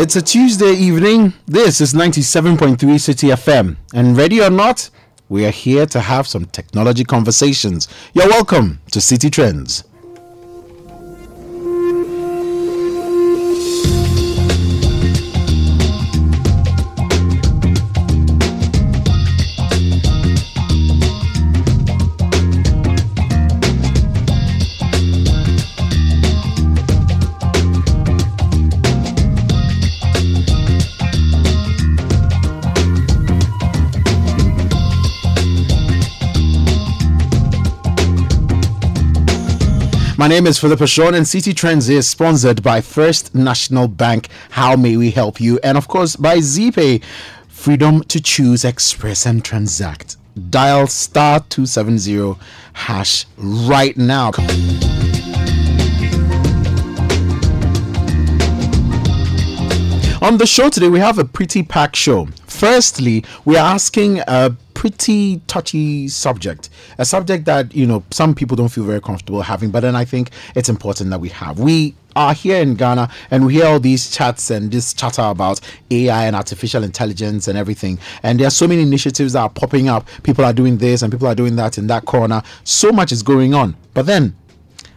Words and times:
It's 0.00 0.14
a 0.14 0.22
Tuesday 0.22 0.74
evening. 0.74 1.32
This 1.46 1.80
is 1.80 1.92
97.3 1.92 2.76
Citi 2.76 3.34
FM. 3.34 3.78
And 3.92 4.16
ready 4.16 4.40
or 4.40 4.48
not, 4.48 4.90
we 5.28 5.44
are 5.44 5.50
here 5.50 5.86
to 5.86 5.98
have 5.98 6.28
some 6.28 6.44
technology 6.44 7.02
conversations. 7.02 7.88
You're 8.14 8.28
welcome 8.28 8.78
to 8.92 9.00
Citi 9.00 9.28
Trends. 9.28 9.82
My 40.18 40.26
name 40.26 40.48
is 40.48 40.58
Philip 40.58 40.80
Ashon, 40.80 41.14
and 41.14 41.24
Citi 41.24 41.54
Trends 41.54 41.88
is 41.88 42.10
sponsored 42.10 42.60
by 42.60 42.80
First 42.80 43.36
National 43.36 43.86
Bank. 43.86 44.26
How 44.50 44.74
may 44.74 44.96
we 44.96 45.12
help 45.12 45.40
you? 45.40 45.60
And 45.62 45.78
of 45.78 45.86
course, 45.86 46.16
by 46.16 46.38
Zeepay, 46.38 47.04
freedom 47.46 48.02
to 48.02 48.20
choose, 48.20 48.64
express, 48.64 49.26
and 49.26 49.44
transact. 49.44 50.16
Dial 50.50 50.88
star 50.88 51.38
270 51.48 52.36
hash 52.72 53.26
right 53.36 53.96
now. 53.96 54.32
On 60.20 60.36
the 60.36 60.46
show 60.46 60.68
today, 60.68 60.88
we 60.88 60.98
have 60.98 61.18
a 61.18 61.24
pretty 61.24 61.62
packed 61.62 61.94
show. 61.94 62.26
Firstly, 62.46 63.24
we 63.44 63.56
are 63.56 63.72
asking 63.72 64.18
a 64.26 64.56
pretty 64.74 65.40
touchy 65.46 66.08
subject, 66.08 66.70
a 66.98 67.04
subject 67.04 67.44
that 67.44 67.72
you 67.72 67.86
know 67.86 68.02
some 68.10 68.34
people 68.34 68.56
don't 68.56 68.68
feel 68.68 68.82
very 68.82 69.00
comfortable 69.00 69.42
having, 69.42 69.70
but 69.70 69.80
then 69.80 69.94
I 69.94 70.04
think 70.04 70.30
it's 70.56 70.68
important 70.68 71.10
that 71.10 71.20
we 71.20 71.28
have. 71.28 71.60
We 71.60 71.94
are 72.16 72.34
here 72.34 72.60
in 72.60 72.74
Ghana 72.74 73.08
and 73.30 73.46
we 73.46 73.54
hear 73.54 73.66
all 73.66 73.78
these 73.78 74.10
chats 74.10 74.50
and 74.50 74.72
this 74.72 74.92
chatter 74.92 75.22
about 75.22 75.60
AI 75.92 76.26
and 76.26 76.34
artificial 76.34 76.82
intelligence 76.82 77.46
and 77.46 77.56
everything. 77.56 78.00
And 78.24 78.40
there 78.40 78.48
are 78.48 78.50
so 78.50 78.66
many 78.66 78.82
initiatives 78.82 79.34
that 79.34 79.40
are 79.40 79.50
popping 79.50 79.88
up. 79.88 80.08
People 80.24 80.44
are 80.44 80.52
doing 80.52 80.78
this 80.78 81.02
and 81.02 81.12
people 81.12 81.28
are 81.28 81.34
doing 81.36 81.54
that 81.56 81.78
in 81.78 81.86
that 81.86 82.06
corner. 82.06 82.42
So 82.64 82.90
much 82.90 83.12
is 83.12 83.22
going 83.22 83.54
on. 83.54 83.76
But 83.94 84.06
then, 84.06 84.36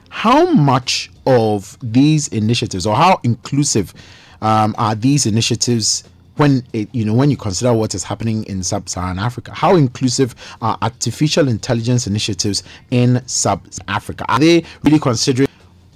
how 0.09 0.51
much 0.51 1.11
of 1.27 1.77
these 1.83 2.27
initiatives 2.29 2.87
or 2.87 2.95
how 2.95 3.19
inclusive 3.23 3.93
um, 4.41 4.75
are 4.77 4.95
these 4.95 5.25
initiatives 5.25 6.03
when 6.37 6.63
it, 6.73 6.89
you 6.93 7.05
know 7.05 7.13
when 7.13 7.29
you 7.29 7.37
consider 7.37 7.73
what 7.73 7.93
is 7.93 8.03
happening 8.03 8.43
in 8.45 8.63
sub-Saharan 8.63 9.19
Africa? 9.19 9.53
How 9.53 9.75
inclusive 9.75 10.35
are 10.61 10.77
artificial 10.81 11.47
intelligence 11.47 12.07
initiatives 12.07 12.63
in 12.89 13.21
sub-Africa? 13.27 14.25
Are 14.29 14.39
they 14.39 14.63
really 14.83 14.99
considering 14.99 15.49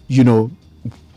you 0.07 0.23
know 0.23 0.51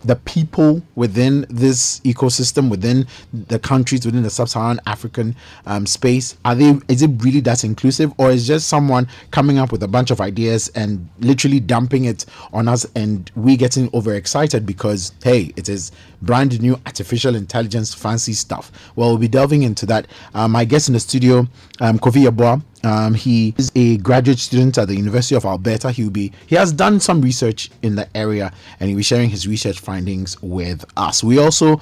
the 0.05 0.17
people 0.17 0.83
within 0.95 1.47
this 1.49 2.01
ecosystem, 2.01 2.71
within 2.71 3.07
the 3.33 3.59
countries 3.59 4.07
within 4.07 4.23
the 4.23 4.31
sub-Saharan 4.31 4.81
African 4.87 5.35
um, 5.67 5.87
space, 5.87 6.37
are 6.45 6.55
they? 6.55 6.79
Is 6.89 7.03
it 7.03 7.11
really 7.23 7.41
that 7.41 7.65
inclusive, 7.65 8.13
or 8.19 8.31
is 8.31 8.47
just 8.47 8.69
someone 8.69 9.09
coming 9.31 9.59
up 9.59 9.73
with 9.73 9.83
a 9.83 9.89
bunch 9.89 10.11
of 10.11 10.21
ideas 10.21 10.69
and 10.69 11.09
literally 11.21 11.61
dumping 11.61 12.05
it 12.05 12.25
on 12.53 12.69
us, 12.69 12.87
and 12.95 13.31
we 13.35 13.57
getting 13.57 13.91
overexcited 13.95 14.65
because 14.65 15.13
hey, 15.23 15.53
it 15.57 15.69
is 15.69 15.93
brand 16.23 16.61
new 16.61 16.75
artificial 16.87 17.35
intelligence 17.35 17.95
fancy 17.95 18.33
stuff? 18.33 18.71
Well, 18.97 19.11
we'll 19.11 19.19
be 19.19 19.29
delving 19.29 19.63
into 19.63 19.87
that. 19.87 20.07
Um, 20.35 20.53
my 20.53 20.65
guest 20.65 20.89
in 20.89 20.95
the 20.95 21.01
studio, 21.01 21.47
um, 21.81 21.99
Kofi 21.99 22.27
Yeboah, 22.27 22.63
um, 22.84 23.15
he 23.15 23.55
is 23.59 23.73
a 23.75 23.97
graduate 23.98 24.39
student 24.39 24.79
at 24.79 24.89
the 24.89 24.97
University 24.97 25.34
of 25.34 25.45
Alberta. 25.45 25.91
He'll 25.91 26.11
be 26.11 26.33
he 26.47 26.57
has 26.57 26.73
done 26.73 27.01
some 27.01 27.20
research 27.20 27.70
in 27.83 27.95
the 27.97 28.08
area 28.17 28.52
and 28.80 28.89
he'll 28.89 28.97
be 28.97 29.02
sharing 29.02 29.30
his 29.30 29.47
research 29.47 29.80
findings 29.80 30.41
with 30.42 30.85
us. 30.97 31.23
We 31.25 31.39
also, 31.39 31.80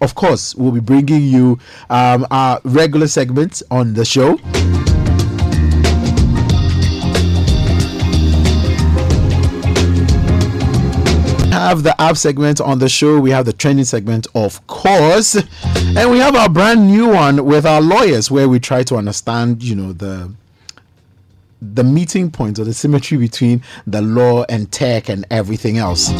of 0.00 0.14
course, 0.14 0.54
will 0.54 0.72
be 0.72 0.80
bringing 0.80 1.22
you 1.22 1.58
um, 1.90 2.26
our 2.30 2.60
regular 2.64 3.08
segments 3.08 3.62
on 3.70 3.94
the 3.94 4.04
show. 4.04 4.38
We 11.48 11.54
have 11.74 11.82
the 11.82 12.00
app 12.00 12.16
segment 12.16 12.60
on 12.60 12.78
the 12.78 12.88
show. 12.88 13.20
We 13.20 13.30
have 13.30 13.44
the 13.44 13.52
trending 13.52 13.84
segment, 13.84 14.26
of 14.34 14.64
course, 14.68 15.34
and 15.74 16.10
we 16.10 16.18
have 16.18 16.34
our 16.34 16.48
brand 16.48 16.86
new 16.86 17.08
one 17.08 17.44
with 17.44 17.66
our 17.66 17.80
lawyers, 17.82 18.30
where 18.30 18.48
we 18.48 18.58
try 18.58 18.82
to 18.84 18.96
understand, 18.96 19.62
you 19.62 19.74
know, 19.74 19.92
the 19.92 20.32
the 21.60 21.84
meeting 21.84 22.30
point 22.30 22.58
or 22.58 22.64
the 22.64 22.74
symmetry 22.74 23.18
between 23.18 23.62
the 23.86 24.02
law 24.02 24.44
and 24.48 24.70
tech 24.70 25.08
and 25.08 25.26
everything 25.30 25.78
else. 25.78 26.10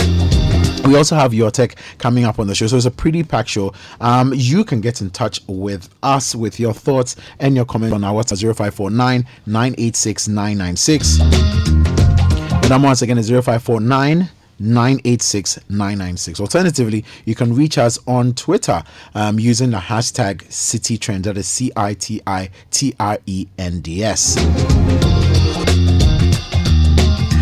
We 0.84 0.96
also 0.96 1.16
have 1.16 1.34
your 1.34 1.50
tech 1.50 1.76
coming 1.98 2.24
up 2.24 2.38
on 2.38 2.46
the 2.46 2.54
show, 2.54 2.66
so 2.66 2.76
it's 2.76 2.86
a 2.86 2.90
pretty 2.90 3.22
packed 3.22 3.50
show. 3.50 3.74
Um, 4.00 4.32
you 4.34 4.64
can 4.64 4.80
get 4.80 5.00
in 5.00 5.10
touch 5.10 5.40
with 5.46 5.88
us 6.02 6.34
with 6.34 6.58
your 6.58 6.72
thoughts 6.72 7.16
and 7.40 7.54
your 7.54 7.64
comments 7.66 7.94
on 7.94 8.04
our 8.04 8.14
WhatsApp 8.14 8.56
0549 8.56 9.26
986 9.46 10.28
996. 10.28 11.18
The 11.18 12.68
number 12.70 12.86
once 12.86 13.02
again 13.02 13.18
is 13.18 13.28
0549 13.28 14.30
986 14.60 15.58
996. 15.68 16.40
Alternatively, 16.40 17.04
you 17.24 17.34
can 17.34 17.54
reach 17.54 17.78
us 17.78 17.98
on 18.06 18.34
Twitter 18.34 18.82
um, 19.14 19.38
using 19.38 19.70
the 19.70 19.78
hashtag 19.78 20.42
Citi 20.48 20.98
Trend. 20.98 21.24
That 21.24 21.36
is 21.36 21.46
C 21.46 21.70
I 21.76 21.94
T 21.94 22.20
I 22.26 22.50
T 22.70 22.94
R 22.98 23.18
E 23.26 23.46
N 23.58 23.80
D 23.80 24.02
S. 24.02 24.36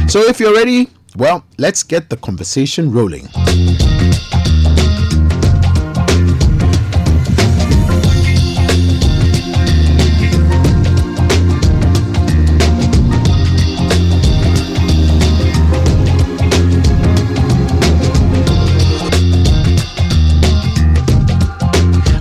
So 0.09 0.21
if 0.23 0.39
you're 0.39 0.55
ready, 0.55 0.89
well, 1.17 1.45
let's 1.59 1.83
get 1.83 2.11
the 2.11 2.17
conversation 2.17 2.93
rolling. 2.93 3.29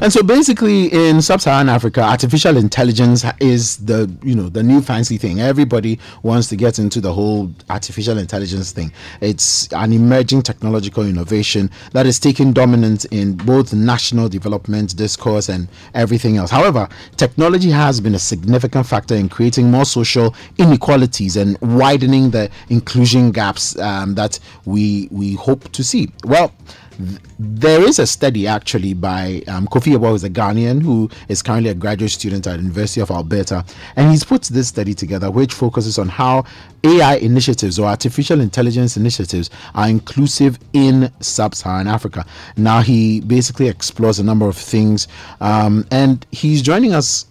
And 0.05 0.13
so 0.13 0.21
basically 0.21 0.93
in 0.93 1.19
sub-Saharan 1.19 1.67
Africa, 1.67 2.01
artificial 2.01 2.57
intelligence 2.57 3.25
is 3.39 3.77
the 3.77 4.07
you 4.21 4.35
know 4.35 4.49
the 4.49 4.61
new 4.61 4.79
fancy 4.79 5.17
thing. 5.17 5.41
Everybody 5.41 5.99
wants 6.21 6.47
to 6.49 6.55
get 6.55 6.77
into 6.77 7.01
the 7.01 7.11
whole 7.11 7.51
artificial 7.71 8.19
intelligence 8.19 8.71
thing. 8.71 8.91
It's 9.19 9.67
an 9.73 9.91
emerging 9.91 10.43
technological 10.43 11.07
innovation 11.07 11.71
that 11.93 12.05
is 12.05 12.19
taking 12.19 12.53
dominance 12.53 13.05
in 13.05 13.33
both 13.33 13.73
national 13.73 14.29
development 14.29 14.95
discourse 14.95 15.49
and 15.49 15.67
everything 15.95 16.37
else. 16.37 16.51
However, 16.51 16.87
technology 17.17 17.71
has 17.71 17.99
been 17.99 18.13
a 18.13 18.19
significant 18.19 18.85
factor 18.85 19.15
in 19.15 19.27
creating 19.27 19.71
more 19.71 19.85
social 19.85 20.35
inequalities 20.59 21.35
and 21.35 21.57
widening 21.61 22.29
the 22.29 22.51
inclusion 22.69 23.31
gaps 23.31 23.75
um, 23.79 24.13
that 24.13 24.37
we 24.65 25.07
we 25.09 25.33
hope 25.33 25.71
to 25.71 25.83
see. 25.83 26.11
Well, 26.25 26.53
there 27.39 27.81
is 27.81 27.99
a 27.99 28.07
study 28.07 28.47
actually 28.47 28.93
by 28.93 29.43
um, 29.47 29.67
Kofi 29.67 29.95
Yeboah, 29.95 30.11
who's 30.11 30.23
a 30.23 30.29
Ghanaian 30.29 30.81
who 30.81 31.09
is 31.27 31.41
currently 31.41 31.69
a 31.69 31.73
graduate 31.73 32.11
student 32.11 32.47
at 32.47 32.59
University 32.59 33.01
of 33.01 33.11
Alberta, 33.11 33.65
and 33.95 34.11
he's 34.11 34.23
put 34.23 34.43
this 34.43 34.67
study 34.67 34.93
together, 34.93 35.31
which 35.31 35.53
focuses 35.53 35.97
on 35.97 36.07
how 36.07 36.45
AI 36.83 37.15
initiatives 37.15 37.79
or 37.79 37.87
artificial 37.87 38.41
intelligence 38.41 38.95
initiatives 38.97 39.49
are 39.73 39.89
inclusive 39.89 40.59
in 40.73 41.11
sub-Saharan 41.19 41.87
Africa. 41.87 42.25
Now 42.57 42.81
he 42.81 43.21
basically 43.21 43.67
explores 43.67 44.19
a 44.19 44.23
number 44.23 44.47
of 44.47 44.55
things, 44.55 45.07
um, 45.41 45.85
and 45.91 46.25
he's 46.31 46.61
joining 46.61 46.93
us 46.93 47.25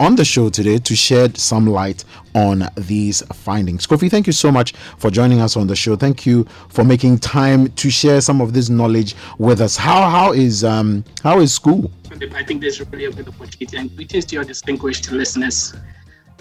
on 0.00 0.16
the 0.16 0.24
show 0.24 0.48
today 0.48 0.78
to 0.78 0.96
shed 0.96 1.36
some 1.36 1.66
light 1.66 2.04
on 2.34 2.68
these 2.76 3.22
findings. 3.32 3.86
Kofi, 3.86 4.10
thank 4.10 4.26
you 4.26 4.32
so 4.32 4.50
much 4.50 4.72
for 4.98 5.10
joining 5.10 5.40
us 5.40 5.56
on 5.56 5.66
the 5.66 5.76
show. 5.76 5.96
Thank 5.96 6.26
you 6.26 6.44
for 6.68 6.84
making 6.84 7.18
time 7.18 7.68
to 7.72 7.90
share 7.90 8.20
some 8.20 8.40
of 8.40 8.52
this 8.52 8.68
knowledge 8.68 9.14
with 9.38 9.60
us. 9.60 9.76
How 9.76 10.08
how 10.08 10.32
is 10.32 10.64
um 10.64 11.04
how 11.22 11.40
is 11.40 11.54
school? 11.54 11.90
I 12.34 12.44
think 12.44 12.60
there's 12.60 12.80
really 12.80 13.06
a 13.06 13.10
good 13.10 13.28
opportunity 13.28 13.76
and 13.76 13.94
greetings 13.96 14.24
to 14.26 14.36
your 14.36 14.44
distinguished 14.44 15.10
listeners. 15.10 15.74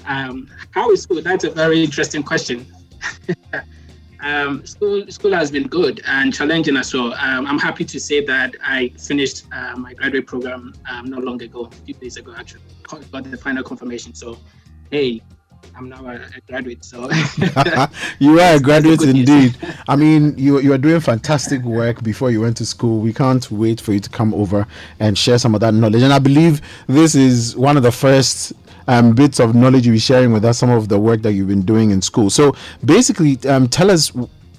Um, 0.06 0.50
how 0.72 0.92
is 0.92 1.02
school? 1.04 1.22
That's 1.22 1.44
a 1.44 1.52
very 1.52 1.84
interesting 1.84 2.24
question. 2.24 2.66
Um, 4.24 4.66
school 4.66 5.06
school 5.10 5.34
has 5.34 5.52
been 5.52 5.68
good 5.68 6.02
and 6.08 6.34
challenging 6.34 6.78
as 6.78 6.94
well. 6.94 7.14
Um, 7.14 7.46
I'm 7.46 7.60
happy 7.60 7.84
to 7.84 8.00
say 8.00 8.24
that 8.26 8.56
I 8.64 8.90
finished 8.98 9.46
uh, 9.52 9.76
my 9.76 9.94
graduate 9.94 10.28
program 10.28 10.74
um, 10.90 11.06
not 11.10 11.24
long 11.24 11.42
ago, 11.42 11.66
a 11.66 11.72
few 11.86 11.94
days 11.96 12.16
ago 12.16 12.34
actually. 12.38 12.62
Got 13.12 13.26
the 13.26 13.38
final 13.38 13.64
confirmation. 13.64 14.14
So, 14.14 14.38
hey, 14.92 15.22
I'm 15.76 15.90
now 15.90 16.06
a, 16.06 16.16
a 16.16 16.42
graduate. 16.48 16.86
So 16.86 17.10
you 18.20 18.40
are 18.40 18.56
a 18.56 18.60
graduate 18.60 19.02
indeed. 19.02 19.58
I 19.88 19.96
mean, 19.96 20.38
you 20.38 20.60
you 20.60 20.72
are 20.74 20.78
doing 20.78 21.00
fantastic 21.00 21.62
work 21.64 22.04
before 22.04 22.32
you 22.32 22.42
went 22.42 22.58
to 22.58 22.66
school. 22.66 23.00
We 23.00 23.14
can't 23.14 23.50
wait 23.52 23.82
for 23.82 23.94
you 23.94 24.00
to 24.00 24.10
come 24.10 24.34
over 24.34 24.68
and 25.00 25.18
share 25.18 25.38
some 25.38 25.56
of 25.56 25.62
that 25.62 25.74
knowledge. 25.74 26.04
And 26.04 26.14
I 26.14 26.20
believe 26.20 26.62
this 26.88 27.16
is 27.16 27.56
one 27.58 27.78
of 27.78 27.84
the 27.84 27.92
first 27.92 28.54
um, 28.88 29.14
bits 29.14 29.40
of 29.40 29.56
knowledge 29.56 29.86
you'll 29.86 29.96
be 29.96 30.00
sharing 30.00 30.34
with 30.34 30.46
us, 30.46 30.58
some 30.58 30.70
of 30.70 30.90
the 30.90 31.00
work 31.00 31.22
that 31.22 31.34
you've 31.34 31.48
been 31.48 31.62
doing 31.62 31.92
in 31.92 32.02
school. 32.02 32.30
So 32.30 32.56
basically, 32.84 33.38
um, 33.48 33.68
tell 33.68 33.92
us 33.92 34.12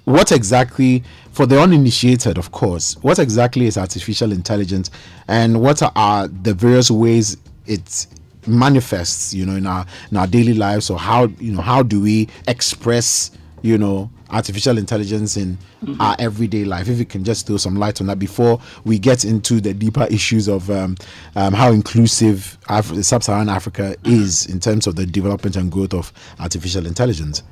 what 0.05 0.32
exactly, 0.32 1.03
for 1.32 1.47
the 1.47 1.61
uninitiated, 1.61 2.38
of 2.38 2.53
course, 2.53 2.97
what 3.03 3.19
exactly 3.19 3.67
is 3.67 3.79
artificial 3.79 4.32
intelligence 4.32 4.91
and 5.29 5.61
what 5.61 5.82
are 5.97 6.29
the 6.29 6.55
various 6.55 6.91
ways 6.91 7.37
it 7.67 8.06
manifests, 8.47 9.32
you 9.32 9.47
know, 9.47 9.56
in 9.56 9.67
our 9.67 9.87
in 10.11 10.17
our 10.19 10.26
daily 10.26 10.55
lives, 10.55 10.91
or 10.91 10.99
how 10.99 11.26
you 11.38 11.53
know 11.53 11.62
how 11.62 11.82
do 11.82 12.00
we 12.00 12.29
express, 12.47 13.31
you 13.62 13.79
know, 13.79 14.11
artificial 14.31 14.79
intelligence 14.79 15.37
in 15.37 15.56
mm-hmm. 15.82 16.00
our 16.00 16.17
everyday 16.19 16.65
life. 16.65 16.88
If 16.88 16.99
you 16.99 17.05
can 17.05 17.25
just 17.25 17.47
throw 17.47 17.56
some 17.56 17.76
light 17.76 18.00
on 18.00 18.06
that 18.09 18.19
before 18.19 18.61
we 18.85 18.99
get 18.99 19.25
into 19.25 19.61
the 19.61 19.75
deeper 19.75 20.06
issues 20.11 20.49
of 20.49 20.71
um, 20.71 20.97
um, 21.37 21.53
how 21.53 21.73
inclusive 21.73 22.59
Af- 22.69 23.05
sub-Saharan 23.05 23.49
Africa 23.49 23.97
is 24.05 24.47
in 24.47 24.61
terms 24.61 24.87
of 24.87 24.97
the 24.97 25.06
development 25.06 25.56
and 25.56 25.71
growth 25.71 25.94
of 25.94 26.12
artificial 26.41 26.87
intelligence. 26.87 27.43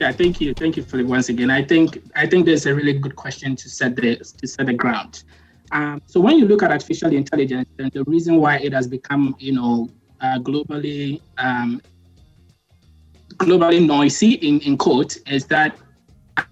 Yeah, 0.00 0.10
thank 0.12 0.40
you, 0.40 0.54
thank 0.54 0.76
you, 0.76 0.82
Philip. 0.82 1.06
Once 1.06 1.28
again, 1.28 1.50
I 1.50 1.62
think 1.62 2.02
I 2.16 2.26
think 2.26 2.46
there's 2.46 2.66
a 2.66 2.74
really 2.74 2.94
good 2.94 3.14
question 3.14 3.54
to 3.56 3.68
set 3.68 3.94
the 3.94 4.16
to 4.16 4.46
set 4.46 4.66
the 4.66 4.74
ground. 4.74 5.22
Um, 5.70 6.02
so 6.06 6.20
when 6.20 6.36
you 6.36 6.46
look 6.46 6.62
at 6.62 6.70
artificial 6.70 7.12
intelligence, 7.12 7.68
and 7.78 7.90
the 7.92 8.04
reason 8.04 8.36
why 8.36 8.58
it 8.58 8.72
has 8.72 8.86
become, 8.86 9.34
you 9.38 9.52
know, 9.52 9.88
uh, 10.20 10.38
globally 10.40 11.20
um, 11.38 11.80
globally 13.38 13.84
noisy 13.84 14.32
in, 14.34 14.60
in 14.60 14.76
quote 14.76 15.16
is 15.26 15.46
that 15.46 15.76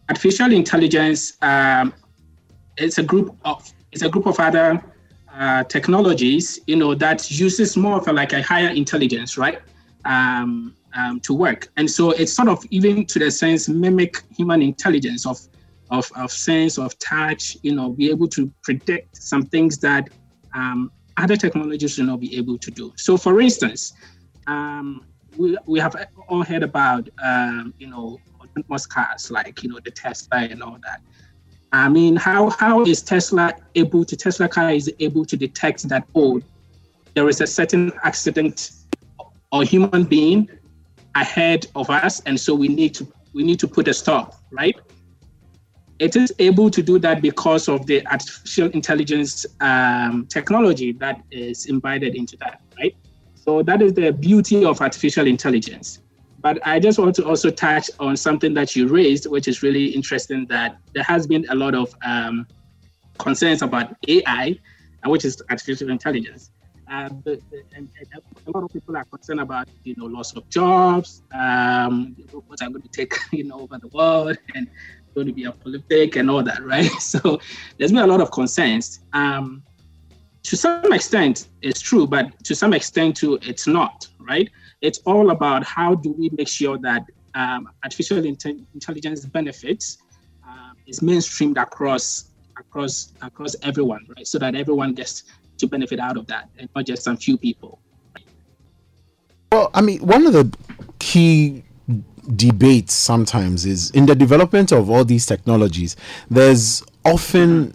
artificial 0.09 0.53
intelligence 0.53 1.37
um, 1.43 1.93
is 2.77 2.99
a 2.99 3.03
group 3.03 3.37
of 3.45 3.73
it's 3.93 4.03
a 4.03 4.09
group 4.09 4.27
of 4.27 4.41
other 4.41 4.83
uh, 5.35 5.65
technologies, 5.65 6.61
you 6.67 6.77
know, 6.77 6.95
that 6.95 7.31
uses 7.31 7.77
more 7.77 7.99
of 7.99 8.09
a, 8.09 8.13
like 8.13 8.33
a 8.33 8.43
higher 8.43 8.69
intelligence, 8.69 9.39
right, 9.39 9.61
um, 10.05 10.75
um, 10.95 11.21
to 11.21 11.35
work. 11.35 11.69
And 11.77 11.91
so 11.91 12.11
it's 12.11 12.33
sort 12.33 12.49
of 12.49 12.65
even 12.71 13.07
to 13.07 13.19
the 13.19 13.31
sense 13.31 13.69
mimic 13.69 14.23
human 14.37 14.63
intelligence 14.63 15.27
of, 15.27 15.41
of, 15.91 16.11
of 16.17 16.31
sense, 16.31 16.79
of 16.79 16.99
touch, 16.99 17.57
you 17.63 17.75
know, 17.75 17.91
be 17.91 18.11
able 18.11 18.29
to 18.29 18.51
predict 18.63 19.17
some 19.17 19.43
things 19.43 19.79
that 19.79 20.09
um, 20.55 20.91
other 21.17 21.37
technologies 21.37 21.99
will 21.99 22.07
not 22.07 22.21
be 22.21 22.37
able 22.37 22.59
to 22.59 22.71
do. 22.71 22.93
So 22.97 23.17
for 23.17 23.41
instance, 23.41 23.93
um, 24.47 25.07
we, 25.37 25.57
we 25.67 25.81
have 25.81 25.95
all 26.29 26.43
heard 26.43 26.63
about, 26.63 27.09
um, 27.23 27.75
you 27.79 27.87
know, 27.87 28.19
autonomous 28.41 28.87
cars 28.87 29.31
like, 29.31 29.63
you 29.63 29.71
know, 29.71 29.81
the 29.85 29.91
Tesla 29.91 30.39
and 30.39 30.63
all 30.63 30.79
that. 30.83 31.01
I 31.73 31.89
mean, 31.89 32.17
how 32.17 32.51
how 32.51 32.83
is 32.83 33.03
Tesla 33.03 33.55
able 33.75 34.05
to 34.05 34.17
Tesla 34.17 34.49
car 34.49 34.71
is 34.71 34.93
able 35.01 35.25
to 35.25 35.37
detect 35.37 35.89
that 35.89 36.07
oh, 36.15 36.41
there 37.15 37.29
is 37.29 37.41
a 37.41 37.47
certain 37.47 37.93
accident 38.05 38.73
or 39.51 39.65
human 39.65 40.05
being 40.05 40.51
ahead 41.15 41.67
of 41.75 41.89
us, 41.89 42.21
and 42.21 42.39
so 42.39 42.55
we 42.55 42.69
need 42.69 42.95
to 42.97 43.11
we 43.33 43.43
need 43.43 43.59
to 43.61 43.69
put 43.69 43.89
a 43.89 43.95
stop, 43.95 44.35
right? 44.51 44.77
It 45.99 46.17
is 46.17 46.33
able 46.39 46.71
to 46.71 46.83
do 46.83 46.99
that 46.99 47.23
because 47.23 47.69
of 47.69 47.87
the 47.87 48.07
artificial 48.07 48.69
intelligence 48.71 49.47
um, 49.61 50.27
technology 50.27 50.93
that 50.93 51.23
is 51.31 51.69
embedded 51.69 52.17
into 52.17 52.37
that? 52.39 52.61
So 53.45 53.61
that 53.65 53.83
is 53.83 53.93
the 53.93 54.13
beauty 54.13 54.65
of 54.65 54.81
artificial 54.81 55.27
intelligence. 55.27 55.99
But 56.43 56.65
I 56.65 56.79
just 56.79 56.97
want 56.97 57.17
to 57.17 57.25
also 57.27 57.51
touch 57.51 57.91
on 57.99 58.17
something 58.17 58.55
that 58.55 58.77
you 58.77 58.87
raised, 58.87 59.27
which 59.27 59.49
is 59.49 59.65
really 59.65 59.87
interesting 59.87 60.47
that 60.47 60.79
there 60.95 61.03
has 61.03 61.27
been 61.27 61.45
a 61.51 61.55
lot 61.57 61.75
of 61.75 61.93
um, 62.05 62.47
concerns 63.19 63.63
about 63.63 63.97
AI, 64.07 64.57
uh, 65.05 65.11
which 65.11 65.25
is 65.25 65.43
artificial 65.51 65.91
intelligence. 65.91 66.53
Uh, 66.89 67.09
and, 67.27 67.41
and 67.75 67.89
a 68.47 68.51
lot 68.53 68.63
of 68.63 68.73
people 68.73 68.97
are 68.97 69.05
concerned 69.07 69.41
about, 69.41 69.67
you 69.83 69.97
know, 69.97 70.05
loss 70.05 70.37
of 70.37 70.49
jobs, 70.49 71.23
um, 71.35 72.15
robots 72.33 72.63
are 72.63 72.69
going 72.69 72.83
to 72.83 72.89
take, 72.89 73.13
you 73.33 73.43
know, 73.43 73.59
over 73.59 73.77
the 73.79 73.89
world 73.89 74.39
and 74.55 74.69
going 75.17 75.27
to 75.27 75.33
be 75.33 75.45
a 75.45 75.53
prolific 75.53 76.15
and 76.15 76.31
all 76.31 76.45
that, 76.45 76.65
right? 76.65 76.91
So 77.01 77.41
there's 77.77 77.91
been 77.91 78.05
a 78.05 78.07
lot 78.07 78.21
of 78.21 78.31
concerns. 78.31 79.01
Um, 79.13 79.65
to 80.43 80.57
some 80.57 80.93
extent 80.93 81.49
it's 81.63 81.81
true 81.81 82.07
but 82.07 82.43
to 82.45 82.55
some 82.55 82.73
extent 82.73 83.17
too 83.17 83.39
it's 83.43 83.67
not 83.67 84.09
right? 84.23 84.51
It's 84.81 84.99
all 85.01 85.31
about 85.31 85.65
how 85.65 85.95
do 85.95 86.13
we 86.13 86.31
make 86.31 86.49
sure 86.49 86.79
that 86.79 87.05
um, 87.35 87.69
artificial 87.85 88.19
inte- 88.19 88.65
intelligence 88.75 89.25
benefits 89.25 89.99
uh, 90.47 90.73
is 90.87 91.01
mainstreamed 91.01 91.61
across 91.61 92.27
across 92.57 93.13
across 93.23 93.57
everyone 93.63 94.07
right? 94.17 94.27
So 94.27 94.39
that 94.39 94.55
everyone 94.55 94.95
gets 94.95 95.25
to 95.59 95.67
benefit 95.67 96.01
out 96.01 96.17
of 96.17 96.27
that 96.27 96.49
and 96.59 96.69
not 96.75 96.87
just 96.87 97.03
some 97.03 97.17
few 97.17 97.37
people. 97.37 97.81
Well 99.51 99.71
i 99.75 99.81
mean 99.81 100.01
one 100.01 100.27
of 100.27 100.33
the 100.33 100.51
key 100.99 101.63
debates 102.37 102.95
sometimes 102.95 103.67
is 103.67 103.91
in 103.91 104.07
the 104.07 104.15
development 104.15 104.71
of 104.71 104.89
all 104.89 105.05
these 105.05 105.27
technologies 105.27 105.97
there's 106.31 106.83
often 107.05 107.75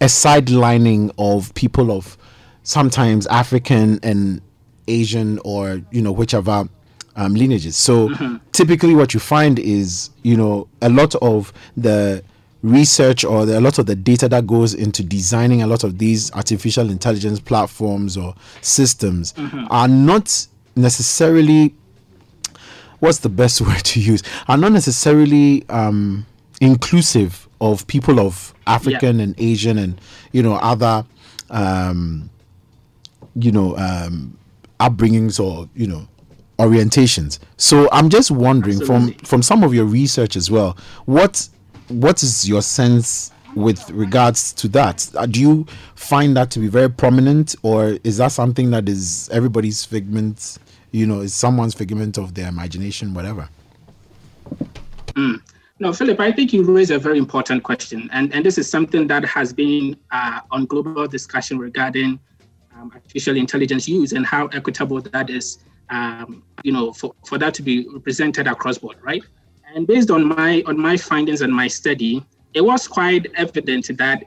a 0.00 0.06
sidelining 0.06 1.12
of 1.18 1.54
people 1.54 1.90
of 1.90 2.16
sometimes 2.62 3.26
African 3.28 3.98
and 4.02 4.40
Asian 4.86 5.38
or 5.44 5.82
you 5.90 6.02
know 6.02 6.12
whichever 6.12 6.68
um, 7.16 7.34
lineages. 7.34 7.76
So 7.76 8.08
mm-hmm. 8.08 8.36
typically, 8.52 8.94
what 8.94 9.14
you 9.14 9.20
find 9.20 9.58
is 9.58 10.10
you 10.22 10.36
know 10.36 10.68
a 10.80 10.88
lot 10.88 11.14
of 11.16 11.52
the 11.76 12.22
research 12.62 13.24
or 13.24 13.46
the, 13.46 13.58
a 13.58 13.60
lot 13.60 13.78
of 13.78 13.86
the 13.86 13.94
data 13.94 14.28
that 14.28 14.46
goes 14.46 14.74
into 14.74 15.02
designing 15.04 15.62
a 15.62 15.66
lot 15.66 15.84
of 15.84 15.98
these 15.98 16.32
artificial 16.32 16.90
intelligence 16.90 17.38
platforms 17.38 18.16
or 18.16 18.34
systems 18.62 19.32
mm-hmm. 19.34 19.64
are 19.70 19.86
not 19.86 20.46
necessarily 20.74 21.74
what's 22.98 23.18
the 23.18 23.28
best 23.28 23.60
word 23.66 23.84
to 23.84 24.00
use 24.00 24.22
are 24.48 24.56
not 24.56 24.72
necessarily 24.72 25.64
um, 25.68 26.26
inclusive 26.60 27.47
of 27.60 27.86
people 27.86 28.20
of 28.20 28.54
African 28.66 29.18
yeah. 29.18 29.24
and 29.24 29.34
Asian 29.38 29.78
and 29.78 30.00
you 30.32 30.42
know 30.42 30.54
other 30.54 31.04
um, 31.50 32.30
you 33.34 33.52
know 33.52 33.76
um, 33.76 34.36
upbringings 34.80 35.42
or 35.42 35.68
you 35.74 35.86
know 35.86 36.06
orientations. 36.58 37.38
So 37.56 37.88
I'm 37.92 38.08
just 38.08 38.30
wondering 38.30 38.80
Absolutely. 38.80 39.14
from 39.14 39.24
from 39.24 39.42
some 39.42 39.62
of 39.62 39.74
your 39.74 39.84
research 39.84 40.36
as 40.36 40.50
well, 40.50 40.76
what 41.06 41.48
what 41.88 42.22
is 42.22 42.48
your 42.48 42.62
sense 42.62 43.32
with 43.54 43.90
regards 43.90 44.52
to 44.54 44.68
that? 44.68 45.08
Uh, 45.14 45.26
do 45.26 45.40
you 45.40 45.66
find 45.94 46.36
that 46.36 46.50
to 46.52 46.58
be 46.58 46.68
very 46.68 46.90
prominent, 46.90 47.54
or 47.62 47.98
is 48.04 48.18
that 48.18 48.32
something 48.32 48.70
that 48.70 48.88
is 48.88 49.28
everybody's 49.30 49.84
figment? 49.84 50.58
You 50.90 51.06
know, 51.06 51.20
is 51.20 51.34
someone's 51.34 51.74
figment 51.74 52.16
of 52.16 52.34
their 52.34 52.48
imagination, 52.48 53.12
whatever. 53.12 53.48
Mm. 55.08 55.42
No, 55.80 55.92
Philip, 55.92 56.18
I 56.18 56.32
think 56.32 56.52
you 56.52 56.64
raise 56.64 56.90
a 56.90 56.98
very 56.98 57.18
important 57.18 57.62
question. 57.62 58.10
And, 58.12 58.34
and 58.34 58.44
this 58.44 58.58
is 58.58 58.68
something 58.68 59.06
that 59.06 59.24
has 59.24 59.52
been 59.52 59.96
uh, 60.10 60.40
on 60.50 60.66
global 60.66 61.06
discussion 61.06 61.56
regarding 61.56 62.18
um, 62.74 62.90
artificial 62.92 63.36
intelligence 63.36 63.88
use 63.88 64.12
and 64.12 64.26
how 64.26 64.46
equitable 64.48 65.00
that 65.00 65.30
is, 65.30 65.58
um, 65.90 66.42
you 66.64 66.72
know, 66.72 66.92
for, 66.92 67.14
for 67.24 67.38
that 67.38 67.54
to 67.54 67.62
be 67.62 67.86
represented 67.92 68.48
across 68.48 68.78
board, 68.78 68.96
right? 69.02 69.22
And 69.72 69.86
based 69.86 70.10
on 70.10 70.26
my 70.26 70.64
on 70.66 70.80
my 70.80 70.96
findings 70.96 71.42
and 71.42 71.52
my 71.52 71.68
study, 71.68 72.24
it 72.54 72.62
was 72.62 72.88
quite 72.88 73.26
evident 73.36 73.96
that 73.98 74.24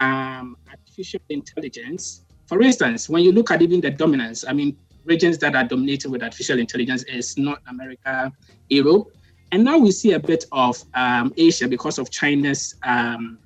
um, 0.00 0.56
artificial 0.68 1.20
intelligence, 1.30 2.24
for 2.46 2.60
instance, 2.60 3.08
when 3.08 3.22
you 3.22 3.32
look 3.32 3.50
at 3.50 3.62
even 3.62 3.80
the 3.80 3.90
dominance, 3.90 4.44
I 4.46 4.52
mean, 4.52 4.76
regions 5.04 5.38
that 5.38 5.54
are 5.54 5.64
dominated 5.64 6.10
with 6.10 6.22
artificial 6.22 6.58
intelligence 6.58 7.04
is 7.04 7.38
North 7.38 7.60
America, 7.68 8.32
Europe, 8.68 9.12
and 9.52 9.64
now 9.64 9.78
we 9.78 9.90
see 9.90 10.12
a 10.12 10.18
bit 10.18 10.44
of 10.52 10.82
um, 10.94 11.32
Asia 11.36 11.66
because 11.66 11.98
of 11.98 12.10
China's 12.10 12.76
um, 12.82 13.38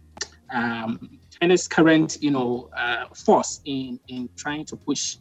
um, 0.52 1.18
China's 1.40 1.66
current, 1.66 2.18
you 2.20 2.30
know, 2.30 2.70
uh, 2.76 3.06
force 3.14 3.60
in 3.64 3.98
in 4.08 4.28
trying 4.36 4.64
to 4.66 4.76
push 4.76 5.16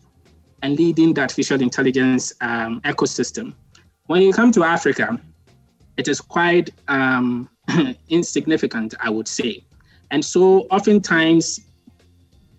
and 0.62 0.78
leading 0.78 1.14
the 1.14 1.22
artificial 1.22 1.62
intelligence 1.62 2.34
um, 2.42 2.82
ecosystem. 2.82 3.54
When 4.08 4.22
you 4.22 4.34
come 4.34 4.52
to 4.54 4.64
Africa, 4.64 5.20
it 5.98 6.08
is 6.08 6.20
quite 6.20 6.72
um, 6.88 7.50
insignificant, 8.10 8.94
I 9.00 9.10
would 9.10 9.28
say. 9.28 9.64
And 10.12 10.24
so, 10.24 10.62
oftentimes, 10.70 11.62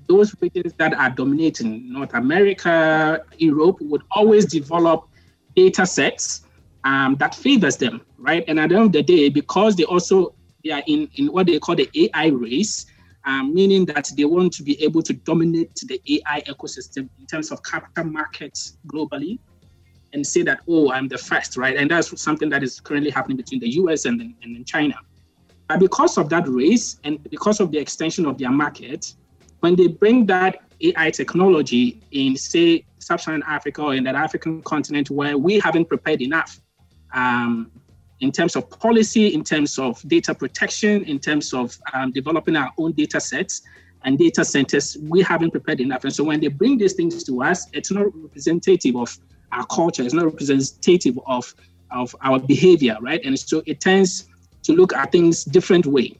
those 0.08 0.34
regions 0.40 0.72
that 0.74 0.94
are 0.94 1.10
dominating 1.10 1.92
North 1.92 2.14
America, 2.14 3.22
Europe, 3.38 3.78
would 3.80 4.02
always 4.10 4.46
develop 4.46 5.08
data 5.54 5.86
sets 5.86 6.44
um, 6.84 7.16
that 7.16 7.34
favors 7.34 7.76
them, 7.76 8.02
right? 8.18 8.44
And 8.46 8.60
at 8.60 8.68
the 8.68 8.76
end 8.76 8.86
of 8.86 8.92
the 8.92 9.02
day, 9.02 9.28
because 9.28 9.76
they 9.76 9.84
also 9.84 10.34
they 10.62 10.70
are 10.70 10.82
in, 10.86 11.08
in 11.16 11.26
what 11.28 11.46
they 11.46 11.58
call 11.58 11.74
the 11.74 11.90
AI 11.94 12.26
race, 12.26 12.86
um, 13.26 13.54
meaning 13.54 13.86
that 13.86 14.10
they 14.16 14.24
want 14.24 14.52
to 14.54 14.62
be 14.62 14.82
able 14.82 15.02
to 15.02 15.12
dominate 15.12 15.74
the 15.86 16.00
AI 16.08 16.42
ecosystem 16.42 17.08
in 17.18 17.26
terms 17.26 17.50
of 17.50 17.62
capital 17.62 18.04
markets 18.04 18.78
globally. 18.86 19.38
and 20.14 20.26
say 20.26 20.42
that, 20.42 20.60
oh, 20.68 20.92
I'm 20.92 21.08
the 21.08 21.18
first, 21.18 21.56
right? 21.56 21.76
And 21.76 21.90
that's 21.90 22.20
something 22.22 22.48
that 22.50 22.62
is 22.62 22.80
currently 22.80 23.10
happening 23.10 23.36
between 23.36 23.60
the 23.60 23.68
US 23.80 24.04
and, 24.04 24.34
and 24.42 24.66
China. 24.66 24.94
But 25.68 25.80
because 25.80 26.18
of 26.18 26.28
that 26.28 26.46
race 26.46 26.98
and 27.04 27.22
because 27.30 27.60
of 27.60 27.72
the 27.72 27.78
extension 27.78 28.24
of 28.26 28.38
their 28.38 28.50
market, 28.50 29.12
when 29.60 29.74
they 29.74 29.88
bring 29.88 30.26
that 30.26 30.60
AI 30.80 31.10
technology 31.10 32.00
in, 32.12 32.36
say, 32.36 32.84
sub-Saharan 33.00 33.42
Africa 33.46 33.82
or 33.82 33.94
in 33.94 34.04
that 34.04 34.14
African 34.14 34.62
continent 34.62 35.10
where 35.10 35.36
we 35.36 35.58
haven't 35.58 35.88
prepared 35.88 36.22
enough 36.22 36.60
um, 37.14 37.70
in 38.20 38.30
terms 38.32 38.56
of 38.56 38.68
policy, 38.70 39.34
in 39.34 39.42
terms 39.44 39.78
of 39.78 40.00
data 40.08 40.34
protection, 40.34 41.04
in 41.04 41.18
terms 41.18 41.52
of 41.52 41.76
um, 41.92 42.10
developing 42.12 42.56
our 42.56 42.70
own 42.78 42.92
data 42.92 43.20
sets 43.20 43.62
and 44.04 44.18
data 44.18 44.44
centers, 44.44 44.96
we 45.02 45.22
haven't 45.22 45.50
prepared 45.50 45.80
enough. 45.80 46.04
And 46.04 46.14
so 46.14 46.24
when 46.24 46.40
they 46.40 46.48
bring 46.48 46.78
these 46.78 46.94
things 46.94 47.24
to 47.24 47.42
us, 47.42 47.68
it's 47.72 47.90
not 47.90 48.06
representative 48.14 48.96
of 48.96 49.16
our 49.52 49.66
culture, 49.66 50.02
it's 50.02 50.14
not 50.14 50.26
representative 50.26 51.18
of, 51.26 51.54
of 51.90 52.14
our 52.22 52.38
behavior, 52.38 52.96
right? 53.00 53.20
And 53.24 53.38
so 53.38 53.62
it 53.66 53.80
tends 53.80 54.28
to 54.64 54.72
look 54.72 54.92
at 54.94 55.12
things 55.12 55.44
different 55.44 55.86
way. 55.86 56.18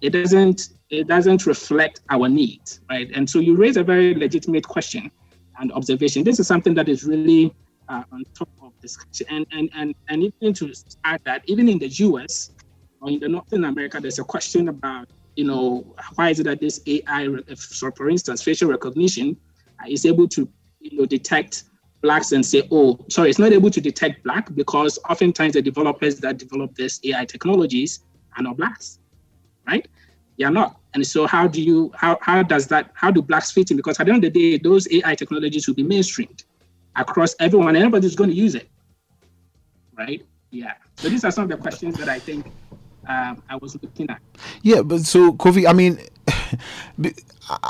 It 0.00 0.10
doesn't 0.10 0.70
it 0.90 1.08
doesn't 1.08 1.46
reflect 1.46 2.02
our 2.10 2.28
needs, 2.28 2.80
right? 2.90 3.10
And 3.14 3.28
so 3.28 3.38
you 3.40 3.56
raise 3.56 3.76
a 3.76 3.82
very 3.82 4.14
legitimate 4.14 4.66
question 4.66 5.10
and 5.58 5.72
observation. 5.72 6.22
This 6.24 6.38
is 6.38 6.46
something 6.46 6.74
that 6.74 6.88
is 6.88 7.04
really 7.04 7.54
uh, 7.88 8.02
on 8.12 8.22
top 8.36 8.48
of 8.62 8.72
discussion. 8.80 9.26
And 9.30 9.46
and 9.52 9.70
and 9.74 9.94
and 10.08 10.22
even 10.22 10.54
to 10.54 10.72
add 11.04 11.20
that, 11.24 11.42
even 11.46 11.68
in 11.68 11.78
the 11.78 11.88
U.S. 11.88 12.50
or 13.00 13.10
in 13.10 13.20
the 13.20 13.28
Northern 13.28 13.64
America, 13.64 14.00
there's 14.00 14.18
a 14.18 14.24
question 14.24 14.68
about 14.68 15.08
you 15.36 15.44
know 15.44 15.94
why 16.14 16.30
is 16.30 16.40
it 16.40 16.44
that 16.44 16.60
this 16.60 16.80
AI, 16.86 17.28
so 17.54 17.90
for 17.92 18.08
instance, 18.08 18.42
facial 18.42 18.70
recognition 18.70 19.36
uh, 19.80 19.86
is 19.88 20.06
able 20.06 20.28
to 20.28 20.48
you 20.80 20.98
know 20.98 21.06
detect 21.06 21.64
blacks 22.02 22.32
and 22.32 22.44
say, 22.44 22.68
oh, 22.70 22.98
sorry, 23.08 23.30
it's 23.30 23.38
not 23.38 23.52
able 23.52 23.70
to 23.70 23.80
detect 23.80 24.22
black 24.24 24.54
because 24.54 24.98
oftentimes 25.08 25.54
the 25.54 25.62
developers 25.62 26.20
that 26.20 26.36
develop 26.36 26.74
this 26.74 27.00
AI 27.04 27.24
technologies 27.24 28.00
are 28.36 28.42
not 28.42 28.58
blacks, 28.58 28.98
right? 29.66 29.88
They 30.38 30.44
are 30.44 30.50
not. 30.50 30.80
And 30.92 31.06
so 31.06 31.26
how 31.26 31.46
do 31.48 31.62
you 31.62 31.92
how 31.96 32.18
how 32.20 32.42
does 32.42 32.66
that 32.68 32.90
how 32.94 33.10
do 33.10 33.22
blacks 33.22 33.50
fit 33.52 33.70
in? 33.70 33.76
Because 33.76 33.98
at 34.00 34.06
the 34.06 34.12
end 34.12 34.24
of 34.24 34.32
the 34.32 34.56
day, 34.56 34.58
those 34.58 34.86
AI 34.92 35.14
technologies 35.14 35.66
will 35.66 35.74
be 35.74 35.84
mainstreamed 35.84 36.43
across 36.96 37.34
everyone. 37.40 37.76
Everybody's 37.76 38.16
going 38.16 38.30
to 38.30 38.36
use 38.36 38.54
it, 38.54 38.68
right? 39.96 40.24
Yeah. 40.50 40.74
So 40.96 41.08
these 41.08 41.24
are 41.24 41.30
some 41.30 41.44
of 41.44 41.50
the 41.50 41.56
questions 41.56 41.96
that 41.98 42.08
I 42.08 42.18
think 42.18 42.46
um, 43.08 43.42
I 43.48 43.56
was 43.56 43.76
looking 43.82 44.08
at. 44.10 44.20
Yeah, 44.62 44.82
but 44.82 45.00
so 45.00 45.32
Kofi, 45.32 45.68
I 45.68 45.72
mean, 45.72 45.98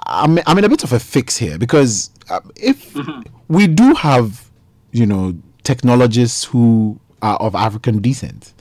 I'm 0.07 0.39
I'm 0.47 0.59
in 0.59 0.65
a 0.65 0.69
bit 0.69 0.85
of 0.85 0.93
a 0.93 1.01
fix 1.01 1.37
here 1.37 1.59
because 1.59 2.11
uh, 2.31 2.41
if 2.57 2.95
mm-hmm. 2.95 3.23
we 3.49 3.67
do 3.67 3.95
have, 3.95 4.51
you 4.93 5.07
know, 5.07 5.35
technologists 5.63 6.45
who 6.45 7.01
are 7.23 7.37
of 7.37 7.55
African 7.55 8.01
descent, 8.01 8.53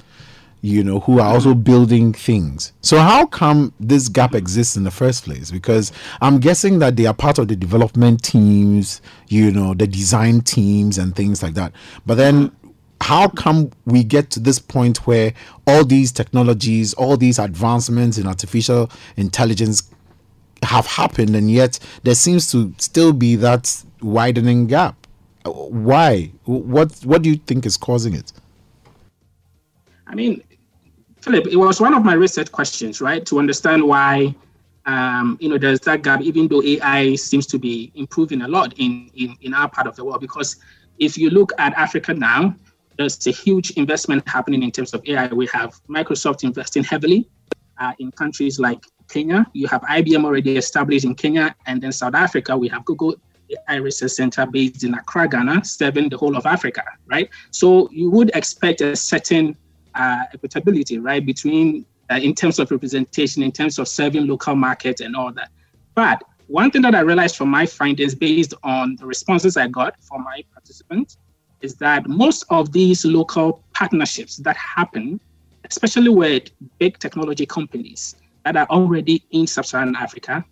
you 0.64 0.82
know, 0.82 1.02
who 1.02 1.20
are 1.20 1.28
also 1.28 1.54
building 1.54 2.14
things. 2.14 2.72
So 2.80 2.98
how 2.98 3.26
come 3.26 3.74
this 3.82 4.08
gap 4.08 4.34
exists 4.34 4.78
in 4.78 4.86
the 4.86 4.92
first 4.92 5.26
place? 5.26 5.52
Because 5.52 5.92
I'm 6.22 6.40
guessing 6.40 6.80
that 6.80 6.96
they 6.96 7.06
are 7.06 7.14
part 7.14 7.38
of 7.38 7.50
the 7.50 7.56
development 7.58 8.24
teams, 8.24 9.02
you 9.28 9.52
know, 9.52 9.74
the 9.74 9.86
design 9.86 10.40
teams 10.40 10.98
and 10.98 11.14
things 11.14 11.44
like 11.44 11.56
that. 11.56 11.74
But 12.06 12.16
then 12.16 12.50
how 13.02 13.28
come 13.28 13.72
we 13.84 14.06
get 14.06 14.30
to 14.32 14.40
this 14.40 14.58
point 14.58 15.06
where 15.06 15.34
all 15.68 15.84
these 15.84 16.14
technologies, 16.14 16.94
all 16.94 17.18
these 17.18 17.40
advancements 17.40 18.18
in 18.18 18.26
artificial 18.26 18.90
intelligence 19.18 19.84
have 20.64 20.86
happened 20.86 21.36
and 21.36 21.52
yet 21.52 21.78
there 22.04 22.16
seems 22.16 22.50
to 22.50 22.74
still 22.78 23.12
be 23.12 23.36
that 23.36 23.84
widening 24.02 24.66
gap 24.66 24.96
why 25.44 26.32
what 26.46 26.94
what 27.04 27.22
do 27.22 27.30
you 27.30 27.36
think 27.36 27.66
is 27.66 27.76
causing 27.76 28.14
it 28.14 28.32
i 30.08 30.16
mean 30.16 30.42
philip 31.24 31.48
it 31.48 31.56
was 31.56 31.80
one 31.80 31.94
of 31.94 32.04
my 32.04 32.14
research 32.14 32.52
questions 32.52 33.02
right 33.02 33.26
to 33.26 33.40
understand 33.40 33.82
why 33.82 34.34
um, 34.86 35.38
you 35.40 35.48
know 35.48 35.58
there's 35.58 35.80
that 35.82 36.02
gap 36.02 36.22
even 36.22 36.48
though 36.48 36.62
ai 36.64 37.16
seems 37.16 37.46
to 37.48 37.58
be 37.58 37.92
improving 37.96 38.42
a 38.42 38.48
lot 38.48 38.74
in, 38.78 39.10
in 39.16 39.36
in 39.42 39.54
our 39.54 39.70
part 39.70 39.88
of 39.88 39.96
the 39.96 40.04
world 40.04 40.20
because 40.20 40.58
if 41.00 41.18
you 41.18 41.30
look 41.30 41.52
at 41.58 41.74
africa 41.76 42.14
now 42.14 42.54
there's 42.98 43.26
a 43.26 43.32
huge 43.32 43.72
investment 43.72 44.28
happening 44.28 44.62
in 44.64 44.72
terms 44.72 44.94
of 44.94 45.02
ai 45.08 45.28
we 45.28 45.48
have 45.48 45.80
microsoft 45.88 46.44
investing 46.44 46.84
heavily 46.84 47.30
uh, 47.80 47.94
in 48.00 48.12
countries 48.12 48.60
like 48.60 48.84
Kenya. 49.10 49.46
You 49.54 49.68
have 49.68 49.82
IBM 49.82 50.24
already 50.26 50.58
established 50.58 51.06
in 51.06 51.16
Kenya. 51.16 51.56
And 51.66 51.82
then 51.82 51.92
South 51.92 52.16
Africa, 52.16 52.58
we 52.58 52.68
have 52.70 52.86
Google 52.86 53.16
AI 53.68 53.76
Research 53.76 54.12
Center 54.12 54.46
based 54.46 54.84
in 54.84 54.94
Accra, 54.94 55.28
Ghana, 55.28 55.66
serving 55.66 56.10
the 56.10 56.18
whole 56.18 56.36
of 56.36 56.46
Africa, 56.46 56.84
right? 57.06 57.30
So 57.52 57.90
you 57.92 58.10
would 58.12 58.32
expect 58.34 58.82
a 58.82 58.96
certain 58.96 59.58
uh, 59.96 60.24
equitability, 60.36 61.04
right, 61.04 61.26
between 61.26 61.86
uh, 62.12 62.16
in 62.16 62.36
terms 62.36 62.60
of 62.60 62.70
representation, 62.72 63.44
in 63.44 63.52
terms 63.52 63.80
of 63.80 63.88
serving 63.88 64.28
local 64.28 64.56
markets 64.56 65.02
and 65.02 65.16
all 65.16 65.32
that. 65.34 65.50
But 65.96 66.24
one 66.48 66.72
thing 66.72 66.82
that 66.84 66.96
I 66.96 67.00
realized 67.02 67.36
from 67.36 67.50
my 67.50 67.66
findings 67.66 68.16
based 68.16 68.54
on 68.64 68.96
the 68.98 69.06
responses 69.06 69.58
I 69.58 69.68
got 69.68 70.02
from 70.04 70.24
my 70.24 70.44
participants 70.54 71.18
is 71.62 71.76
that 71.76 72.08
most 72.08 72.44
of 72.50 72.72
these 72.72 73.06
local 73.06 73.64
partnerships 73.74 74.38
that 74.38 74.58
happen, 74.58 75.20
especially 75.70 76.10
with 76.10 76.50
big 76.80 77.00
technology 77.00 77.46
companies, 77.46 78.16
that 78.44 78.58
are 78.58 78.68
already 78.70 79.24
in 79.32 79.48
sub-Saharan 79.48 79.96
Africa, 79.96 80.44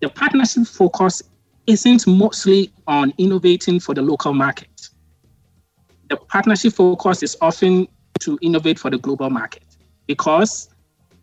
the 0.00 0.08
partnership 0.08 0.66
focus 0.66 1.22
isn't 1.66 2.06
mostly 2.06 2.72
on 2.86 3.12
innovating 3.18 3.78
for 3.80 3.94
the 3.94 4.02
local 4.02 4.34
market. 4.34 4.88
The 6.08 6.16
partnership 6.16 6.72
focus 6.74 7.22
is 7.22 7.36
often 7.40 7.88
to 8.20 8.38
innovate 8.42 8.78
for 8.78 8.90
the 8.90 8.98
global 8.98 9.30
market 9.30 9.64
because 10.06 10.68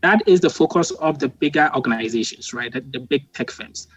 that 0.02 0.22
is 0.28 0.42
the 0.42 0.50
focus 0.50 0.92
of 0.92 1.20
the 1.20 1.30
bigger 1.30 1.70
organizations, 1.76 2.54
right? 2.54 2.72
The, 2.72 2.82
the 2.82 3.00
big 3.00 3.32
tech 3.34 3.50
firms. 3.50 3.88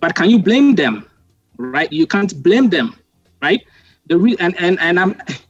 But 0.00 0.14
can 0.14 0.30
you 0.30 0.38
blame 0.38 0.74
them, 0.74 1.08
right? 1.56 1.92
You 1.92 2.06
can't 2.06 2.42
blame 2.42 2.68
them, 2.68 2.96
right? 3.42 3.60
The 4.06 4.16
re- 4.16 4.36
and 4.38 4.58
and 4.60 4.78
and 4.80 5.00
I'm 5.00 5.20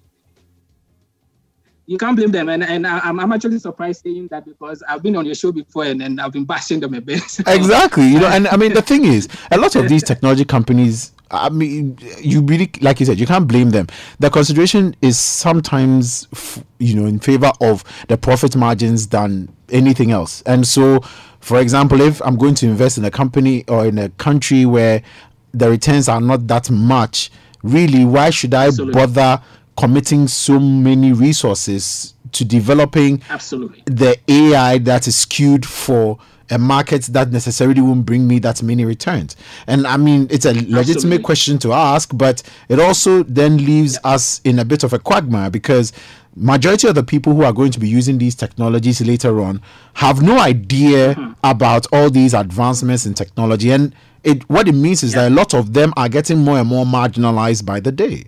you 1.88 1.96
can't 1.96 2.16
blame 2.16 2.30
them. 2.30 2.50
And, 2.50 2.62
and 2.62 2.86
I'm, 2.86 3.18
I'm 3.18 3.32
actually 3.32 3.58
surprised 3.58 4.02
saying 4.02 4.28
that 4.28 4.44
because 4.44 4.82
I've 4.86 5.02
been 5.02 5.16
on 5.16 5.24
your 5.24 5.34
show 5.34 5.50
before 5.50 5.84
and, 5.84 6.02
and 6.02 6.20
I've 6.20 6.32
been 6.32 6.44
bashing 6.44 6.80
them 6.80 6.92
a 6.92 7.00
bit. 7.00 7.22
exactly. 7.46 8.06
You 8.06 8.20
know, 8.20 8.28
and 8.28 8.46
I 8.48 8.58
mean, 8.58 8.74
the 8.74 8.82
thing 8.82 9.06
is, 9.06 9.26
a 9.50 9.56
lot 9.56 9.74
of 9.74 9.88
these 9.88 10.02
technology 10.04 10.44
companies, 10.44 11.12
I 11.30 11.49
mean, 11.50 11.99
you 12.20 12.40
really, 12.42 12.70
like 12.80 13.00
you 13.00 13.06
said, 13.06 13.18
you 13.20 13.26
can't 13.26 13.47
blame 13.47 13.70
them. 13.70 13.87
The 14.18 14.30
consideration 14.30 14.97
is 15.02 15.18
sometimes, 15.18 16.26
you 16.78 16.94
know, 16.94 17.06
in 17.06 17.18
favor 17.18 17.52
of 17.61 17.85
the 18.08 18.16
profit 18.16 18.56
margins 18.56 19.08
than 19.08 19.49
anything 19.70 20.11
else. 20.11 20.42
And 20.42 20.66
so, 20.66 21.00
for 21.40 21.61
example, 21.61 22.00
if 22.00 22.23
I'm 22.23 22.37
going 22.37 22.54
to 22.56 22.66
invest 22.66 22.99
in 22.99 23.04
a 23.04 23.11
company 23.11 23.64
or 23.68 23.87
in 23.87 23.99
a 23.99 24.08
country 24.11 24.64
where 24.64 25.02
the 25.52 25.70
returns 25.70 26.08
are 26.08 26.20
not 26.20 26.47
that 26.47 26.70
much, 26.70 27.30
really, 27.62 28.04
why 28.04 28.30
should 28.30 28.54
I 28.54 28.66
Absolutely. 28.66 28.94
bother? 28.94 29.42
committing 29.78 30.26
so 30.26 30.58
many 30.58 31.12
resources 31.12 32.14
to 32.32 32.44
developing 32.44 33.23
absolutely 33.30 33.80
the 33.87 34.18
AI 34.26 34.76
that 34.78 35.06
is 35.06 35.14
skewed 35.14 35.64
for 35.64 36.18
a 36.50 36.58
market 36.58 37.02
that 37.04 37.30
necessarily 37.30 37.80
won't 37.80 38.06
bring 38.06 38.26
me 38.26 38.38
that 38.40 38.62
many 38.62 38.84
returns. 38.84 39.36
And 39.66 39.86
I 39.86 39.96
mean, 39.96 40.26
it's 40.30 40.44
a 40.44 40.52
legitimate 40.52 40.78
absolutely. 40.88 41.22
question 41.22 41.58
to 41.58 41.72
ask, 41.72 42.10
but 42.14 42.42
it 42.68 42.80
also 42.80 43.22
then 43.24 43.58
leaves 43.58 43.94
yeah. 43.94 44.12
us 44.12 44.40
in 44.44 44.58
a 44.58 44.64
bit 44.64 44.84
of 44.84 44.92
a 44.92 44.98
quagmire 44.98 45.50
because 45.50 45.92
majority 46.36 46.86
of 46.86 46.94
the 46.94 47.02
people 47.02 47.34
who 47.34 47.42
are 47.42 47.52
going 47.52 47.70
to 47.72 47.80
be 47.80 47.88
using 47.88 48.18
these 48.18 48.34
technologies 48.34 49.00
later 49.00 49.40
on 49.40 49.60
have 49.94 50.22
no 50.22 50.38
idea 50.38 51.14
mm-hmm. 51.14 51.32
about 51.42 51.86
all 51.92 52.10
these 52.10 52.32
advancements 52.32 53.06
in 53.06 53.14
technology 53.14 53.72
and 53.72 53.92
it 54.22 54.48
what 54.48 54.68
it 54.68 54.72
means 54.72 55.02
is 55.02 55.14
yeah. 55.14 55.22
that 55.22 55.32
a 55.32 55.34
lot 55.34 55.52
of 55.52 55.72
them 55.72 55.92
are 55.96 56.08
getting 56.08 56.38
more 56.38 56.58
and 56.58 56.68
more 56.68 56.84
marginalized 56.84 57.66
by 57.66 57.80
the 57.80 57.90
day 57.90 58.24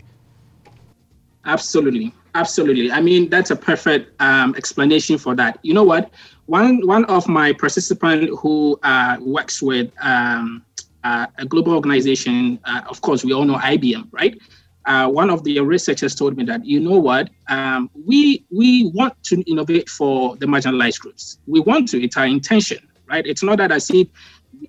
Absolutely, 1.45 2.13
absolutely. 2.35 2.91
I 2.91 3.01
mean, 3.01 3.29
that's 3.29 3.51
a 3.51 3.57
perfect 3.57 4.21
um, 4.21 4.55
explanation 4.57 5.19
for 5.19 5.35
that. 5.37 5.59
You 5.63 5.75
know 5.75 5.85
what? 5.85 6.11
One 6.47 6.87
one 6.87 7.05
of 7.07 7.29
my 7.29 7.53
participants 7.53 8.33
who 8.41 8.79
uh, 8.83 9.17
works 9.21 9.63
with 9.63 9.93
um, 10.03 10.65
uh, 11.05 11.27
a 11.39 11.47
global 11.47 11.75
organization, 11.75 12.59
uh, 12.65 12.83
of 12.89 13.01
course, 13.01 13.25
we 13.25 13.33
all 13.33 13.45
know 13.45 13.57
IBM, 13.57 14.09
right? 14.11 14.39
Uh, 14.87 15.09
one 15.09 15.31
of 15.31 15.45
the 15.45 15.61
researchers 15.61 16.15
told 16.15 16.37
me 16.37 16.45
that 16.45 16.65
you 16.65 16.81
know 16.81 16.99
what 16.99 17.31
um, 17.49 17.91
we 18.07 18.45
we 18.51 18.91
want 18.95 19.15
to 19.25 19.43
innovate 19.43 19.89
for 19.89 20.37
the 20.37 20.47
marginalized 20.47 21.01
groups. 21.01 21.39
We 21.47 21.61
want 21.61 21.89
to. 21.89 22.03
It's 22.03 22.17
our 22.17 22.27
intention, 22.27 22.79
right? 23.09 23.25
It's 23.27 23.43
not 23.43 23.59
that 23.59 23.71
I 23.71 23.79
see 23.79 24.11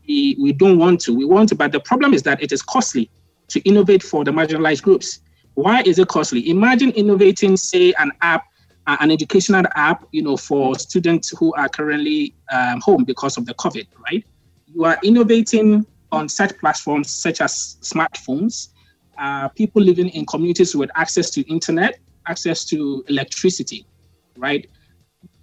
we, 0.07 0.35
we 0.39 0.53
don't 0.53 0.77
want 0.77 0.99
to. 1.01 1.13
We 1.13 1.25
want 1.25 1.49
to, 1.49 1.55
but 1.55 1.71
the 1.71 1.79
problem 1.79 2.13
is 2.13 2.23
that 2.23 2.41
it 2.41 2.51
is 2.51 2.61
costly 2.61 3.09
to 3.49 3.59
innovate 3.61 4.03
for 4.03 4.23
the 4.23 4.31
marginalized 4.31 4.83
groups. 4.83 5.19
Why 5.55 5.81
is 5.81 5.99
it 5.99 6.07
costly? 6.07 6.49
Imagine 6.49 6.91
innovating, 6.91 7.57
say, 7.57 7.93
an 7.99 8.11
app, 8.21 8.45
uh, 8.87 8.97
an 8.99 9.11
educational 9.11 9.63
app, 9.75 10.05
you 10.11 10.21
know, 10.21 10.37
for 10.37 10.77
students 10.77 11.29
who 11.37 11.53
are 11.55 11.69
currently 11.69 12.33
um, 12.51 12.79
home 12.81 13.03
because 13.03 13.37
of 13.37 13.45
the 13.45 13.53
COVID, 13.55 13.87
right? 14.11 14.25
You 14.73 14.85
are 14.85 14.97
innovating 15.03 15.85
on 16.11 16.29
such 16.29 16.57
platforms 16.57 17.11
such 17.11 17.41
as 17.41 17.77
smartphones, 17.81 18.69
uh, 19.17 19.49
people 19.49 19.81
living 19.81 20.09
in 20.09 20.25
communities 20.25 20.75
with 20.75 20.89
access 20.95 21.29
to 21.31 21.41
internet, 21.51 21.99
access 22.27 22.65
to 22.65 23.03
electricity, 23.07 23.85
right? 24.37 24.69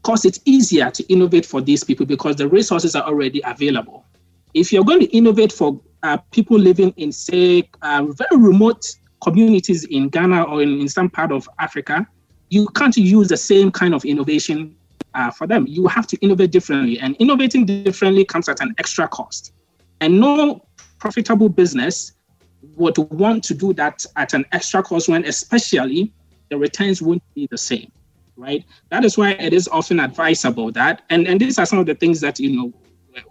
Because 0.02 0.24
it's 0.24 0.40
easier 0.44 0.90
to 0.90 1.12
innovate 1.12 1.44
for 1.44 1.60
these 1.60 1.84
people 1.84 2.06
because 2.06 2.36
the 2.36 2.48
resources 2.48 2.94
are 2.94 3.04
already 3.04 3.42
available. 3.44 4.04
If 4.54 4.72
you're 4.72 4.84
going 4.84 5.00
to 5.00 5.16
innovate 5.16 5.52
for 5.52 5.80
uh, 6.02 6.16
people 6.32 6.58
living 6.58 6.94
in, 6.96 7.12
say, 7.12 7.68
uh, 7.82 8.06
very 8.06 8.42
remote 8.42 8.86
communities 9.22 9.84
in 9.84 10.08
Ghana 10.08 10.44
or 10.44 10.62
in, 10.62 10.80
in 10.80 10.88
some 10.88 11.10
part 11.10 11.32
of 11.32 11.48
Africa, 11.58 12.06
you 12.50 12.66
can't 12.68 12.96
use 12.96 13.28
the 13.28 13.36
same 13.36 13.70
kind 13.70 13.94
of 13.94 14.04
innovation 14.04 14.74
uh, 15.14 15.30
for 15.30 15.46
them. 15.46 15.66
You 15.66 15.86
have 15.86 16.06
to 16.08 16.16
innovate 16.18 16.50
differently, 16.50 16.98
and 16.98 17.16
innovating 17.16 17.66
differently 17.66 18.24
comes 18.24 18.48
at 18.48 18.60
an 18.60 18.74
extra 18.78 19.08
cost. 19.08 19.52
And 20.00 20.20
no 20.20 20.64
profitable 20.98 21.48
business 21.48 22.12
would 22.76 22.98
want 22.98 23.44
to 23.44 23.54
do 23.54 23.72
that 23.74 24.04
at 24.16 24.34
an 24.34 24.44
extra 24.52 24.82
cost 24.82 25.08
when, 25.08 25.24
especially, 25.24 26.12
the 26.50 26.56
returns 26.56 27.02
won't 27.02 27.22
be 27.34 27.46
the 27.50 27.58
same, 27.58 27.90
right? 28.36 28.64
That 28.90 29.04
is 29.04 29.18
why 29.18 29.32
it 29.32 29.52
is 29.52 29.68
often 29.68 30.00
advisable 30.00 30.72
that, 30.72 31.02
and, 31.10 31.26
and 31.26 31.40
these 31.40 31.58
are 31.58 31.66
some 31.66 31.78
of 31.78 31.86
the 31.86 31.94
things 31.94 32.20
that 32.20 32.38
you 32.38 32.56
know 32.56 32.72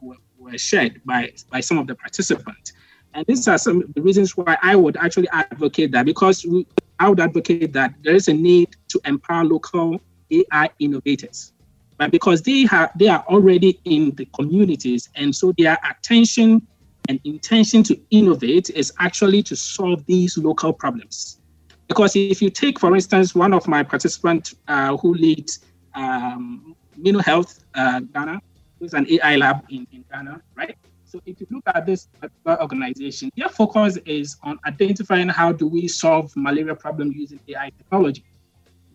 were, 0.01 0.15
were 0.37 0.57
shared 0.57 1.01
by 1.05 1.31
by 1.49 1.59
some 1.59 1.77
of 1.77 1.87
the 1.87 1.95
participants. 1.95 2.73
And 3.13 3.25
these 3.27 3.47
are 3.47 3.57
some 3.57 3.81
of 3.81 3.93
the 3.93 4.01
reasons 4.01 4.35
why 4.37 4.57
I 4.61 4.75
would 4.75 4.97
actually 4.97 5.29
advocate 5.29 5.91
that 5.91 6.05
because 6.05 6.45
we, 6.45 6.67
I 6.99 7.09
would 7.09 7.19
advocate 7.19 7.73
that 7.73 7.93
there 8.03 8.15
is 8.15 8.27
a 8.27 8.33
need 8.33 8.69
to 8.89 9.01
empower 9.05 9.43
local 9.43 9.99
AI 10.31 10.69
innovators, 10.79 11.51
but 11.97 12.11
because 12.11 12.41
they 12.41 12.65
have 12.65 12.91
they 12.95 13.07
are 13.07 13.23
already 13.27 13.79
in 13.85 14.11
the 14.15 14.25
communities, 14.35 15.09
and 15.15 15.35
so 15.35 15.53
their 15.57 15.77
attention 15.89 16.67
and 17.07 17.19
intention 17.23 17.83
to 17.83 17.99
innovate 18.11 18.69
is 18.71 18.91
actually 18.99 19.41
to 19.43 19.55
solve 19.55 20.05
these 20.05 20.37
local 20.37 20.73
problems. 20.73 21.39
Because 21.87 22.15
if 22.15 22.41
you 22.41 22.49
take, 22.49 22.79
for 22.79 22.93
instance, 22.93 23.33
one 23.33 23.53
of 23.53 23.67
my 23.67 23.81
participants 23.81 24.53
uh, 24.67 24.97
who 24.97 25.13
leads 25.13 25.59
um, 25.95 26.75
Health 27.23 27.63
uh, 27.75 28.01
Ghana, 28.13 28.39
who's 28.79 28.93
an 28.93 29.07
AI 29.09 29.37
lab 29.37 29.63
in, 29.69 29.87
in 29.91 30.03
Ghana, 30.11 30.41
right? 30.55 30.75
So 31.07 31.21
if 31.25 31.39
you 31.39 31.47
look 31.49 31.63
at 31.73 31.85
this 31.85 32.09
organization, 32.45 33.31
their 33.37 33.47
focus 33.47 33.97
is 34.05 34.35
on 34.43 34.59
identifying 34.65 35.29
how 35.29 35.53
do 35.53 35.65
we 35.65 35.87
solve 35.87 36.35
malaria 36.35 36.75
problem 36.75 37.13
using 37.13 37.39
AI 37.47 37.71
technology, 37.77 38.25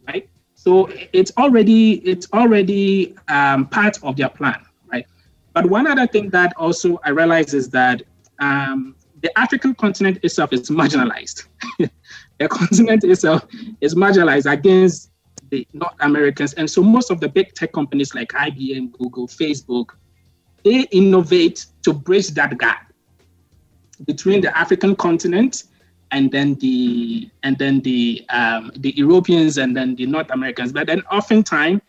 right? 0.06 0.28
So 0.54 0.90
it's 1.14 1.32
already 1.38 1.94
it's 2.06 2.28
already 2.34 3.16
um, 3.28 3.66
part 3.66 3.96
of 4.02 4.16
their 4.16 4.28
plan, 4.28 4.60
right? 4.92 5.06
But 5.54 5.70
one 5.70 5.86
other 5.86 6.06
thing 6.06 6.28
that 6.30 6.52
also 6.58 7.00
I 7.02 7.10
realize 7.10 7.54
is 7.54 7.70
that 7.70 8.02
um, 8.40 8.94
the 9.22 9.36
African 9.38 9.74
continent 9.74 10.18
itself 10.22 10.52
is 10.52 10.68
marginalized. 10.68 11.46
the 11.78 12.48
continent 12.48 13.04
itself 13.04 13.46
is 13.80 13.94
marginalized 13.94 14.50
against 14.52 15.10
the 15.48 15.66
North 15.72 15.94
Americans, 16.00 16.52
and 16.54 16.70
so 16.70 16.82
most 16.82 17.10
of 17.10 17.20
the 17.20 17.28
big 17.28 17.54
tech 17.54 17.72
companies 17.72 18.14
like 18.14 18.28
IBM, 18.28 18.92
Google, 18.98 19.26
Facebook, 19.26 19.92
they 20.64 20.82
innovate 20.90 21.66
to 21.82 21.92
bridge 21.92 22.28
that 22.30 22.58
gap 22.58 22.92
between 24.06 24.40
the 24.40 24.56
African 24.56 24.96
continent 24.96 25.64
and 26.10 26.30
then 26.30 26.54
the 26.56 27.30
and 27.42 27.58
then 27.58 27.80
the 27.80 28.24
um, 28.28 28.70
the 28.76 28.94
Europeans 28.96 29.58
and 29.58 29.76
then 29.76 29.94
the 29.96 30.06
North 30.06 30.30
Americans. 30.30 30.72
But 30.72 30.86
then 30.86 31.02
oftentimes 31.10 31.80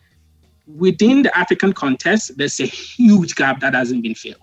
within 0.68 1.24
the 1.24 1.38
African 1.38 1.74
context, 1.74 2.38
there's 2.38 2.60
a 2.60 2.66
huge 2.66 3.36
gap 3.36 3.60
that 3.60 3.74
hasn't 3.74 4.04
been 4.04 4.16
filled. 4.16 4.38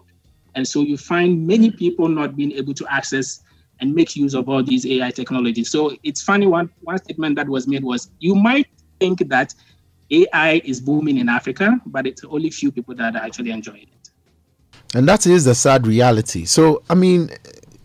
And 0.54 0.66
so 0.66 0.80
you 0.80 0.96
find 0.96 1.46
many 1.46 1.70
people 1.70 2.08
not 2.08 2.36
being 2.36 2.52
able 2.52 2.74
to 2.74 2.86
access 2.92 3.42
and 3.80 3.94
make 3.94 4.14
use 4.16 4.34
of 4.34 4.48
all 4.48 4.62
these 4.62 4.84
AI 4.86 5.10
technologies. 5.10 5.70
So 5.70 5.96
it's 6.02 6.22
funny, 6.22 6.46
one, 6.46 6.70
one 6.82 6.98
statement 6.98 7.36
that 7.36 7.48
was 7.48 7.66
made 7.66 7.82
was 7.82 8.10
you 8.18 8.34
might 8.34 8.66
think 8.98 9.28
that 9.28 9.54
AI 10.10 10.60
is 10.64 10.80
booming 10.80 11.16
in 11.18 11.28
Africa, 11.28 11.80
but 11.86 12.06
it's 12.06 12.24
only 12.24 12.50
few 12.50 12.70
people 12.70 12.94
that 12.96 13.16
are 13.16 13.22
actually 13.22 13.52
enjoying 13.52 13.82
it. 13.82 13.99
And 14.94 15.08
that 15.08 15.26
is 15.26 15.44
the 15.44 15.54
sad 15.54 15.86
reality. 15.86 16.44
So, 16.44 16.82
I 16.90 16.94
mean, 16.94 17.30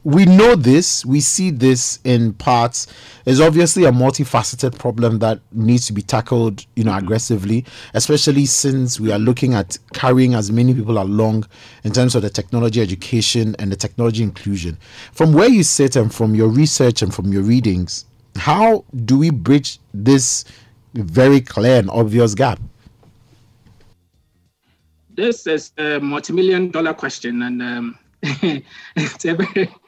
we 0.06 0.24
know 0.26 0.56
this, 0.56 1.04
we 1.04 1.20
see 1.20 1.50
this 1.50 2.00
in 2.04 2.34
parts. 2.34 2.86
It's 3.26 3.40
obviously 3.40 3.86
a 3.86 3.92
multifaceted 3.92 4.78
problem 4.78 5.18
that 5.20 5.40
needs 5.52 5.88
to 5.88 5.94
be 5.94 6.04
tackled, 6.04 6.64
you 6.76 6.84
know, 6.84 6.92
mm-hmm. 6.92 7.06
aggressively, 7.06 7.66
especially 7.96 8.46
since 8.46 9.00
we 9.00 9.12
are 9.12 9.18
looking 9.18 9.56
at 9.56 9.80
carrying 9.94 10.36
as 10.36 10.52
many 10.52 10.76
people 10.76 11.02
along 11.02 11.48
in 11.84 11.92
terms 11.92 12.14
of 12.14 12.22
the 12.22 12.30
technology 12.30 12.82
education 12.82 13.56
and 13.58 13.72
the 13.72 13.76
technology 13.76 14.22
inclusion. 14.22 14.78
From 15.12 15.34
where 15.34 15.50
you 15.50 15.64
sit 15.64 15.96
and 15.96 16.14
from 16.14 16.36
your 16.36 16.50
research 16.50 17.02
and 17.02 17.14
from 17.14 17.34
your 17.34 17.42
readings, 17.42 18.06
how 18.36 18.86
do 19.06 19.18
we 19.18 19.32
bridge 19.32 19.80
this 19.92 20.46
very 20.94 21.42
clear 21.42 21.80
and 21.80 21.90
obvious 21.90 22.36
gap? 22.36 22.60
This 25.16 25.48
is 25.48 25.72
a 25.78 26.00
multi-million 26.00 26.72
dollar 26.72 26.94
question, 26.94 27.42
and 27.44 27.62
um, 27.62 27.98
it's, 28.24 29.26
a 29.26 29.36
very, 29.36 29.74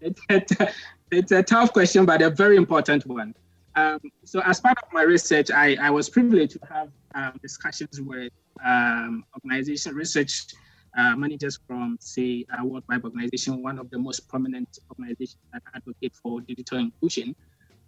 it's, 0.00 0.52
a, 0.60 0.72
it's, 1.10 1.32
a, 1.32 1.42
tough 1.42 1.72
question, 1.72 2.04
but 2.04 2.22
a 2.22 2.30
very 2.30 2.56
important 2.56 3.06
one. 3.06 3.34
Um, 3.74 4.00
so, 4.24 4.40
as 4.40 4.60
part 4.60 4.78
of 4.82 4.92
my 4.92 5.02
research, 5.02 5.50
I, 5.50 5.76
I 5.80 5.90
was 5.90 6.08
privileged 6.08 6.60
to 6.60 6.66
have 6.66 6.90
um, 7.14 7.32
discussions 7.42 8.00
with 8.00 8.32
um, 8.64 9.24
organization 9.34 9.94
research 9.94 10.46
uh, 10.96 11.14
managers 11.14 11.58
from, 11.66 11.98
say, 12.00 12.46
a 12.58 12.64
World 12.64 12.84
Wide 12.88 13.04
Organization, 13.04 13.62
one 13.62 13.78
of 13.78 13.90
the 13.90 13.98
most 13.98 14.28
prominent 14.28 14.78
organizations 14.90 15.38
that 15.52 15.62
advocate 15.74 16.14
for 16.14 16.40
digital 16.40 16.78
inclusion. 16.78 17.36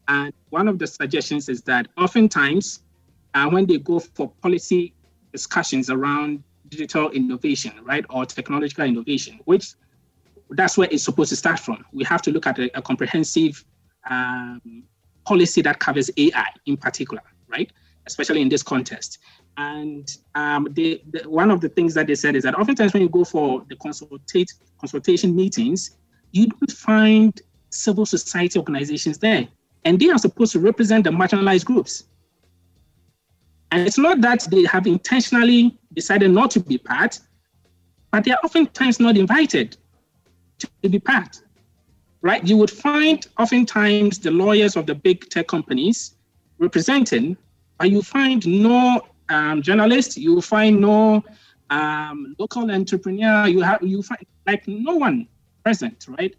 And 0.08 0.32
one 0.50 0.68
of 0.68 0.78
the 0.78 0.86
suggestions 0.86 1.48
is 1.48 1.62
that 1.62 1.88
oftentimes, 1.96 2.82
uh, 3.34 3.48
when 3.48 3.66
they 3.66 3.78
go 3.78 3.98
for 3.98 4.30
policy 4.42 4.94
discussions 5.32 5.90
around 5.90 6.42
digital 6.68 7.10
innovation, 7.10 7.72
right, 7.82 8.04
or 8.10 8.26
technological 8.26 8.84
innovation, 8.84 9.40
which 9.44 9.74
that's 10.50 10.78
where 10.78 10.88
it's 10.90 11.02
supposed 11.04 11.30
to 11.30 11.36
start 11.36 11.58
from. 11.58 11.84
We 11.92 12.04
have 12.04 12.22
to 12.22 12.30
look 12.30 12.46
at 12.46 12.58
a, 12.58 12.78
a 12.78 12.82
comprehensive 12.82 13.64
um, 14.08 14.84
policy 15.24 15.62
that 15.62 15.78
covers 15.78 16.10
AI 16.16 16.46
in 16.66 16.76
particular, 16.76 17.22
right, 17.48 17.70
especially 18.06 18.40
in 18.40 18.48
this 18.48 18.62
context. 18.62 19.18
And 19.56 20.08
um, 20.34 20.68
the, 20.72 21.02
one 21.26 21.50
of 21.50 21.60
the 21.60 21.68
things 21.68 21.94
that 21.94 22.06
they 22.06 22.14
said 22.14 22.36
is 22.36 22.44
that 22.44 22.54
oftentimes 22.54 22.92
when 22.92 23.02
you 23.02 23.08
go 23.08 23.24
for 23.24 23.64
the 23.68 23.76
consultate, 23.76 24.48
consultation 24.78 25.34
meetings, 25.34 25.96
you 26.32 26.46
don't 26.46 26.72
find 26.72 27.40
civil 27.70 28.06
society 28.06 28.58
organizations 28.58 29.18
there. 29.18 29.46
And 29.84 29.98
they 30.00 30.10
are 30.10 30.18
supposed 30.18 30.52
to 30.52 30.60
represent 30.60 31.04
the 31.04 31.10
marginalized 31.10 31.64
groups. 31.64 32.04
And 33.70 33.86
it's 33.86 33.98
not 33.98 34.20
that 34.22 34.46
they 34.50 34.64
have 34.64 34.86
intentionally 34.86 35.78
decided 35.92 36.30
not 36.30 36.50
to 36.52 36.60
be 36.60 36.78
part, 36.78 37.20
but 38.10 38.24
they 38.24 38.30
are 38.30 38.38
oftentimes 38.44 38.98
not 38.98 39.16
invited 39.16 39.76
to 40.58 40.88
be 40.88 40.98
part. 40.98 41.42
Right? 42.22 42.44
You 42.46 42.56
would 42.56 42.70
find 42.70 43.24
oftentimes 43.38 44.18
the 44.18 44.30
lawyers 44.30 44.76
of 44.76 44.86
the 44.86 44.94
big 44.94 45.28
tech 45.30 45.46
companies 45.46 46.14
representing, 46.58 47.36
but 47.78 47.90
you 47.90 48.02
find 48.02 48.44
no 48.46 49.02
um, 49.28 49.62
journalists, 49.62 50.16
you 50.16 50.40
find 50.40 50.80
no 50.80 51.22
um, 51.70 52.34
local 52.38 52.70
entrepreneur, 52.70 53.46
you 53.46 53.60
have 53.60 53.82
you 53.82 54.02
find 54.02 54.24
like 54.46 54.66
no 54.66 54.96
one 54.96 55.28
present, 55.62 56.06
right? 56.08 56.34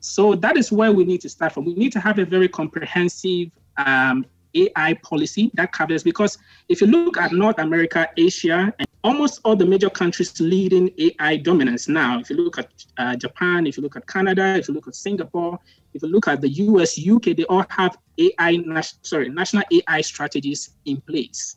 So 0.00 0.34
that 0.36 0.56
is 0.56 0.70
where 0.70 0.92
we 0.92 1.04
need 1.04 1.20
to 1.22 1.28
start 1.28 1.52
from. 1.52 1.64
We 1.64 1.74
need 1.74 1.92
to 1.92 2.00
have 2.00 2.18
a 2.18 2.24
very 2.24 2.48
comprehensive 2.48 3.50
um, 3.76 4.24
AI 4.54 4.94
policy 5.02 5.50
that 5.54 5.72
covers 5.72 6.02
because 6.02 6.38
if 6.68 6.80
you 6.80 6.86
look 6.86 7.16
at 7.16 7.32
North 7.32 7.58
America, 7.58 8.08
Asia, 8.16 8.72
and 8.78 8.88
almost 9.04 9.40
all 9.44 9.56
the 9.56 9.66
major 9.66 9.90
countries 9.90 10.38
leading 10.40 10.90
AI 10.98 11.36
dominance 11.36 11.88
now, 11.88 12.18
if 12.20 12.30
you 12.30 12.36
look 12.36 12.58
at 12.58 12.70
uh, 12.98 13.16
Japan, 13.16 13.66
if 13.66 13.76
you 13.76 13.82
look 13.82 13.96
at 13.96 14.06
Canada, 14.06 14.56
if 14.56 14.68
you 14.68 14.74
look 14.74 14.88
at 14.88 14.94
Singapore, 14.94 15.58
if 15.94 16.02
you 16.02 16.08
look 16.08 16.28
at 16.28 16.40
the 16.40 16.48
US, 16.48 16.98
UK, 16.98 17.36
they 17.36 17.44
all 17.44 17.64
have 17.70 17.96
AI, 18.18 18.58
sorry, 19.02 19.28
national 19.28 19.64
AI 19.70 20.00
strategies 20.00 20.70
in 20.84 21.00
place. 21.02 21.56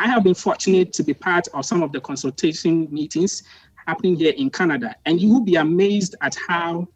I 0.00 0.08
have 0.08 0.24
been 0.24 0.34
fortunate 0.34 0.92
to 0.94 1.04
be 1.04 1.14
part 1.14 1.46
of 1.54 1.64
some 1.64 1.82
of 1.82 1.92
the 1.92 2.00
consultation 2.00 2.88
meetings 2.90 3.42
happening 3.86 4.16
here 4.16 4.34
in 4.36 4.50
Canada, 4.50 4.94
and 5.06 5.20
you 5.20 5.32
will 5.32 5.44
be 5.44 5.56
amazed 5.56 6.16
at 6.20 6.36
how 6.48 6.88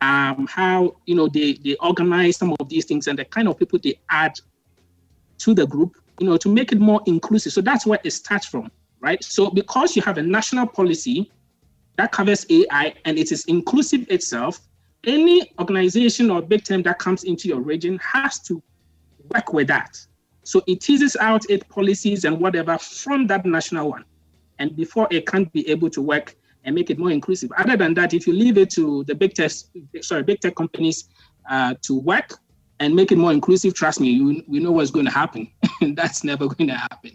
um, 0.00 0.46
how 0.48 0.96
you 1.06 1.14
know 1.14 1.28
they 1.28 1.54
they 1.54 1.76
organize 1.76 2.36
some 2.36 2.54
of 2.60 2.68
these 2.68 2.84
things 2.84 3.06
and 3.06 3.18
the 3.18 3.24
kind 3.24 3.48
of 3.48 3.58
people 3.58 3.78
they 3.82 3.98
add 4.10 4.34
to 5.38 5.54
the 5.54 5.66
group, 5.66 5.96
you 6.18 6.26
know, 6.26 6.36
to 6.36 6.48
make 6.48 6.72
it 6.72 6.80
more 6.80 7.00
inclusive. 7.06 7.52
So 7.52 7.60
that's 7.60 7.86
where 7.86 7.98
it 8.04 8.10
starts 8.10 8.46
from, 8.46 8.70
right? 9.00 9.22
So 9.22 9.50
because 9.50 9.96
you 9.96 10.02
have 10.02 10.18
a 10.18 10.22
national 10.22 10.66
policy 10.66 11.30
that 11.96 12.12
covers 12.12 12.46
AI 12.50 12.94
and 13.04 13.18
it 13.18 13.32
is 13.32 13.44
inclusive 13.46 14.06
itself, 14.10 14.60
any 15.04 15.50
organization 15.58 16.30
or 16.30 16.42
big 16.42 16.64
term 16.64 16.82
that 16.82 16.98
comes 16.98 17.24
into 17.24 17.48
your 17.48 17.60
region 17.60 17.98
has 17.98 18.40
to 18.40 18.62
work 19.34 19.52
with 19.52 19.68
that. 19.68 19.98
So 20.42 20.62
it 20.66 20.80
teases 20.80 21.16
out 21.16 21.48
its 21.50 21.64
policies 21.64 22.24
and 22.24 22.40
whatever 22.40 22.78
from 22.78 23.26
that 23.28 23.44
national 23.44 23.90
one. 23.90 24.04
And 24.58 24.76
before 24.76 25.08
it 25.10 25.26
can't 25.26 25.52
be 25.52 25.68
able 25.68 25.90
to 25.90 26.00
work 26.00 26.34
and 26.66 26.74
make 26.74 26.90
it 26.90 26.98
more 26.98 27.10
inclusive. 27.10 27.50
Other 27.56 27.76
than 27.76 27.94
that, 27.94 28.12
if 28.12 28.26
you 28.26 28.32
leave 28.32 28.58
it 28.58 28.70
to 28.70 29.04
the 29.04 29.14
big 29.14 29.34
tech, 29.34 29.52
sorry, 30.02 30.24
big 30.24 30.40
tech 30.40 30.56
companies 30.56 31.08
uh, 31.48 31.74
to 31.82 31.98
work 31.98 32.34
and 32.80 32.94
make 32.94 33.12
it 33.12 33.18
more 33.18 33.32
inclusive, 33.32 33.72
trust 33.72 34.00
me, 34.00 34.10
you, 34.10 34.42
we 34.48 34.58
know 34.58 34.72
what's 34.72 34.90
going 34.90 35.06
to 35.06 35.12
happen. 35.12 35.48
That's 35.94 36.24
never 36.24 36.48
going 36.48 36.68
to 36.68 36.74
happen, 36.74 37.12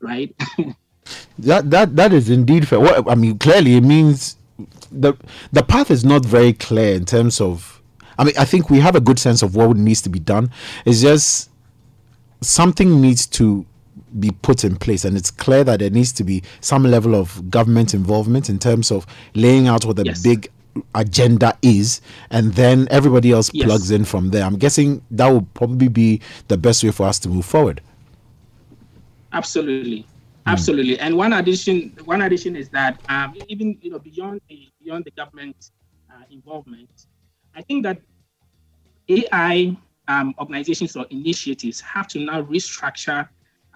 right? 0.00 0.32
that 1.38 1.70
that 1.70 1.96
that 1.96 2.12
is 2.12 2.28
indeed 2.30 2.68
fair. 2.68 2.78
I 3.08 3.14
mean, 3.14 3.38
clearly, 3.38 3.76
it 3.76 3.82
means 3.82 4.36
the 4.92 5.14
the 5.50 5.62
path 5.62 5.90
is 5.90 6.04
not 6.04 6.24
very 6.24 6.52
clear 6.52 6.94
in 6.94 7.06
terms 7.06 7.40
of. 7.40 7.78
I 8.18 8.24
mean, 8.24 8.34
I 8.38 8.44
think 8.44 8.68
we 8.68 8.80
have 8.80 8.94
a 8.94 9.00
good 9.00 9.18
sense 9.18 9.42
of 9.42 9.56
what 9.56 9.74
needs 9.78 10.02
to 10.02 10.10
be 10.10 10.18
done. 10.18 10.50
It's 10.84 11.00
just 11.00 11.48
something 12.42 13.00
needs 13.00 13.26
to 13.28 13.64
be 14.18 14.30
put 14.30 14.64
in 14.64 14.76
place, 14.76 15.04
and 15.04 15.16
it's 15.16 15.30
clear 15.30 15.64
that 15.64 15.80
there 15.80 15.90
needs 15.90 16.12
to 16.12 16.24
be 16.24 16.42
some 16.60 16.84
level 16.84 17.14
of 17.14 17.50
government 17.50 17.94
involvement 17.94 18.48
in 18.48 18.58
terms 18.58 18.90
of 18.90 19.06
laying 19.34 19.68
out 19.68 19.84
what 19.84 19.96
the 19.96 20.04
yes. 20.04 20.22
big 20.22 20.50
agenda 20.94 21.56
is. 21.62 22.00
And 22.30 22.54
then 22.54 22.88
everybody 22.90 23.32
else 23.32 23.50
yes. 23.52 23.66
plugs 23.66 23.90
in 23.90 24.04
from 24.04 24.30
there. 24.30 24.44
I'm 24.44 24.56
guessing 24.56 25.02
that 25.10 25.28
will 25.28 25.46
probably 25.54 25.88
be 25.88 26.20
the 26.48 26.56
best 26.56 26.82
way 26.82 26.90
for 26.90 27.06
us 27.06 27.18
to 27.20 27.28
move 27.28 27.44
forward. 27.44 27.80
Absolutely. 29.32 30.06
Absolutely. 30.46 30.98
And 30.98 31.16
one 31.16 31.32
addition 31.32 31.94
one 32.04 32.22
addition 32.22 32.56
is 32.56 32.68
that 32.70 33.00
um, 33.08 33.34
even 33.48 33.78
you 33.82 33.90
know 33.90 33.98
beyond 33.98 34.40
the 34.48 34.68
beyond 34.82 35.04
the 35.04 35.10
government 35.12 35.70
uh, 36.10 36.24
involvement 36.30 37.06
i 37.54 37.62
think 37.62 37.82
that 37.82 37.98
ai 39.08 39.76
um, 40.08 40.34
organizations 40.38 40.96
or 40.96 41.06
initiatives 41.10 41.80
have 41.80 42.08
to 42.08 42.18
now 42.18 42.42
restructure 42.42 43.28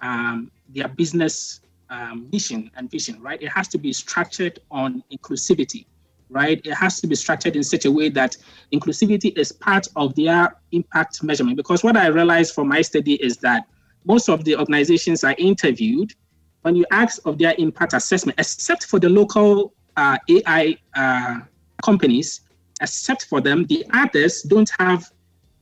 um, 0.05 0.51
their 0.75 0.87
business 0.87 1.61
um, 1.89 2.27
mission 2.31 2.61
and 2.75 2.89
vision 2.89 3.15
right 3.21 3.41
it 3.41 3.49
has 3.49 3.67
to 3.67 3.77
be 3.77 3.91
structured 3.93 4.59
on 4.71 5.03
inclusivity 5.15 5.85
right? 6.29 6.61
It 6.65 6.73
has 6.73 6.99
to 7.01 7.07
be 7.07 7.15
structured 7.15 7.55
in 7.55 7.63
such 7.63 7.85
a 7.85 7.91
way 7.91 8.09
that 8.09 8.35
inclusivity 8.73 9.37
is 9.37 9.51
part 9.51 9.87
of 9.95 10.15
their 10.15 10.55
impact 10.71 11.23
measurement. 11.23 11.57
Because 11.57 11.83
what 11.83 11.97
I 11.97 12.07
realized 12.07 12.53
from 12.53 12.67
my 12.67 12.81
study 12.81 13.15
is 13.15 13.37
that 13.37 13.67
most 14.05 14.29
of 14.29 14.43
the 14.43 14.55
organizations 14.55 15.23
I 15.23 15.33
interviewed, 15.33 16.13
when 16.61 16.75
you 16.75 16.85
ask 16.91 17.25
of 17.25 17.37
their 17.37 17.55
impact 17.57 17.93
assessment, 17.93 18.39
except 18.39 18.85
for 18.85 18.99
the 18.99 19.09
local 19.09 19.73
uh, 19.97 20.17
AI 20.29 20.77
uh, 20.95 21.39
companies, 21.83 22.41
except 22.81 23.25
for 23.25 23.41
them, 23.41 23.65
the 23.65 23.85
others 23.93 24.41
don't 24.43 24.69
have 24.79 25.09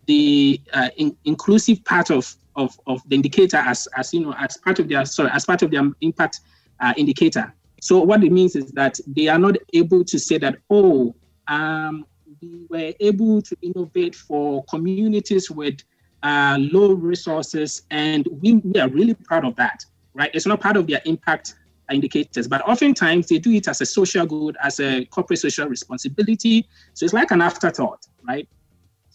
the 0.06 0.60
uh, 0.73 0.89
in- 0.97 1.15
inclusive 1.25 1.84
part 1.86 2.10
of, 2.10 2.36
of, 2.55 2.79
of 2.87 3.01
the 3.09 3.15
indicator 3.15 3.57
as, 3.57 3.87
as 3.97 4.13
you 4.13 4.21
know 4.21 4.33
as 4.37 4.57
part 4.57 4.79
of 4.79 4.87
their 4.87 5.05
sorry 5.05 5.29
as 5.33 5.45
part 5.45 5.61
of 5.61 5.71
their 5.71 5.83
impact 6.01 6.41
uh, 6.79 6.93
indicator. 6.97 7.53
So 7.81 7.99
what 7.99 8.23
it 8.23 8.31
means 8.31 8.55
is 8.55 8.71
that 8.71 8.97
they 9.07 9.27
are 9.27 9.37
not 9.37 9.57
able 9.73 10.05
to 10.05 10.17
say 10.17 10.37
that, 10.37 10.57
oh, 10.69 11.13
um, 11.49 12.05
we 12.41 12.65
were 12.69 12.93
able 13.01 13.41
to 13.41 13.57
innovate 13.61 14.15
for 14.15 14.63
communities 14.65 15.51
with 15.51 15.79
uh, 16.23 16.57
low 16.71 16.93
resources, 16.93 17.81
and 17.91 18.25
we, 18.41 18.55
we 18.55 18.79
are 18.79 18.87
really 18.87 19.13
proud 19.13 19.43
of 19.43 19.57
that, 19.57 19.83
right? 20.13 20.31
It's 20.33 20.45
not 20.45 20.61
part 20.61 20.77
of 20.77 20.87
their 20.87 21.01
impact 21.05 21.55
indicators, 21.91 22.47
but 22.47 22.61
oftentimes 22.67 23.27
they 23.27 23.37
do 23.37 23.51
it 23.51 23.67
as 23.67 23.81
a 23.81 23.85
social 23.85 24.25
good, 24.25 24.55
as 24.63 24.79
a 24.79 25.03
corporate 25.05 25.39
social 25.39 25.67
responsibility. 25.67 26.65
So 26.93 27.03
it's 27.03 27.13
like 27.13 27.31
an 27.31 27.41
afterthought, 27.41 28.07
right? 28.25 28.47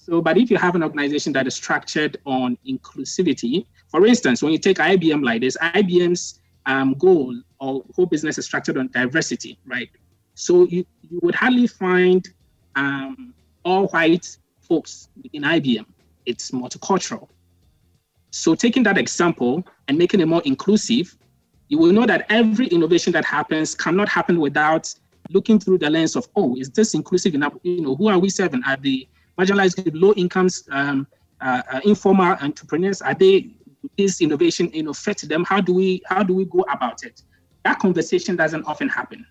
So, 0.09 0.23
but 0.23 0.38
if 0.38 0.51
you 0.51 0.57
have 0.57 0.75
an 0.75 0.83
organization 0.83 1.35
that 1.35 1.47
is 1.47 1.55
structured 1.55 2.16
on 2.25 2.57
inclusivity, 2.66 3.66
for 3.88 4.07
instance, 4.07 4.42
when 4.42 4.53
you 4.53 4.59
take 4.59 4.79
IBM 4.79 5.23
like 5.23 5.42
this, 5.42 5.57
IBM's 5.59 6.40
um, 6.64 6.94
goal 6.94 7.35
or 7.61 7.85
whole 7.94 8.07
business 8.07 8.38
is 8.38 8.47
structured 8.47 8.79
on 8.79 8.88
diversity, 8.88 9.59
right? 9.66 9.90
So 10.35 10.64
you, 10.66 10.87
you 11.03 11.21
would 11.23 11.35
hardly 11.35 11.66
find 11.66 12.27
um, 12.75 13.35
all 13.64 13.88
white 13.88 14.38
folks 14.61 15.09
in 15.35 15.42
IBM. 15.42 15.85
It's 16.25 16.53
multicultural. 16.53 17.29
So 18.31 18.55
taking 18.55 18.85
that 18.85 18.97
example 18.97 19.62
and 19.88 19.99
making 19.99 20.21
it 20.21 20.29
more 20.29 20.42
inclusive, 20.47 21.16
you 21.68 21.79
will 21.79 21.92
know 21.92 22.07
that 22.07 22.25
every 22.31 22.68
innovation 22.68 23.12
that 23.12 23.27
happens 23.27 23.75
cannot 23.75 24.09
happen 24.09 24.40
without 24.40 24.94
looking 25.31 25.59
through 25.59 25.79
the 25.79 25.90
lens 25.90 26.16
of, 26.16 26.27
oh, 26.35 26.57
is 26.57 26.71
this 26.71 26.94
inclusive 26.94 27.35
enough? 27.35 27.53
You 27.62 27.83
know, 27.83 27.94
who 27.94 28.09
are 28.09 28.18
we 28.18 28.31
serving? 28.31 28.62
Are 28.64 28.79
the 28.79 29.07
marginalized, 29.38 29.90
low 29.94 30.12
incomes, 30.14 30.68
um, 30.70 31.07
uh, 31.40 31.62
uh, 31.70 31.81
informal 31.85 32.37
entrepreneurs? 32.40 33.01
Are 33.01 33.14
they 33.14 33.51
this 33.96 34.20
innovation 34.20 34.70
you 34.72 34.83
know 34.83 34.92
fit 34.92 35.18
them 35.29 35.44
how 35.44 35.61
do 35.61 35.72
we 35.72 36.03
how 36.07 36.22
do 36.22 36.35
we 36.35 36.44
go 36.46 36.64
about 36.70 37.03
it 37.05 37.22
that 37.64 37.79
conversation 37.79 38.37
doesn't 38.37 38.64
often 38.64 38.88
happen 38.88 39.24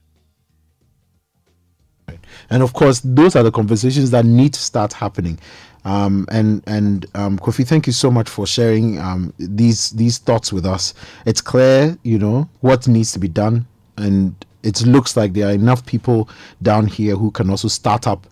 and 2.49 2.63
of 2.63 2.73
course 2.73 3.01
those 3.03 3.35
are 3.35 3.43
the 3.43 3.51
conversations 3.51 4.11
that 4.11 4.25
need 4.25 4.53
to 4.53 4.59
start 4.59 4.93
happening 4.93 5.37
um, 5.85 6.25
and 6.29 6.61
and 6.67 7.05
um, 7.15 7.39
Kofi, 7.39 7.65
thank 7.65 7.87
you 7.87 7.93
so 7.93 8.11
much 8.11 8.27
for 8.27 8.45
sharing 8.45 8.99
um, 8.99 9.33
these 9.39 9.91
these 9.91 10.17
thoughts 10.17 10.51
with 10.51 10.65
us. 10.65 10.93
It's 11.25 11.39
clear, 11.39 11.97
you 12.03 12.19
know, 12.19 12.49
what 12.59 12.89
needs 12.89 13.13
to 13.13 13.19
be 13.19 13.29
done, 13.29 13.65
and 13.95 14.35
it 14.63 14.85
looks 14.85 15.15
like 15.15 15.31
there 15.31 15.47
are 15.47 15.53
enough 15.53 15.85
people 15.85 16.27
down 16.61 16.87
here 16.87 17.15
who 17.15 17.31
can 17.31 17.49
also 17.49 17.69
start 17.69 18.05
up 18.05 18.27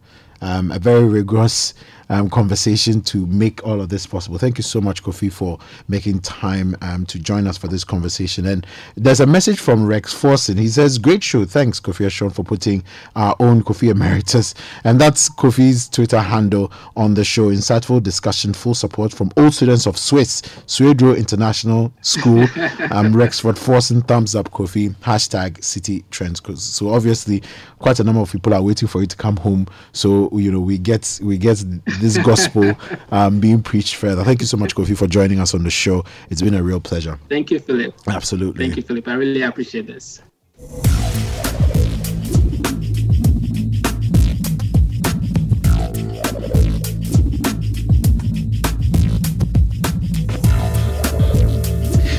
um, 0.45 0.71
a 0.71 0.79
very 0.79 1.03
rigorous 1.05 1.73
um, 2.09 2.29
conversation 2.29 3.01
to 3.01 3.25
make 3.27 3.65
all 3.65 3.81
of 3.81 3.89
this 3.89 4.05
possible. 4.05 4.37
Thank 4.37 4.57
you 4.57 4.63
so 4.63 4.81
much, 4.81 5.03
Kofi, 5.03 5.31
for 5.31 5.59
making 5.87 6.19
time 6.19 6.75
um, 6.81 7.05
to 7.07 7.19
join 7.19 7.47
us 7.47 7.57
for 7.57 7.67
this 7.67 7.83
conversation. 7.83 8.45
And 8.45 8.65
there's 8.95 9.19
a 9.19 9.25
message 9.25 9.59
from 9.59 9.85
Rex 9.85 10.13
Forson. 10.13 10.57
He 10.57 10.67
says, 10.67 10.97
Great 10.97 11.23
show. 11.23 11.45
Thanks, 11.45 11.79
Kofi 11.79 12.05
Ashon, 12.05 12.33
for 12.33 12.43
putting 12.43 12.83
our 13.15 13.35
own 13.39 13.63
Kofi 13.63 13.89
Emeritus. 13.89 14.53
And 14.83 14.99
that's 14.99 15.29
Kofi's 15.29 15.89
Twitter 15.89 16.19
handle 16.19 16.71
on 16.95 17.13
the 17.13 17.23
show. 17.23 17.49
Insightful 17.49 18.01
discussion, 18.01 18.53
full 18.53 18.75
support 18.75 19.13
from 19.13 19.31
all 19.37 19.51
students 19.51 19.85
of 19.85 19.97
Swiss, 19.97 20.41
Swedro 20.67 21.17
International 21.17 21.91
School. 22.01 22.41
um, 22.91 23.15
Rexford 23.15 23.55
Forson, 23.55 24.05
thumbs 24.07 24.35
up, 24.35 24.51
Kofi. 24.51 24.95
Hashtag 24.97 25.59
Citi 25.59 26.03
Trends. 26.11 26.41
So 26.63 26.89
obviously, 26.89 27.41
quite 27.79 27.99
a 27.99 28.03
number 28.03 28.21
of 28.21 28.31
people 28.31 28.53
are 28.53 28.61
waiting 28.61 28.87
for 28.87 29.01
you 29.01 29.07
to 29.07 29.15
come 29.15 29.37
home. 29.37 29.67
So, 29.93 30.29
you 30.37 30.51
know, 30.51 30.59
we 30.59 30.77
get, 30.77 31.19
we 31.23 31.37
get 31.37 31.63
this 31.99 32.17
gospel 32.17 32.73
um, 33.11 33.39
being 33.39 33.61
preached 33.61 33.95
further. 33.95 34.23
Thank 34.23 34.41
you 34.41 34.47
so 34.47 34.57
much, 34.57 34.75
Kofi, 34.75 34.97
for 34.97 35.07
joining 35.07 35.39
us 35.39 35.53
on 35.53 35.63
the 35.63 35.69
show. 35.69 36.03
It's 36.29 36.41
been 36.41 36.53
a 36.53 36.63
real 36.63 36.79
pleasure. 36.79 37.19
Thank 37.29 37.51
you, 37.51 37.59
Philip. 37.59 37.93
Absolutely. 38.07 38.65
Thank 38.65 38.77
you, 38.77 38.83
Philip. 38.83 39.07
I 39.07 39.13
really 39.13 39.41
appreciate 39.41 39.87
this. 39.87 40.21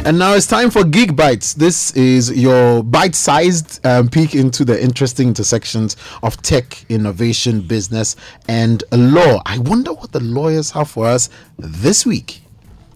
And 0.07 0.21
now 0.21 0.35
it's 0.35 0.47
time 0.47 0.71
for 0.71 0.85
Geek 0.85 1.15
Bytes. 1.15 1.57
This 1.57 1.91
is 1.97 2.31
your 2.31 2.85
bite 2.85 3.17
sized 3.17 3.85
um, 3.85 4.09
peek 4.09 4.37
into 4.37 4.65
the 4.65 4.81
interesting 4.81 5.27
intersections 5.27 5.97
of 6.23 6.41
tech, 6.43 6.87
innovation, 6.89 7.61
business, 7.61 8.15
and 8.47 8.85
law. 8.93 9.43
I 9.45 9.59
wonder 9.59 9.93
what 9.93 10.13
the 10.13 10.21
lawyers 10.21 10.71
have 10.71 10.89
for 10.89 11.07
us 11.07 11.29
this 11.59 12.07
week. 12.07 12.41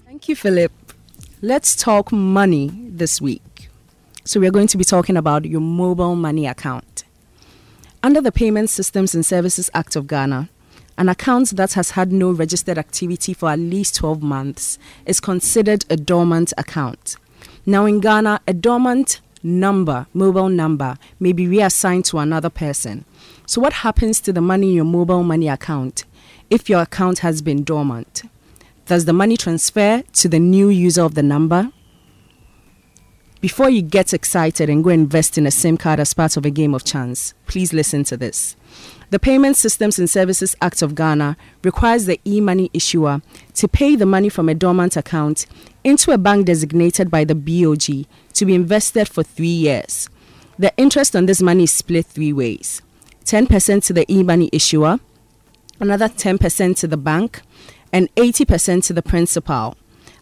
Thank 0.06 0.28
you, 0.28 0.36
Philip. 0.36 0.70
Let's 1.42 1.74
talk 1.74 2.12
money 2.12 2.70
this 2.72 3.20
week. 3.20 3.70
So, 4.22 4.38
we're 4.38 4.52
going 4.52 4.68
to 4.68 4.78
be 4.78 4.84
talking 4.84 5.16
about 5.16 5.44
your 5.44 5.60
mobile 5.60 6.14
money 6.14 6.46
account. 6.46 7.02
Under 8.04 8.20
the 8.20 8.30
Payment 8.30 8.70
Systems 8.70 9.16
and 9.16 9.26
Services 9.26 9.68
Act 9.74 9.96
of 9.96 10.06
Ghana, 10.06 10.48
an 11.00 11.08
account 11.08 11.56
that 11.56 11.72
has 11.72 11.92
had 11.92 12.12
no 12.12 12.30
registered 12.30 12.76
activity 12.76 13.32
for 13.32 13.48
at 13.48 13.58
least 13.58 13.94
12 13.94 14.22
months 14.22 14.78
is 15.06 15.18
considered 15.18 15.82
a 15.88 15.96
dormant 15.96 16.52
account. 16.58 17.16
Now, 17.64 17.86
in 17.86 18.00
Ghana, 18.00 18.42
a 18.46 18.52
dormant 18.52 19.22
number, 19.42 20.06
mobile 20.12 20.50
number, 20.50 20.98
may 21.18 21.32
be 21.32 21.48
reassigned 21.48 22.04
to 22.04 22.18
another 22.18 22.50
person. 22.50 23.06
So, 23.46 23.62
what 23.62 23.72
happens 23.72 24.20
to 24.20 24.32
the 24.34 24.42
money 24.42 24.68
in 24.68 24.74
your 24.74 24.84
mobile 24.84 25.22
money 25.22 25.48
account 25.48 26.04
if 26.50 26.68
your 26.68 26.82
account 26.82 27.20
has 27.20 27.40
been 27.40 27.64
dormant? 27.64 28.24
Does 28.84 29.06
the 29.06 29.14
money 29.14 29.38
transfer 29.38 30.02
to 30.02 30.28
the 30.28 30.38
new 30.38 30.68
user 30.68 31.02
of 31.02 31.14
the 31.14 31.22
number? 31.22 31.72
Before 33.40 33.70
you 33.70 33.80
get 33.80 34.12
excited 34.12 34.68
and 34.68 34.84
go 34.84 34.90
invest 34.90 35.38
in 35.38 35.46
a 35.46 35.50
SIM 35.50 35.78
card 35.78 35.98
as 35.98 36.12
part 36.12 36.36
of 36.36 36.44
a 36.44 36.50
game 36.50 36.74
of 36.74 36.84
chance, 36.84 37.32
please 37.46 37.72
listen 37.72 38.04
to 38.04 38.18
this. 38.18 38.54
The 39.10 39.18
Payment 39.18 39.56
Systems 39.56 39.98
and 39.98 40.08
Services 40.08 40.54
Act 40.62 40.82
of 40.82 40.94
Ghana 40.94 41.36
requires 41.64 42.06
the 42.06 42.20
e 42.24 42.40
money 42.40 42.70
issuer 42.72 43.22
to 43.54 43.66
pay 43.66 43.96
the 43.96 44.06
money 44.06 44.28
from 44.28 44.48
a 44.48 44.54
dormant 44.54 44.96
account 44.96 45.46
into 45.82 46.12
a 46.12 46.18
bank 46.18 46.46
designated 46.46 47.10
by 47.10 47.24
the 47.24 47.34
BOG 47.34 48.06
to 48.34 48.46
be 48.46 48.54
invested 48.54 49.08
for 49.08 49.24
three 49.24 49.48
years. 49.48 50.08
The 50.60 50.72
interest 50.76 51.16
on 51.16 51.26
this 51.26 51.42
money 51.42 51.64
is 51.64 51.72
split 51.72 52.06
three 52.06 52.32
ways 52.32 52.82
10% 53.24 53.84
to 53.86 53.92
the 53.92 54.06
e 54.12 54.22
money 54.22 54.48
issuer, 54.52 55.00
another 55.80 56.08
10% 56.08 56.76
to 56.76 56.86
the 56.86 56.96
bank, 56.96 57.42
and 57.92 58.14
80% 58.14 58.84
to 58.84 58.92
the 58.92 59.02
principal. 59.02 59.76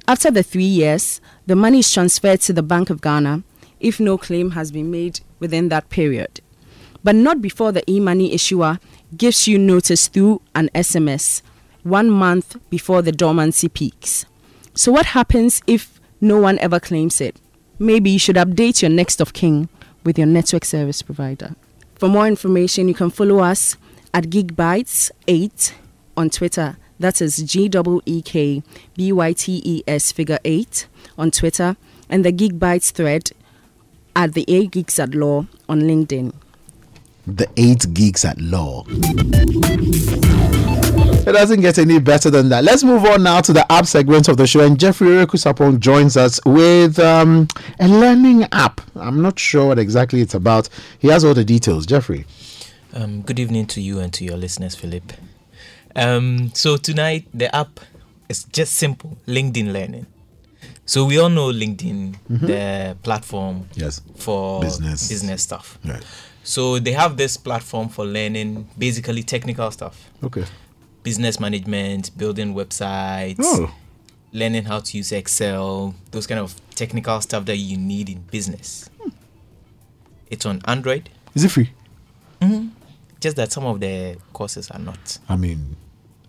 After 0.06 0.30
the 0.30 0.42
three 0.42 0.64
years, 0.64 1.20
the 1.46 1.56
money 1.56 1.80
is 1.80 1.92
transferred 1.92 2.40
to 2.40 2.54
the 2.54 2.62
Bank 2.62 2.88
of 2.88 3.02
Ghana 3.02 3.42
if 3.80 4.00
no 4.00 4.16
claim 4.16 4.52
has 4.52 4.72
been 4.72 4.90
made 4.90 5.20
within 5.40 5.68
that 5.68 5.90
period 5.90 6.40
but 7.08 7.16
not 7.16 7.40
before 7.40 7.72
the 7.72 7.82
e 7.90 8.00
money 8.00 8.34
issuer 8.34 8.78
gives 9.16 9.48
you 9.48 9.56
notice 9.58 10.08
through 10.08 10.42
an 10.54 10.68
SMS 10.74 11.40
one 11.82 12.10
month 12.10 12.58
before 12.68 13.00
the 13.00 13.12
dormancy 13.12 13.66
peaks. 13.66 14.26
So, 14.74 14.92
what 14.92 15.06
happens 15.06 15.62
if 15.66 15.98
no 16.20 16.38
one 16.38 16.58
ever 16.58 16.78
claims 16.78 17.22
it? 17.22 17.40
Maybe 17.78 18.10
you 18.10 18.18
should 18.18 18.36
update 18.36 18.82
your 18.82 18.90
next 18.90 19.22
of 19.22 19.32
kin 19.32 19.70
with 20.04 20.18
your 20.18 20.26
network 20.26 20.66
service 20.66 21.00
provider. 21.00 21.54
For 21.94 22.10
more 22.10 22.26
information, 22.26 22.88
you 22.88 22.94
can 22.94 23.08
follow 23.08 23.38
us 23.38 23.78
at 24.12 24.24
GeekBytes8 24.24 25.72
on 26.14 26.28
Twitter. 26.28 26.76
That 27.00 27.22
is 27.22 27.38
G 27.38 27.70
E 27.74 28.00
E 28.04 28.20
K 28.20 28.62
B 28.96 29.12
Y 29.12 29.32
T 29.32 29.62
E 29.64 29.82
S 29.88 30.12
figure 30.12 30.40
8 30.44 30.86
on 31.16 31.30
Twitter 31.30 31.78
and 32.10 32.22
the 32.22 32.34
Geekbytes 32.34 32.90
thread 32.90 33.30
at 34.14 34.34
the 34.34 34.44
8 34.46 34.70
Geeks 34.72 34.98
at 34.98 35.14
Law 35.14 35.46
on 35.70 35.80
LinkedIn. 35.80 36.34
The 37.36 37.48
8 37.56 37.92
Geeks 37.92 38.24
at 38.24 38.40
Law. 38.40 38.84
It 41.26 41.32
doesn't 41.32 41.60
get 41.60 41.78
any 41.78 41.98
better 41.98 42.30
than 42.30 42.48
that. 42.48 42.64
Let's 42.64 42.82
move 42.82 43.04
on 43.04 43.22
now 43.22 43.42
to 43.42 43.52
the 43.52 43.70
app 43.70 43.84
segment 43.86 44.28
of 44.28 44.38
the 44.38 44.46
show. 44.46 44.64
And 44.64 44.80
Jeffrey 44.80 45.08
Rekusapong 45.08 45.78
joins 45.78 46.16
us 46.16 46.40
with 46.46 46.98
um, 46.98 47.46
a 47.78 47.86
learning 47.86 48.44
app. 48.52 48.80
I'm 48.96 49.20
not 49.20 49.38
sure 49.38 49.66
what 49.66 49.78
exactly 49.78 50.22
it's 50.22 50.34
about. 50.34 50.70
He 50.98 51.08
has 51.08 51.24
all 51.24 51.34
the 51.34 51.44
details. 51.44 51.84
Jeffrey. 51.84 52.24
Um, 52.94 53.20
good 53.20 53.38
evening 53.38 53.66
to 53.66 53.82
you 53.82 53.98
and 53.98 54.10
to 54.14 54.24
your 54.24 54.38
listeners, 54.38 54.74
Philip. 54.74 55.12
Um, 55.94 56.50
so 56.54 56.78
tonight 56.78 57.26
the 57.34 57.54
app 57.54 57.80
is 58.30 58.44
just 58.44 58.72
simple 58.72 59.18
LinkedIn 59.26 59.72
Learning. 59.72 60.06
So 60.86 61.04
we 61.04 61.18
all 61.18 61.28
know 61.28 61.52
LinkedIn, 61.52 62.16
mm-hmm. 62.30 62.46
the 62.46 62.96
platform 63.02 63.68
yes. 63.74 64.00
for 64.16 64.62
business 64.62 65.06
business 65.10 65.42
stuff. 65.42 65.78
Right. 65.84 66.02
So 66.48 66.78
they 66.78 66.92
have 66.92 67.16
this 67.16 67.36
platform 67.36 67.88
for 67.88 68.04
learning 68.06 68.68
basically 68.78 69.22
technical 69.22 69.70
stuff. 69.70 70.10
Okay 70.22 70.44
business 71.08 71.40
management, 71.40 72.16
building 72.18 72.54
websites, 72.54 73.36
oh. 73.40 73.74
learning 74.32 74.64
how 74.64 74.78
to 74.78 74.96
use 74.96 75.10
Excel, 75.10 75.94
those 76.10 76.26
kind 76.26 76.38
of 76.38 76.54
technical 76.74 77.18
stuff 77.22 77.46
that 77.46 77.56
you 77.56 77.78
need 77.78 78.10
in 78.10 78.20
business. 78.30 78.90
Hmm. 79.00 79.08
It's 80.30 80.44
on 80.44 80.60
Android. 80.66 81.08
Is 81.34 81.44
it 81.44 81.50
free? 81.50 81.70
Mm-hmm. 82.42 82.68
Just 83.20 83.36
that 83.36 83.50
some 83.52 83.64
of 83.64 83.80
the 83.80 84.18
courses 84.34 84.70
are 84.70 84.78
not. 84.78 85.18
I 85.30 85.36
mean, 85.36 85.76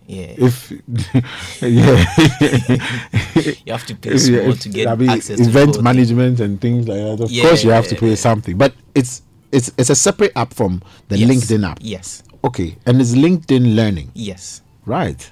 yeah. 0.06 0.34
If 0.38 0.70
yeah, 1.60 2.04
you 3.64 3.72
have 3.72 3.84
to 3.86 3.94
pay 3.94 4.16
yeah, 4.16 4.52
to 4.52 4.68
get 4.70 4.88
I 4.88 4.94
mean, 4.96 5.10
access 5.10 5.46
event 5.46 5.74
to 5.74 5.82
management 5.82 6.40
and 6.40 6.58
things 6.58 6.88
like 6.88 6.98
that. 6.98 7.24
Of 7.24 7.30
yeah, 7.30 7.42
course, 7.44 7.62
you 7.62 7.70
have 7.70 7.86
to 7.88 7.96
pay 7.96 8.16
something, 8.16 8.56
but 8.56 8.72
it's 8.94 9.22
it's 9.52 9.72
it's 9.78 9.90
a 9.90 9.94
separate 9.94 10.32
app 10.36 10.54
from 10.54 10.82
the 11.08 11.18
yes. 11.18 11.30
LinkedIn 11.30 11.68
app. 11.68 11.78
Yes. 11.80 12.22
Okay, 12.44 12.76
and 12.86 13.00
it's 13.00 13.12
LinkedIn 13.12 13.74
Learning. 13.74 14.10
Yes. 14.14 14.62
Right. 14.86 15.30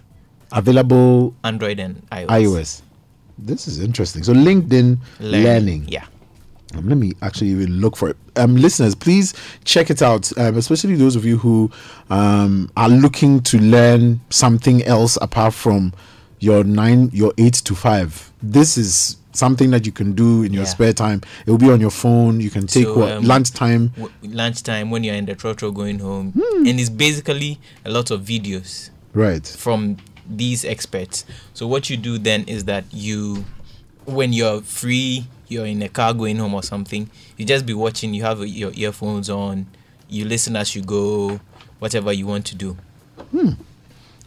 Available 0.53 1.35
Android 1.45 1.79
and 1.79 2.09
iOS. 2.11 2.27
iOS. 2.27 2.83
This 3.39 3.69
is 3.69 3.81
interesting. 3.81 4.23
So 4.23 4.33
LinkedIn 4.33 4.99
Learning. 5.21 5.43
Learning. 5.43 5.85
Yeah. 5.89 6.07
Um, 6.75 6.89
let 6.89 6.99
me 6.99 7.13
actually 7.23 7.49
even 7.49 7.81
look 7.81 7.97
for 7.97 8.11
it. 8.11 8.17
Um, 8.37 8.57
listeners, 8.57 8.95
please 8.95 9.35
check 9.65 9.91
it 9.91 10.03
out, 10.03 10.31
um, 10.39 10.57
especially 10.57 10.97
those 10.97 11.17
of 11.17 11.25
you 11.25 11.39
who 11.39 11.71
um, 12.11 12.71
are 12.77 12.91
looking 12.91 13.41
to 13.45 13.59
learn 13.59 14.21
something 14.29 14.83
else 14.85 15.17
apart 15.23 15.55
from 15.55 15.95
your 16.41 16.65
nine, 16.65 17.11
your 17.13 17.33
eight 17.39 17.55
to 17.55 17.75
five. 17.75 18.31
This 18.43 18.77
is 18.77 19.17
something 19.33 19.71
that 19.71 19.87
you 19.87 19.93
can 19.93 20.13
do 20.13 20.43
in 20.43 20.53
your 20.53 20.65
yeah. 20.65 20.69
spare 20.69 20.93
time. 20.93 21.21
It 21.47 21.51
will 21.51 21.59
be 21.59 21.71
on 21.71 21.81
your 21.81 21.91
phone. 21.91 22.41
You 22.41 22.51
can 22.51 22.67
take 22.67 22.85
so, 22.85 22.99
what 22.99 23.13
um, 23.13 23.25
lunchtime. 23.25 23.89
W- 23.89 24.13
lunchtime 24.23 24.91
when 24.91 25.05
you're 25.05 25.15
in 25.15 25.27
the 25.27 25.35
trotro 25.35 25.73
going 25.75 25.99
home, 25.99 26.33
hmm. 26.33 26.67
and 26.67 26.81
it's 26.81 26.91
basically 26.91 27.59
a 27.85 27.91
lot 27.91 28.11
of 28.11 28.23
videos. 28.23 28.91
Right. 29.15 29.47
From 29.47 29.97
these 30.29 30.65
experts. 30.65 31.25
So 31.55 31.67
what 31.67 31.89
you 31.89 31.97
do 31.97 32.19
then 32.19 32.45
is 32.45 32.65
that 32.65 32.85
you, 32.91 33.45
when 34.05 34.33
you're 34.33 34.61
free, 34.63 35.27
you're 35.49 35.67
in 35.67 35.83
a 35.83 35.89
car 35.89 36.13
going 36.13 36.37
home 36.37 36.55
or 36.55 36.63
something, 36.63 37.11
you 37.37 37.45
just 37.45 37.65
be 37.65 37.75
watching. 37.75 38.13
You 38.15 38.23
have 38.25 38.47
your 38.47 38.73
earphones 38.75 39.31
on. 39.31 39.67
You 40.09 40.25
listen 40.25 40.57
as 40.57 40.75
you 40.75 40.83
go. 40.83 41.41
Whatever 41.79 42.13
you 42.13 42.27
want 42.27 42.45
to 42.47 42.55
do. 42.55 42.77
Hmm. 43.31 43.51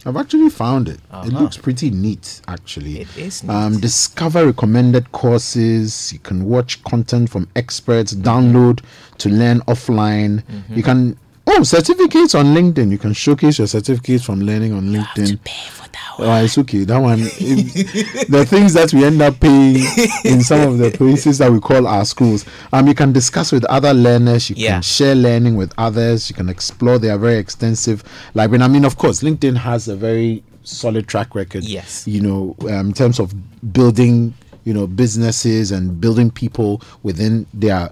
I've 0.04 0.16
actually 0.16 0.50
found 0.50 0.88
it. 0.88 1.00
Uh-huh. 1.10 1.26
It 1.26 1.32
looks 1.32 1.56
pretty 1.56 1.90
neat, 1.90 2.40
actually. 2.48 3.00
It 3.00 3.16
is 3.16 3.44
um, 3.48 3.78
discover 3.78 4.46
recommended 4.46 5.12
courses. 5.12 6.12
You 6.12 6.18
can 6.18 6.44
watch 6.44 6.82
content 6.84 7.30
from 7.30 7.48
experts. 7.54 8.12
Download 8.12 8.82
to 9.18 9.28
learn 9.28 9.60
offline. 9.60 10.42
Mm-hmm. 10.42 10.74
You 10.74 10.82
can 10.82 11.18
oh 11.58 11.62
certificates 11.62 12.34
on 12.34 12.46
LinkedIn. 12.46 12.90
You 12.90 12.98
can 12.98 13.12
showcase 13.12 13.58
your 13.58 13.66
certificates 13.66 14.24
from 14.24 14.40
learning 14.40 14.72
on 14.72 14.84
LinkedIn. 14.84 15.42
pay 15.44 15.68
for 15.70 15.88
that 15.88 16.02
Oh, 16.18 16.44
it's 16.44 16.58
okay. 16.58 16.84
That 16.84 16.98
one, 16.98 17.18
it, 17.20 18.28
the 18.28 18.44
things 18.44 18.74
that 18.74 18.92
we 18.92 19.04
end 19.04 19.22
up 19.22 19.40
paying 19.40 19.76
in 20.24 20.42
some 20.42 20.60
of 20.60 20.78
the 20.78 20.90
places 20.90 21.38
that 21.38 21.50
we 21.50 21.60
call 21.60 21.86
our 21.86 22.04
schools. 22.04 22.44
Um, 22.72 22.86
you 22.86 22.94
can 22.94 23.12
discuss 23.12 23.52
with 23.52 23.64
other 23.66 23.94
learners. 23.94 24.50
You 24.50 24.56
yeah. 24.58 24.72
can 24.72 24.82
share 24.82 25.14
learning 25.14 25.56
with 25.56 25.72
others. 25.78 26.28
You 26.28 26.36
can 26.36 26.48
explore. 26.48 26.98
They 26.98 27.10
are 27.10 27.18
very 27.18 27.38
extensive. 27.38 28.04
Like 28.34 28.50
when 28.50 28.62
I 28.62 28.68
mean, 28.68 28.84
of 28.84 28.96
course, 28.98 29.22
LinkedIn 29.22 29.56
has 29.56 29.88
a 29.88 29.96
very 29.96 30.42
solid 30.64 31.08
track 31.08 31.34
record. 31.34 31.64
Yes. 31.64 32.06
You 32.06 32.20
know, 32.20 32.56
um, 32.62 32.88
in 32.88 32.92
terms 32.92 33.18
of 33.18 33.32
building, 33.72 34.34
you 34.64 34.74
know, 34.74 34.86
businesses 34.86 35.72
and 35.72 36.00
building 36.00 36.30
people 36.30 36.82
within 37.02 37.46
their 37.54 37.90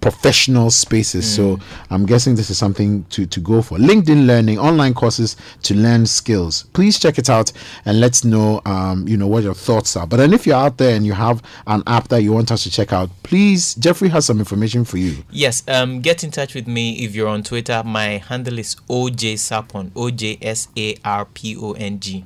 professional 0.00 0.70
spaces. 0.70 1.24
Mm. 1.24 1.36
So 1.36 1.60
I'm 1.90 2.06
guessing 2.06 2.34
this 2.34 2.50
is 2.50 2.58
something 2.58 3.04
to, 3.04 3.26
to 3.26 3.40
go 3.40 3.62
for. 3.62 3.78
LinkedIn 3.78 4.26
Learning, 4.26 4.58
online 4.58 4.94
courses 4.94 5.36
to 5.62 5.74
learn 5.74 6.06
skills. 6.06 6.64
Please 6.72 6.98
check 6.98 7.18
it 7.18 7.30
out 7.30 7.52
and 7.84 8.00
let's 8.00 8.24
know 8.24 8.60
um, 8.64 9.06
you 9.06 9.16
know 9.16 9.26
what 9.26 9.42
your 9.42 9.54
thoughts 9.54 9.96
are. 9.96 10.06
But 10.06 10.18
then 10.18 10.32
if 10.32 10.46
you're 10.46 10.56
out 10.56 10.78
there 10.78 10.94
and 10.96 11.06
you 11.06 11.12
have 11.12 11.42
an 11.66 11.82
app 11.86 12.08
that 12.08 12.22
you 12.22 12.32
want 12.32 12.50
us 12.50 12.62
to 12.64 12.70
check 12.70 12.92
out, 12.92 13.10
please 13.22 13.74
Jeffrey 13.74 14.08
has 14.08 14.24
some 14.24 14.38
information 14.38 14.84
for 14.84 14.98
you. 14.98 15.24
Yes, 15.30 15.62
um 15.68 16.00
get 16.00 16.24
in 16.24 16.30
touch 16.30 16.54
with 16.54 16.66
me 16.66 17.04
if 17.04 17.14
you're 17.14 17.28
on 17.28 17.42
Twitter. 17.42 17.82
My 17.84 18.18
handle 18.18 18.58
is 18.58 18.76
OJ 18.88 19.34
Sarpong, 19.34 19.92
O 19.94 20.10
J 20.10 20.38
S 20.42 20.68
A 20.76 20.96
R 21.04 21.24
P 21.26 21.56
O 21.56 21.72
N 21.72 22.00
G. 22.00 22.24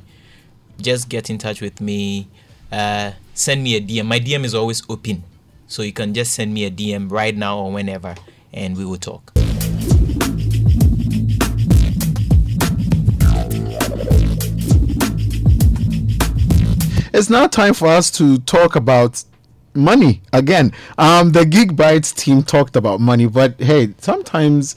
Just 0.80 1.08
get 1.08 1.28
in 1.28 1.36
touch 1.36 1.60
with 1.60 1.80
me. 1.80 2.28
Uh, 2.72 3.12
send 3.34 3.62
me 3.62 3.74
a 3.76 3.80
DM. 3.80 4.06
My 4.06 4.18
DM 4.18 4.44
is 4.44 4.54
always 4.54 4.82
open 4.88 5.24
so 5.70 5.82
you 5.82 5.92
can 5.92 6.12
just 6.12 6.32
send 6.32 6.52
me 6.52 6.64
a 6.64 6.70
DM 6.70 7.10
right 7.10 7.36
now 7.36 7.58
or 7.58 7.72
whenever, 7.72 8.16
and 8.52 8.76
we 8.76 8.84
will 8.84 8.96
talk. 8.96 9.32
It's 17.12 17.30
now 17.30 17.46
time 17.46 17.74
for 17.74 17.86
us 17.86 18.10
to 18.12 18.38
talk 18.38 18.74
about 18.76 19.22
money 19.74 20.22
again. 20.32 20.72
Um, 20.98 21.30
the 21.32 21.44
Geekbytes 21.44 22.14
team 22.14 22.42
talked 22.42 22.74
about 22.74 23.00
money, 23.00 23.26
but 23.26 23.60
hey, 23.60 23.94
sometimes 23.98 24.74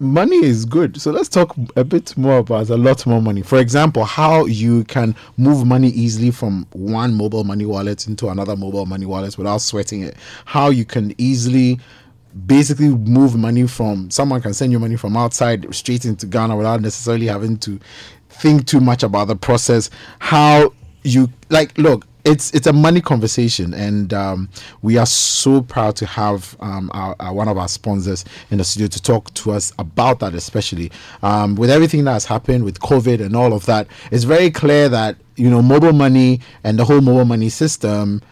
money 0.00 0.42
is 0.42 0.64
good. 0.64 1.00
So 1.00 1.10
let's 1.10 1.28
talk 1.28 1.54
a 1.76 1.84
bit 1.84 2.16
more 2.16 2.38
about 2.38 2.70
a 2.70 2.76
lot 2.76 3.06
more 3.06 3.20
money. 3.20 3.42
For 3.42 3.58
example, 3.58 4.04
how 4.04 4.46
you 4.46 4.84
can 4.84 5.14
move 5.36 5.66
money 5.66 5.88
easily 5.90 6.30
from 6.30 6.66
one 6.72 7.14
mobile 7.14 7.44
money 7.44 7.66
wallet 7.66 8.06
into 8.08 8.28
another 8.28 8.56
mobile 8.56 8.86
money 8.86 9.06
wallet 9.06 9.36
without 9.36 9.58
sweating 9.58 10.02
it. 10.02 10.16
How 10.46 10.70
you 10.70 10.84
can 10.84 11.14
easily 11.18 11.78
basically 12.46 12.88
move 12.88 13.36
money 13.36 13.66
from 13.66 14.08
someone 14.10 14.40
can 14.40 14.54
send 14.54 14.72
you 14.72 14.78
money 14.78 14.96
from 14.96 15.16
outside 15.16 15.72
straight 15.74 16.04
into 16.04 16.26
Ghana 16.26 16.56
without 16.56 16.80
necessarily 16.80 17.26
having 17.26 17.58
to 17.58 17.78
think 18.28 18.66
too 18.66 18.80
much 18.80 19.02
about 19.02 19.26
the 19.26 19.36
process. 19.36 19.90
How 20.18 20.72
you 21.02 21.28
like 21.50 21.76
look 21.76 22.06
it's 22.24 22.52
it's 22.52 22.66
a 22.66 22.72
money 22.72 23.00
conversation, 23.00 23.74
and 23.74 24.12
um, 24.12 24.48
we 24.82 24.96
are 24.96 25.06
so 25.06 25.62
proud 25.62 25.96
to 25.96 26.06
have 26.06 26.56
um, 26.60 26.90
our, 26.94 27.16
our, 27.20 27.32
one 27.32 27.48
of 27.48 27.58
our 27.58 27.68
sponsors 27.68 28.24
in 28.50 28.58
the 28.58 28.64
studio 28.64 28.88
to 28.88 29.02
talk 29.02 29.32
to 29.34 29.52
us 29.52 29.72
about 29.78 30.20
that, 30.20 30.34
especially 30.34 30.90
um, 31.22 31.54
with 31.56 31.70
everything 31.70 32.04
that 32.04 32.12
has 32.12 32.24
happened 32.24 32.64
with 32.64 32.80
COVID 32.80 33.20
and 33.24 33.34
all 33.36 33.52
of 33.52 33.66
that. 33.66 33.86
It's 34.10 34.24
very 34.24 34.50
clear 34.50 34.88
that 34.88 35.16
you 35.36 35.50
know 35.50 35.62
mobile 35.62 35.92
money 35.92 36.40
and 36.64 36.78
the 36.78 36.84
whole 36.84 37.00
mobile 37.00 37.24
money 37.24 37.48
system 37.48 38.22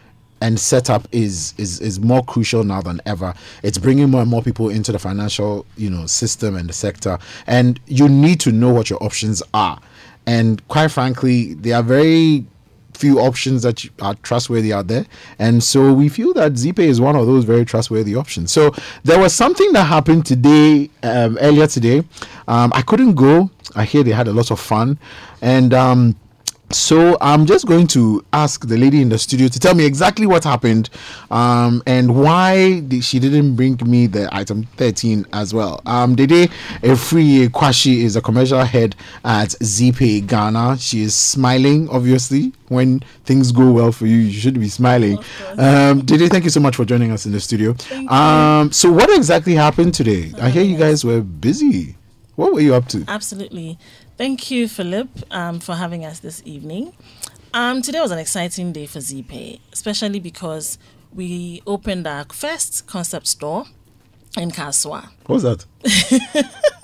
and 0.41 0.59
setup 0.59 1.09
is 1.13 1.55
is 1.59 1.81
is 1.81 2.01
more 2.01 2.23
crucial 2.25 2.65
now 2.65 2.81
than 2.81 3.01
ever. 3.07 3.35
It's 3.63 3.79
bringing 3.79 4.11
more 4.11 4.23
and 4.23 4.31
more 4.31 4.43
people 4.43 4.69
into 4.69 4.93
the 4.93 4.99
financial 4.99 5.67
you 5.77 5.91
know 5.91 6.07
system 6.07 6.57
and 6.57 6.69
the 6.69 6.73
sector, 6.73 7.19
and 7.47 7.81
you 7.87 8.09
need 8.09 8.41
to 8.41 8.53
know 8.53 8.73
what 8.73 8.91
your 8.91 9.03
options 9.03 9.43
are. 9.55 9.81
And 10.27 10.67
quite 10.69 10.89
frankly, 10.89 11.55
they 11.55 11.73
are 11.73 11.83
very 11.83 12.45
few 12.99 13.21
options 13.21 13.63
that 13.63 13.85
are 14.03 14.15
trustworthy 14.17 14.73
out 14.73 14.89
there. 14.89 15.07
And 15.39 15.63
so 15.63 15.93
we 15.93 16.09
feel 16.09 16.35
that 16.35 16.53
Zeepay 16.53 16.89
is 16.95 17.01
one 17.01 17.17
of 17.17 17.27
those 17.27 17.45
very 17.45 17.65
trustworthy 17.65 18.17
options. 18.17 18.51
So 18.53 18.75
there 19.05 19.21
was 19.21 19.33
something 19.35 19.73
that 19.73 19.85
happened 19.85 20.27
today, 20.27 20.91
um, 21.03 21.39
earlier 21.41 21.67
today. 21.67 22.03
Um, 22.49 22.73
I 22.75 22.83
couldn't 22.83 23.15
go. 23.15 23.51
I 23.77 23.85
hear 23.85 24.03
they 24.03 24.11
had 24.13 24.29
a 24.29 24.33
lot 24.33 24.51
of 24.51 24.59
fun. 24.59 24.99
And 25.41 25.73
um, 25.73 26.17
So 26.71 27.17
I'm 27.21 27.47
just 27.47 27.67
going 27.67 27.87
to 27.89 28.23
ask 28.33 28.67
the 28.69 28.77
lady 28.77 29.01
in 29.01 29.09
the 29.09 29.19
studio 29.19 29.49
to 29.49 29.59
tell 29.59 29.75
me 29.75 29.87
exactly 29.87 30.27
what 30.27 30.45
happened 30.45 30.91
um, 31.31 31.83
and 31.87 32.15
why 32.15 32.81
did 32.81 33.05
she 33.05 33.19
didn't 33.19 33.57
bring 33.57 33.79
me 33.87 34.07
the 34.07 34.29
item 34.35 34.65
13 34.77 35.25
as 35.33 35.55
well. 35.55 35.81
Um, 35.87 36.15
Dede 36.15 36.51
Efri 36.83 37.49
Kwashi 37.49 38.03
is 38.03 38.17
a 38.17 38.21
commercial 38.21 38.63
head 38.65 38.95
at 39.25 39.49
Zeepay 39.63 40.27
Ghana. 40.27 40.77
She 40.79 41.01
is 41.03 41.15
smiling, 41.15 41.89
obviously. 41.89 42.53
When 42.69 43.01
things 43.25 43.51
go 43.51 43.71
well 43.73 43.91
for 43.93 44.07
you, 44.07 44.17
you 44.17 44.39
should 44.39 44.61
be 44.61 44.69
smiling. 44.69 45.19
Um, 45.57 46.03
Dede, 46.05 46.29
thank 46.31 46.45
you 46.45 46.51
so 46.51 46.61
much 46.61 46.77
for 46.77 46.85
joining 46.85 47.13
us 47.13 47.25
in 47.25 47.33
the 47.33 47.41
studio. 47.41 47.75
Um, 48.09 48.71
so, 48.73 48.93
what 48.93 49.09
exactly 49.17 49.55
happened 49.55 49.95
today? 49.95 50.33
I 50.39 50.51
hear 50.51 50.63
you 50.65 50.77
guys 50.77 51.03
were 51.03 51.23
busy. 51.23 51.97
What 52.37 52.53
were 52.53 52.61
you 52.61 52.75
up 52.75 52.87
to? 52.89 53.05
Absolutely. 53.09 53.79
Thank 54.19 54.51
you, 54.51 54.67
Philip, 54.67 55.09
um, 55.31 55.61
for 55.61 55.77
having 55.77 56.05
us 56.05 56.19
this 56.19 56.43
evening. 56.45 56.93
Um, 57.55 57.83
today 57.83 58.01
was 58.01 58.11
an 58.11 58.19
exciting 58.19 58.73
day 58.73 58.87
for 58.87 58.99
Zeepay, 58.99 59.61
especially 59.73 60.19
because 60.19 60.77
we 61.15 61.63
opened 61.69 62.05
our 62.05 62.25
first 62.33 62.89
concept 62.89 63.29
store 63.29 63.67
in 64.37 64.51
Kasoa. 64.51 65.09
What 65.27 65.41
was 65.41 65.43
that? 65.45 65.65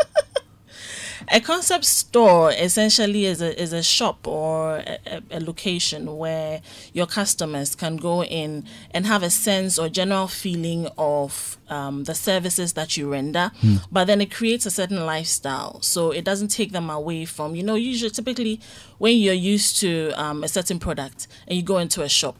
A 1.29 1.41
concept 1.41 1.85
store 1.85 2.53
essentially 2.53 3.27
is 3.27 3.41
a, 3.41 3.61
is 3.61 3.73
a 3.73 3.83
shop 3.83 4.27
or 4.27 4.77
a, 4.77 5.23
a, 5.31 5.41
location 5.41 6.17
where 6.17 6.61
your 6.93 7.07
customers 7.07 7.75
can 7.75 7.97
go 7.97 8.23
in 8.23 8.65
and 8.91 9.07
have 9.07 9.23
a 9.23 9.31
sense 9.31 9.79
or 9.79 9.89
general 9.89 10.29
feeling 10.29 10.89
of 10.99 11.59
um, 11.69 12.05
the 12.05 12.15
services 12.15 12.75
that 12.75 12.97
you 12.97 13.11
render, 13.11 13.51
but 13.91 14.07
then 14.07 14.21
it 14.21 14.31
creates 14.31 14.67
a 14.67 14.71
certain 14.71 15.05
lifestyle. 15.07 15.81
So 15.83 16.11
it 16.11 16.25
doesn't 16.25 16.49
take 16.49 16.73
them 16.73 16.91
away 16.91 17.25
from, 17.25 17.55
you 17.55 17.63
know, 17.63 17.75
usually 17.75 18.11
typically 18.11 18.61
when 18.99 19.17
you're 19.17 19.35
used 19.35 19.79
to 19.81 20.13
um, 20.17 20.45
a 20.45 20.49
certain 20.49 20.79
product 20.79 21.27
and 21.49 21.57
you 21.57 21.63
go 21.63 21.79
into 21.79 22.03
a 22.03 22.09
shop, 22.09 22.37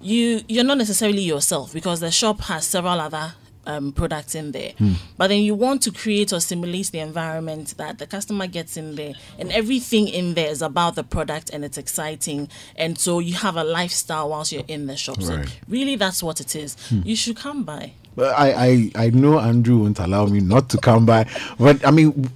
you 0.00 0.42
you're 0.48 0.64
not 0.64 0.78
necessarily 0.78 1.22
yourself 1.22 1.72
because 1.72 2.00
the 2.00 2.10
shop 2.10 2.40
has 2.42 2.66
several 2.66 3.00
other 3.00 3.34
um, 3.66 3.92
products 3.92 4.34
in 4.34 4.52
there. 4.52 4.72
But 5.16 5.28
then 5.28 5.40
you 5.40 5.54
want 5.54 5.82
to 5.82 5.92
create 5.92 6.32
or 6.32 6.40
simulate 6.40 6.90
the 6.92 7.00
environment 7.00 7.74
that 7.76 7.98
the 7.98 8.06
customer 8.06 8.46
gets 8.46 8.76
in 8.76 8.94
there, 8.94 9.14
and 9.38 9.52
everything 9.52 10.08
in 10.08 10.34
there 10.34 10.50
is 10.50 10.62
about 10.62 10.94
the 10.94 11.04
product 11.04 11.50
and 11.50 11.64
it's 11.64 11.78
exciting. 11.78 12.48
And 12.76 12.98
so 12.98 13.18
you 13.18 13.34
have 13.34 13.56
a 13.56 13.64
lifestyle 13.64 14.30
whilst 14.30 14.52
you're 14.52 14.64
in 14.68 14.86
the 14.86 14.96
shop. 14.96 15.18
Right. 15.18 15.48
So 15.48 15.54
really, 15.68 15.96
that's 15.96 16.22
what 16.22 16.40
it 16.40 16.54
is. 16.56 16.76
You 16.90 17.16
should 17.16 17.36
come 17.36 17.64
by. 17.64 17.92
But 18.14 18.34
I, 18.38 18.66
I, 18.66 18.90
I 19.06 19.10
know 19.10 19.38
Andrew 19.38 19.78
won't 19.78 19.98
allow 19.98 20.26
me 20.26 20.40
not 20.40 20.70
to 20.70 20.78
come 20.78 21.04
by. 21.04 21.26
But 21.58 21.86
I 21.86 21.90
mean, 21.90 22.30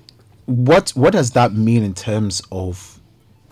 what 0.47 0.91
what 0.91 1.13
does 1.13 1.31
that 1.33 1.55
mean 1.55 1.83
in 1.83 1.95
terms 1.95 2.43
of, 2.53 3.01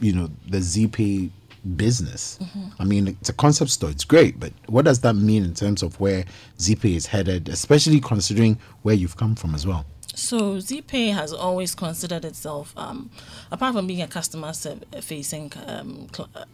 you 0.01 0.13
know, 0.13 0.31
the 0.47 0.59
Zeepay 0.59 1.31
business? 1.77 2.39
I 2.79 2.85
mean, 2.85 3.09
it's 3.09 3.29
a 3.29 3.33
concept 3.33 3.71
store. 3.71 3.91
It's 3.91 4.05
great, 4.05 4.39
but 4.41 4.53
what 4.67 4.85
does 4.85 5.01
that 5.01 5.15
mean 5.15 5.45
in 5.45 5.55
terms 5.55 5.83
of 5.83 5.99
where 6.01 6.25
Zeepay 6.59 6.95
is 6.97 7.07
headed, 7.07 7.49
especially 7.49 8.01
considering 8.01 8.59
where 8.83 8.95
you've 8.95 9.17
come 9.17 9.35
from 9.35 9.55
as 9.55 9.67
well? 9.67 9.85
So 10.15 10.57
Zeepay 10.57 11.15
has 11.15 11.33
always 11.33 11.75
considered 11.75 12.25
itself, 12.25 12.75
um, 12.77 13.11
apart 13.53 13.75
from 13.75 13.87
being 13.87 14.03
a 14.03 14.09
customer 14.09 14.53
facing 15.01 15.53
um, 15.67 16.09
cl- 16.13 16.29
uh, 16.35 16.45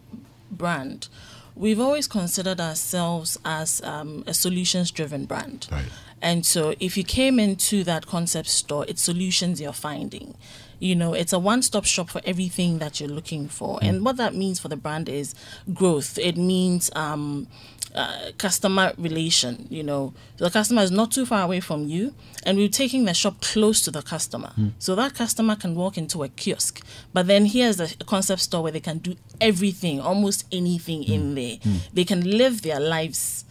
brand, 0.51 1.07
we've 1.55 1.79
always 1.79 2.07
considered 2.07 2.59
ourselves 2.59 3.39
as 3.43 3.81
um, 3.83 4.23
a 4.27 4.33
solutions 4.33 4.91
driven 4.91 5.25
brand. 5.25 5.67
Right. 5.71 5.85
And 6.21 6.45
so 6.45 6.75
if 6.79 6.97
you 6.97 7.03
came 7.03 7.39
into 7.39 7.83
that 7.83 8.05
concept 8.05 8.49
store, 8.49 8.85
it's 8.87 9.01
solutions 9.01 9.59
you're 9.59 9.73
finding. 9.73 10.35
You 10.79 10.95
know, 10.95 11.13
it's 11.13 11.33
a 11.33 11.39
one 11.39 11.61
stop 11.61 11.85
shop 11.85 12.09
for 12.09 12.21
everything 12.25 12.79
that 12.79 12.99
you're 12.99 13.09
looking 13.09 13.47
for. 13.47 13.79
And 13.81 14.03
what 14.05 14.17
that 14.17 14.35
means 14.35 14.59
for 14.59 14.67
the 14.67 14.75
brand 14.77 15.09
is 15.09 15.33
growth. 15.73 16.17
It 16.17 16.37
means 16.37 16.91
um, 16.95 17.47
uh, 17.93 18.31
customer 18.37 18.93
relation. 18.97 19.67
You 19.69 19.83
know, 19.83 20.13
the 20.37 20.49
customer 20.49 20.81
is 20.81 20.91
not 20.91 21.11
too 21.11 21.25
far 21.25 21.43
away 21.43 21.61
from 21.61 21.87
you, 21.87 22.13
and 22.43 22.57
we're 22.57 22.67
taking 22.67 23.05
the 23.05 23.13
shop 23.13 23.39
close 23.41 23.81
to 23.83 23.91
the 23.91 24.01
customer, 24.01 24.51
so 24.79 24.95
that 24.95 25.13
customer 25.13 25.55
can 25.55 25.75
walk 25.75 25.97
into 25.97 26.23
a 26.23 26.27
kiosk. 26.29 26.85
But 27.13 27.27
then 27.27 27.45
here's 27.45 27.79
a 27.79 27.87
concept 28.05 28.41
store 28.41 28.63
where 28.63 28.71
they 28.71 28.81
can 28.81 28.97
do 28.99 29.15
everything, 29.39 30.01
almost 30.01 30.45
anything 30.51 31.03
in 31.03 31.35
there. 31.35 31.57
They 31.93 32.03
can 32.03 32.37
live 32.37 32.61
their 32.63 32.79
lives 32.79 33.45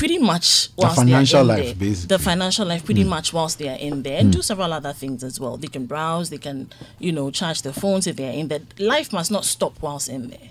pretty 0.00 0.18
much 0.18 0.70
whilst 0.78 1.04
they 1.04 1.12
are 1.12 1.40
in 1.42 1.46
life, 1.46 1.64
there. 1.66 1.74
basically. 1.74 2.16
The 2.16 2.22
financial 2.22 2.66
life, 2.66 2.84
pretty 2.86 3.02
hmm. 3.02 3.10
much 3.10 3.34
whilst 3.34 3.58
they 3.58 3.68
are 3.68 3.76
in 3.76 4.02
there, 4.02 4.18
and 4.18 4.32
do 4.32 4.40
several 4.40 4.72
other 4.72 4.94
things 4.94 5.22
as 5.22 5.38
well. 5.38 5.58
They 5.58 5.68
can 5.68 5.84
browse, 5.84 6.30
they 6.30 6.38
can, 6.38 6.70
you 6.98 7.12
know, 7.12 7.30
charge 7.30 7.60
their 7.60 7.74
phones 7.74 8.06
if 8.06 8.16
they 8.16 8.26
are 8.26 8.32
in 8.32 8.48
there. 8.48 8.60
Life 8.78 9.12
must 9.12 9.30
not 9.30 9.44
stop 9.44 9.74
whilst 9.82 10.08
in 10.08 10.30
there. 10.30 10.48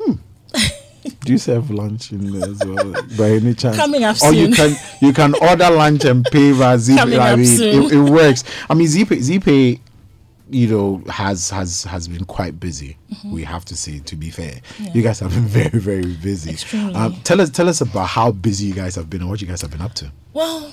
Hmm. 0.00 0.12
Do 1.24 1.32
you 1.32 1.38
serve 1.38 1.68
lunch 1.72 2.12
in 2.12 2.30
there 2.30 2.48
as 2.48 2.64
well, 2.64 2.92
by 3.18 3.30
any 3.30 3.54
chance? 3.54 3.76
Coming 3.76 4.04
up 4.04 4.22
Or 4.22 4.32
you 4.32 4.54
can 4.54 4.76
you 5.00 5.12
can 5.12 5.34
order 5.42 5.68
lunch 5.68 6.04
and 6.04 6.24
pay 6.24 6.52
via. 6.52 6.78
Coming 6.96 7.18
I 7.18 7.34
mean, 7.34 7.44
soon. 7.44 7.84
It, 7.86 7.92
it 7.92 8.10
works. 8.10 8.44
I 8.70 8.74
mean, 8.74 8.86
Zeepay, 8.86 9.18
Zeepay, 9.18 9.80
you 10.52 10.68
know, 10.68 11.02
has 11.10 11.50
has 11.50 11.84
has 11.84 12.08
been 12.08 12.24
quite 12.24 12.60
busy. 12.60 12.96
Mm-hmm. 13.12 13.32
We 13.32 13.44
have 13.44 13.64
to 13.66 13.76
say, 13.76 13.98
to 14.00 14.16
be 14.16 14.30
fair, 14.30 14.60
you 14.92 15.02
guys 15.02 15.20
have 15.20 15.30
been 15.30 15.46
very 15.46 15.78
very 15.78 16.14
busy. 16.14 16.50
Extremely. 16.50 16.94
Um, 16.94 17.16
tell 17.24 17.40
us 17.40 17.50
tell 17.50 17.68
us 17.68 17.80
about 17.80 18.06
how 18.08 18.32
busy 18.32 18.66
you 18.66 18.74
guys 18.74 18.94
have 18.96 19.10
been 19.10 19.22
and 19.22 19.30
what 19.30 19.40
you 19.40 19.46
guys 19.46 19.62
have 19.62 19.70
been 19.70 19.82
up 19.82 19.94
to. 19.94 20.12
Well, 20.32 20.72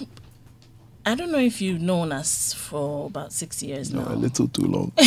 I 1.06 1.16
don't 1.16 1.32
know 1.32 1.40
if 1.40 1.62
you've 1.62 1.82
known 1.82 2.12
us 2.12 2.54
for 2.54 3.08
about 3.08 3.34
six 3.34 3.64
years 3.64 3.94
now. 3.94 4.06
A 4.08 4.16
little 4.16 4.48
too 4.48 4.68
long. 4.68 4.92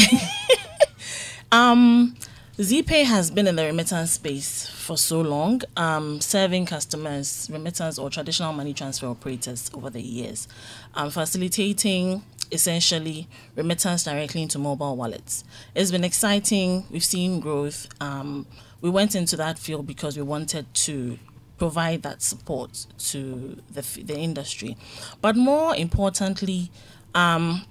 Um, 1.53 2.17
Zeepay 2.57 3.05
has 3.05 3.31
been 3.31 3.47
in 3.47 3.57
the 3.57 3.65
remittance 3.67 4.13
space 4.13 4.67
for 4.67 4.97
so 4.97 5.21
long, 5.21 5.61
um, 5.77 6.19
serving 6.23 6.65
customers, 6.65 7.49
remittance 7.53 7.99
or 7.99 8.09
traditional 8.09 8.55
money 8.55 8.73
transfer 8.73 9.07
operators 9.07 9.71
over 9.75 9.91
the 9.91 10.01
years, 10.01 10.49
um, 10.95 11.11
facilitating 11.11 12.23
essentially 12.53 13.27
remittance 13.57 14.05
directly 14.05 14.43
into 14.43 14.59
mobile 14.59 14.97
wallets. 14.97 15.45
It's 15.75 15.91
been 15.91 16.05
exciting. 16.05 16.85
We've 16.91 17.05
seen 17.05 17.41
growth. 17.41 17.89
Um, 18.01 18.47
we 18.81 18.91
went 18.91 19.15
into 19.15 19.37
that 19.37 19.59
field 19.59 19.87
because 19.87 20.17
we 20.17 20.23
wanted 20.23 20.73
to 20.75 21.19
provide 21.59 22.03
that 22.03 22.23
support 22.23 22.87
to 22.99 23.57
the, 23.71 23.83
the 24.03 24.17
industry. 24.17 24.77
But 25.21 25.37
more 25.37 25.75
importantly, 25.77 26.71
um, 27.15 27.65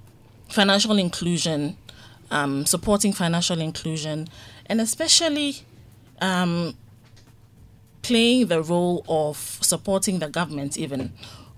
financial 0.49 0.97
inclusion, 0.97 1.77
um, 2.31 2.65
supporting 2.65 3.13
financial 3.13 3.59
inclusion, 3.59 4.29
and 4.67 4.79
especially 4.79 5.57
um, 6.21 6.75
playing 8.01 8.47
the 8.47 8.61
role 8.61 9.03
of 9.07 9.37
supporting 9.61 10.19
the 10.19 10.29
government, 10.29 10.77
even 10.77 11.11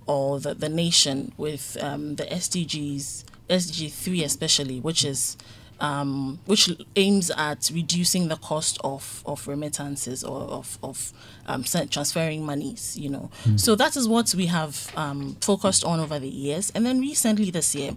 or 0.05 0.39
the, 0.39 0.53
the 0.53 0.69
nation, 0.69 1.33
with 1.37 1.77
um, 1.81 2.15
the 2.15 2.25
SDGs, 2.25 3.23
SDG 3.49 3.91
3 3.91 4.23
especially, 4.23 4.79
which 4.79 5.03
is 5.05 5.37
um, 5.79 6.39
which 6.45 6.69
aims 6.95 7.29
at 7.31 7.69
reducing 7.73 8.29
the 8.29 8.37
cost 8.37 8.79
of, 8.83 9.21
of 9.25 9.47
remittances 9.47 10.23
or 10.23 10.41
of, 10.43 10.77
of 10.81 11.11
um, 11.47 11.63
transferring 11.63 12.45
monies, 12.45 12.97
you 12.97 13.09
know. 13.09 13.29
So 13.57 13.75
that 13.75 13.97
is 13.97 14.07
what 14.07 14.33
we 14.33 14.45
have 14.45 14.91
um, 14.95 15.35
focused 15.41 15.83
on 15.83 15.99
over 15.99 16.19
the 16.19 16.29
years. 16.29 16.71
And 16.73 16.85
then 16.85 17.01
recently 17.01 17.51
this 17.51 17.75
year, 17.75 17.91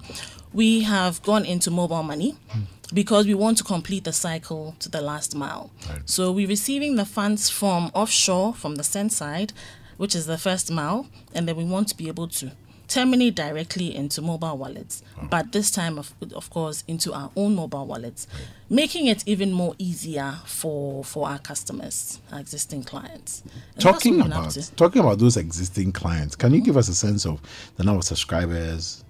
we 0.52 0.80
have 0.82 1.22
gone 1.22 1.44
into 1.44 1.70
mobile 1.70 2.02
money 2.02 2.36
because 2.92 3.26
we 3.26 3.34
want 3.34 3.58
to 3.58 3.64
complete 3.64 4.04
the 4.04 4.12
cycle 4.12 4.74
to 4.80 4.88
the 4.88 5.00
last 5.00 5.36
mile. 5.36 5.70
So 6.06 6.32
we're 6.32 6.48
receiving 6.48 6.96
the 6.96 7.04
funds 7.04 7.50
from 7.50 7.90
offshore, 7.94 8.54
from 8.54 8.76
the 8.76 8.84
send 8.84 9.12
side, 9.12 9.52
which 9.96 10.14
is 10.14 10.26
the 10.26 10.38
first 10.38 10.70
mile, 10.70 11.09
and 11.35 11.48
then 11.48 11.56
we 11.56 11.64
want 11.64 11.88
to 11.88 11.96
be 11.96 12.09
able 12.09 12.28
to 12.28 12.52
terminate 12.88 13.35
directly 13.35 13.94
into 13.94 14.22
mobile 14.22 14.56
wallets, 14.56 15.02
but 15.30 15.52
this 15.52 15.70
time, 15.70 15.98
of, 15.98 16.14
of 16.35 16.50
course, 16.50 16.85
into 16.87 17.12
our 17.12 17.30
own 17.37 17.54
mobile 17.54 17.87
wallets, 17.87 18.26
making 18.70 19.06
it 19.06 19.24
even 19.26 19.52
more 19.52 19.74
easier 19.78 20.37
for 20.44 21.02
for 21.04 21.28
our 21.28 21.38
customers, 21.38 22.20
our 22.32 22.40
existing 22.40 22.85
clients. 22.85 23.42
And 23.74 23.82
talking 23.82 24.14
we've 24.14 24.24
been 24.24 24.32
up 24.32 24.50
about 24.50 24.70
talking 24.76 25.00
about 25.00 25.18
those 25.18 25.37
existing 25.37 25.92
clients, 25.92 26.37
can 26.37 26.52
you 26.52 26.59
mm-hmm. 26.59 26.66
give 26.66 26.76
us 26.76 26.88
a 26.88 26.94
sense 26.94 27.26
of 27.26 27.40
the 27.76 27.85
number 27.85 27.98
of 27.98 28.04
subscribers, 28.04 29.04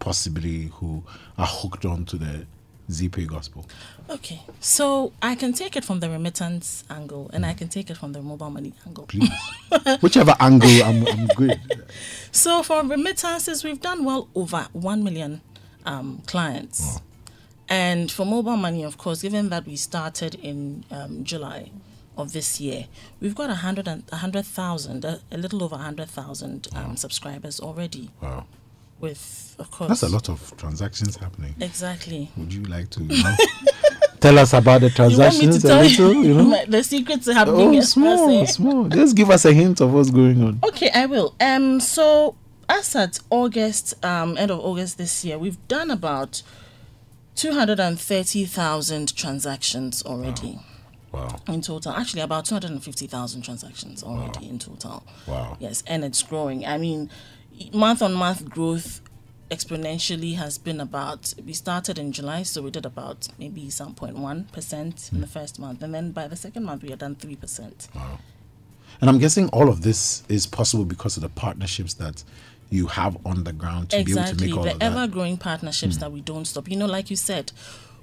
possibly 0.00 0.66
who 0.74 1.02
are 1.38 1.46
hooked 1.46 1.84
on 1.84 2.04
to 2.06 2.16
the 2.16 2.46
Zeepay 2.90 3.26
gospel? 3.26 3.66
Okay, 4.08 4.42
so 4.60 5.12
I 5.22 5.34
can 5.34 5.52
take 5.52 5.76
it 5.76 5.84
from 5.84 6.00
the 6.00 6.10
remittance 6.10 6.84
angle, 6.90 7.30
and 7.32 7.46
I 7.46 7.54
can 7.54 7.68
take 7.68 7.90
it 7.90 7.96
from 7.96 8.12
the 8.12 8.22
mobile 8.22 8.50
money 8.50 8.72
angle. 8.86 9.06
Please, 9.06 9.30
whichever 10.00 10.34
angle, 10.40 10.82
I'm, 10.84 11.06
I'm 11.06 11.26
good. 11.28 11.60
So 12.32 12.62
for 12.62 12.82
remittances, 12.82 13.64
we've 13.64 13.80
done 13.80 14.04
well 14.04 14.28
over 14.34 14.68
1 14.72 15.04
million 15.04 15.40
um, 15.86 16.22
clients. 16.26 17.00
And 17.68 18.10
for 18.10 18.26
mobile 18.26 18.56
money, 18.56 18.82
of 18.82 18.98
course, 18.98 19.22
given 19.22 19.48
that 19.50 19.64
we 19.64 19.76
started 19.76 20.34
in 20.34 20.84
um, 20.90 21.22
July 21.22 21.70
of 22.18 22.32
this 22.32 22.60
year, 22.60 22.86
we've 23.20 23.34
got 23.36 23.48
100 23.48 23.86
and, 23.86 24.02
100,000, 24.08 25.04
a, 25.04 25.20
a 25.30 25.38
little 25.38 25.62
over 25.62 25.76
100,000 25.76 26.68
um, 26.74 26.96
subscribers 26.96 27.60
already. 27.60 28.10
Wow, 28.20 28.46
With, 29.00 29.56
of 29.58 29.70
course. 29.70 29.88
that's 29.88 30.02
a 30.02 30.08
lot 30.08 30.28
of 30.28 30.56
transactions 30.56 31.16
happening. 31.16 31.54
Exactly. 31.60 32.30
Would 32.36 32.52
you 32.52 32.62
like 32.64 32.90
to 32.90 33.02
you 33.02 33.22
know, 33.22 33.36
Tell 34.20 34.38
us 34.38 34.52
about 34.52 34.82
the 34.82 34.90
transactions 34.90 35.64
you 35.64 35.70
a 35.70 35.80
little, 35.80 36.14
you 36.24 36.34
know. 36.34 36.64
the 36.66 36.84
secrets 36.84 37.26
are 37.28 37.32
happening. 37.32 37.78
Oh, 37.78 37.80
small, 37.80 38.46
small. 38.46 38.84
Just 38.88 39.16
give 39.16 39.30
us 39.30 39.46
a 39.46 39.52
hint 39.52 39.80
of 39.80 39.94
what's 39.94 40.10
going 40.10 40.42
on. 40.44 40.60
Okay, 40.62 40.90
I 40.94 41.06
will. 41.06 41.34
Um, 41.40 41.80
so 41.80 42.36
as 42.68 42.94
at 42.94 43.18
August, 43.30 44.04
um, 44.04 44.36
end 44.36 44.50
of 44.50 44.60
August 44.60 44.98
this 44.98 45.24
year, 45.24 45.38
we've 45.38 45.66
done 45.68 45.90
about 45.90 46.42
two 47.34 47.52
hundred 47.52 47.80
and 47.80 47.98
thirty 47.98 48.44
thousand 48.44 49.16
transactions 49.16 50.02
already. 50.02 50.52
Wow. 50.52 50.64
Wow. 51.12 51.40
In 51.48 51.60
total, 51.60 51.92
actually, 51.92 52.22
about 52.22 52.44
250,000 52.44 53.42
transactions 53.42 54.04
already 54.04 54.46
wow. 54.46 54.48
in 54.48 54.58
total. 54.60 55.02
Wow. 55.26 55.56
Yes, 55.58 55.82
and 55.88 56.04
it's 56.04 56.22
growing. 56.22 56.64
I 56.64 56.78
mean, 56.78 57.10
month 57.72 58.02
on 58.02 58.12
month 58.12 58.48
growth 58.48 59.00
exponentially 59.50 60.36
has 60.36 60.58
been 60.58 60.80
about 60.80 61.34
we 61.44 61.52
started 61.52 61.98
in 61.98 62.12
July, 62.12 62.42
so 62.44 62.62
we 62.62 62.70
did 62.70 62.86
about 62.86 63.28
maybe 63.38 63.68
some 63.70 63.94
0.1 63.94 64.50
percent 64.52 64.96
mm. 64.96 65.12
in 65.14 65.20
the 65.20 65.26
first 65.26 65.58
month, 65.58 65.82
and 65.82 65.92
then 65.94 66.12
by 66.12 66.28
the 66.28 66.36
second 66.36 66.64
month 66.64 66.82
we 66.82 66.90
had 66.90 67.00
done 67.00 67.14
three 67.16 67.36
percent. 67.36 67.88
Wow! 67.94 68.18
And 69.00 69.08
I'm 69.08 69.18
guessing 69.18 69.48
all 69.48 69.68
of 69.68 69.82
this 69.82 70.22
is 70.28 70.46
possible 70.46 70.84
because 70.84 71.16
of 71.16 71.22
the 71.22 71.28
partnerships 71.28 71.94
that 71.94 72.22
you 72.70 72.86
have 72.86 73.16
on 73.26 73.44
the 73.44 73.52
ground 73.52 73.90
to 73.90 73.98
exactly. 73.98 74.12
be 74.12 74.28
able 74.28 74.38
to 74.38 74.44
make 74.44 74.56
all 74.56 74.62
the 74.62 74.72
of 74.72 74.78
that. 74.78 74.84
ever-growing 74.84 75.36
partnerships 75.38 75.96
mm. 75.96 76.00
that 76.00 76.12
we 76.12 76.20
don't 76.20 76.44
stop. 76.44 76.68
You 76.70 76.76
know, 76.76 76.86
like 76.86 77.10
you 77.10 77.16
said, 77.16 77.50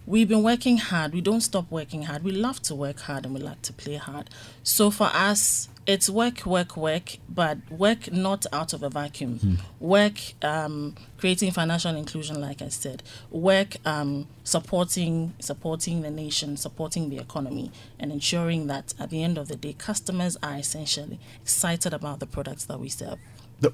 we've 0.05 0.27
been 0.27 0.43
working 0.43 0.77
hard. 0.77 1.13
We 1.13 1.21
don't 1.21 1.41
stop 1.41 1.71
working 1.71 2.03
hard. 2.03 2.23
We 2.23 2.31
love 2.31 2.61
to 2.63 2.75
work 2.75 2.99
hard 3.01 3.25
and 3.25 3.33
we 3.33 3.39
like 3.39 3.61
to 3.63 3.73
play 3.73 3.95
hard. 3.95 4.29
So 4.63 4.91
for 4.91 5.09
us, 5.13 5.69
it's 5.87 6.09
work, 6.09 6.45
work, 6.45 6.75
work, 6.75 7.17
but 7.29 7.57
work 7.71 8.11
not 8.11 8.45
out 8.51 8.73
of 8.73 8.83
a 8.83 8.89
vacuum. 8.89 9.39
Mm. 9.39 9.59
Work 9.79 10.19
um, 10.43 10.95
creating 11.17 11.51
financial 11.51 11.95
inclusion, 11.95 12.41
like 12.41 12.61
I 12.61 12.67
said. 12.67 13.01
Work 13.31 13.77
um, 13.85 14.27
supporting 14.43 15.33
supporting 15.39 16.01
the 16.01 16.11
nation, 16.11 16.57
supporting 16.57 17.09
the 17.09 17.17
economy, 17.17 17.71
and 17.99 18.11
ensuring 18.11 18.67
that 18.67 18.93
at 18.99 19.09
the 19.09 19.23
end 19.23 19.37
of 19.37 19.47
the 19.47 19.55
day, 19.55 19.73
customers 19.73 20.37
are 20.43 20.57
essentially 20.57 21.19
excited 21.41 21.93
about 21.93 22.19
the 22.19 22.27
products 22.27 22.65
that 22.65 22.79
we 22.79 22.89
serve. 22.89 23.17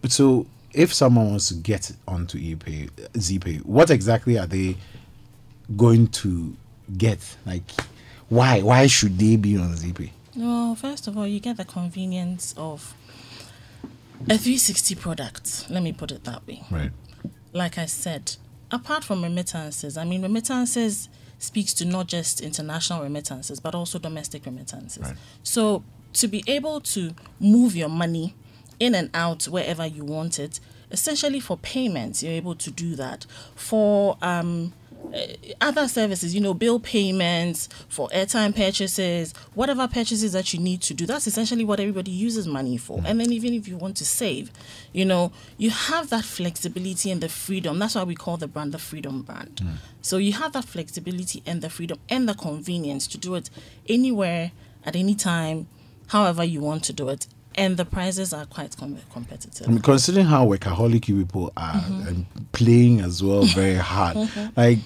So, 0.07 0.45
if 0.71 0.93
someone 0.93 1.31
wants 1.31 1.47
to 1.47 1.55
get 1.55 1.91
onto 2.07 2.37
ePay, 2.37 2.91
Zeepay, 3.13 3.65
what 3.65 3.89
exactly 3.89 4.37
are 4.37 4.47
they 4.47 4.77
going 5.75 6.07
to 6.09 6.55
get? 6.95 7.35
Like, 7.43 7.63
why? 8.29 8.61
Why 8.61 8.85
should 8.85 9.17
they 9.17 9.35
be 9.35 9.57
on 9.57 9.73
Zeepay? 9.73 10.11
Well, 10.35 10.75
first 10.75 11.07
of 11.07 11.17
all, 11.17 11.27
you 11.27 11.39
get 11.39 11.57
the 11.57 11.65
convenience 11.65 12.53
of 12.57 12.95
a 14.23 14.37
360 14.37 14.95
product. 14.95 15.65
Let 15.69 15.83
me 15.83 15.93
put 15.93 16.11
it 16.11 16.23
that 16.23 16.45
way. 16.47 16.63
Right. 16.71 16.91
Like 17.51 17.77
I 17.77 17.85
said, 17.85 18.35
apart 18.71 19.03
from 19.03 19.23
remittances, 19.23 19.97
I 19.97 20.05
mean, 20.05 20.21
remittances 20.21 21.09
speaks 21.37 21.73
to 21.75 21.85
not 21.85 22.07
just 22.07 22.41
international 22.41 23.03
remittances, 23.03 23.59
but 23.59 23.75
also 23.75 23.99
domestic 23.99 24.45
remittances. 24.45 25.03
Right. 25.03 25.17
So 25.43 25.83
to 26.13 26.27
be 26.27 26.43
able 26.47 26.79
to 26.81 27.13
move 27.39 27.75
your 27.75 27.89
money 27.89 28.35
in 28.79 28.95
and 28.95 29.09
out 29.13 29.43
wherever 29.45 29.85
you 29.85 30.03
want 30.03 30.39
it, 30.39 30.59
essentially 30.91 31.39
for 31.39 31.57
payments, 31.57 32.23
you're 32.23 32.33
able 32.33 32.55
to 32.55 32.71
do 32.71 32.95
that. 32.95 33.25
For 33.55 34.17
um, 34.21 34.73
other 35.61 35.87
services, 35.87 36.33
you 36.33 36.41
know, 36.41 36.53
bill 36.53 36.79
payments 36.79 37.69
for 37.89 38.09
airtime 38.09 38.55
purchases, 38.55 39.33
whatever 39.53 39.87
purchases 39.87 40.33
that 40.33 40.53
you 40.53 40.59
need 40.59 40.81
to 40.81 40.93
do. 40.93 41.05
That's 41.05 41.27
essentially 41.27 41.63
what 41.63 41.79
everybody 41.79 42.11
uses 42.11 42.47
money 42.47 42.77
for. 42.77 43.01
And 43.05 43.19
then 43.19 43.31
even 43.31 43.53
if 43.53 43.67
you 43.67 43.77
want 43.77 43.97
to 43.97 44.05
save, 44.05 44.51
you 44.91 45.05
know, 45.05 45.31
you 45.57 45.69
have 45.69 46.09
that 46.09 46.25
flexibility 46.25 47.11
and 47.11 47.21
the 47.21 47.29
freedom. 47.29 47.79
That's 47.79 47.95
why 47.95 48.03
we 48.03 48.15
call 48.15 48.37
the 48.37 48.47
brand 48.47 48.73
the 48.73 48.79
freedom 48.79 49.21
brand. 49.21 49.61
Mm. 49.63 49.75
So 50.01 50.17
you 50.17 50.33
have 50.33 50.53
that 50.53 50.65
flexibility 50.65 51.43
and 51.45 51.61
the 51.61 51.69
freedom 51.69 51.99
and 52.09 52.27
the 52.27 52.33
convenience 52.33 53.07
to 53.07 53.17
do 53.17 53.35
it 53.35 53.49
anywhere 53.87 54.51
at 54.85 54.95
any 54.95 55.15
time, 55.15 55.67
however 56.07 56.43
you 56.43 56.59
want 56.59 56.83
to 56.85 56.93
do 56.93 57.09
it 57.09 57.27
and 57.55 57.77
the 57.77 57.85
prices 57.85 58.33
are 58.33 58.45
quite 58.45 58.75
com- 58.77 58.97
competitive. 59.11 59.67
I 59.67 59.71
mean, 59.71 59.81
considering 59.81 60.25
how 60.25 60.47
workaholic 60.47 61.07
you 61.07 61.17
people 61.25 61.53
are 61.57 61.73
mm-hmm. 61.73 62.07
and 62.07 62.25
playing 62.51 63.01
as 63.01 63.23
well 63.23 63.43
very 63.55 63.75
hard, 63.75 64.17
like 64.55 64.79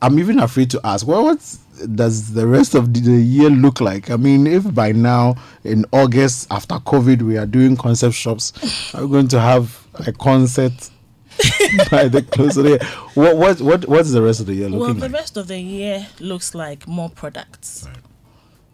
I'm 0.00 0.18
even 0.18 0.38
afraid 0.38 0.70
to 0.70 0.80
ask, 0.84 1.06
well, 1.06 1.24
what 1.24 1.56
does 1.94 2.32
the 2.32 2.46
rest 2.46 2.74
of 2.74 2.92
the 2.92 3.12
year 3.12 3.50
look 3.50 3.80
like? 3.80 4.10
I 4.10 4.16
mean, 4.16 4.46
if 4.46 4.74
by 4.74 4.92
now 4.92 5.36
in 5.64 5.84
August 5.92 6.46
after 6.50 6.76
COVID 6.76 7.22
we 7.22 7.36
are 7.36 7.46
doing 7.46 7.76
concept 7.76 8.14
shops, 8.14 8.52
are 8.94 9.02
we 9.02 9.10
going 9.10 9.28
to 9.28 9.40
have 9.40 9.86
a 10.06 10.12
concert 10.12 10.90
by 11.90 12.08
the 12.08 12.22
close 12.22 12.56
of 12.56 12.64
the 12.64 12.70
year? 12.70 12.84
What 13.14 13.36
what 13.36 13.60
what 13.60 13.88
what's 13.88 14.12
the 14.12 14.22
rest 14.22 14.40
of 14.40 14.46
the 14.46 14.54
year 14.54 14.68
looking 14.68 14.80
like? 14.80 14.86
Well, 14.86 14.94
the 14.94 15.12
like? 15.12 15.20
rest 15.20 15.36
of 15.36 15.48
the 15.48 15.58
year 15.58 16.06
looks 16.20 16.54
like 16.54 16.86
more 16.86 17.10
products. 17.10 17.84
Right. 17.86 17.96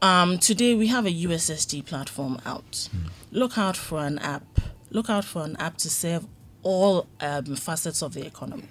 Um, 0.05 0.39
today 0.39 0.75
we 0.75 0.89
have 0.89 1.07
a 1.07 1.11
USSD 1.11 1.87
platform 1.87 2.39
out. 2.45 2.91
Hmm. 2.93 3.07
Look 3.31 3.57
out 3.57 3.75
for 3.75 4.05
an 4.05 4.19
app. 4.19 4.61
Look 4.91 5.09
out 5.09 5.25
for 5.25 5.43
an 5.45 5.57
app 5.57 5.79
to 5.79 5.89
serve 5.89 6.27
all 6.63 7.07
um, 7.21 7.57
facets 7.57 8.03
of 8.03 8.13
the 8.13 8.27
economy. 8.27 8.69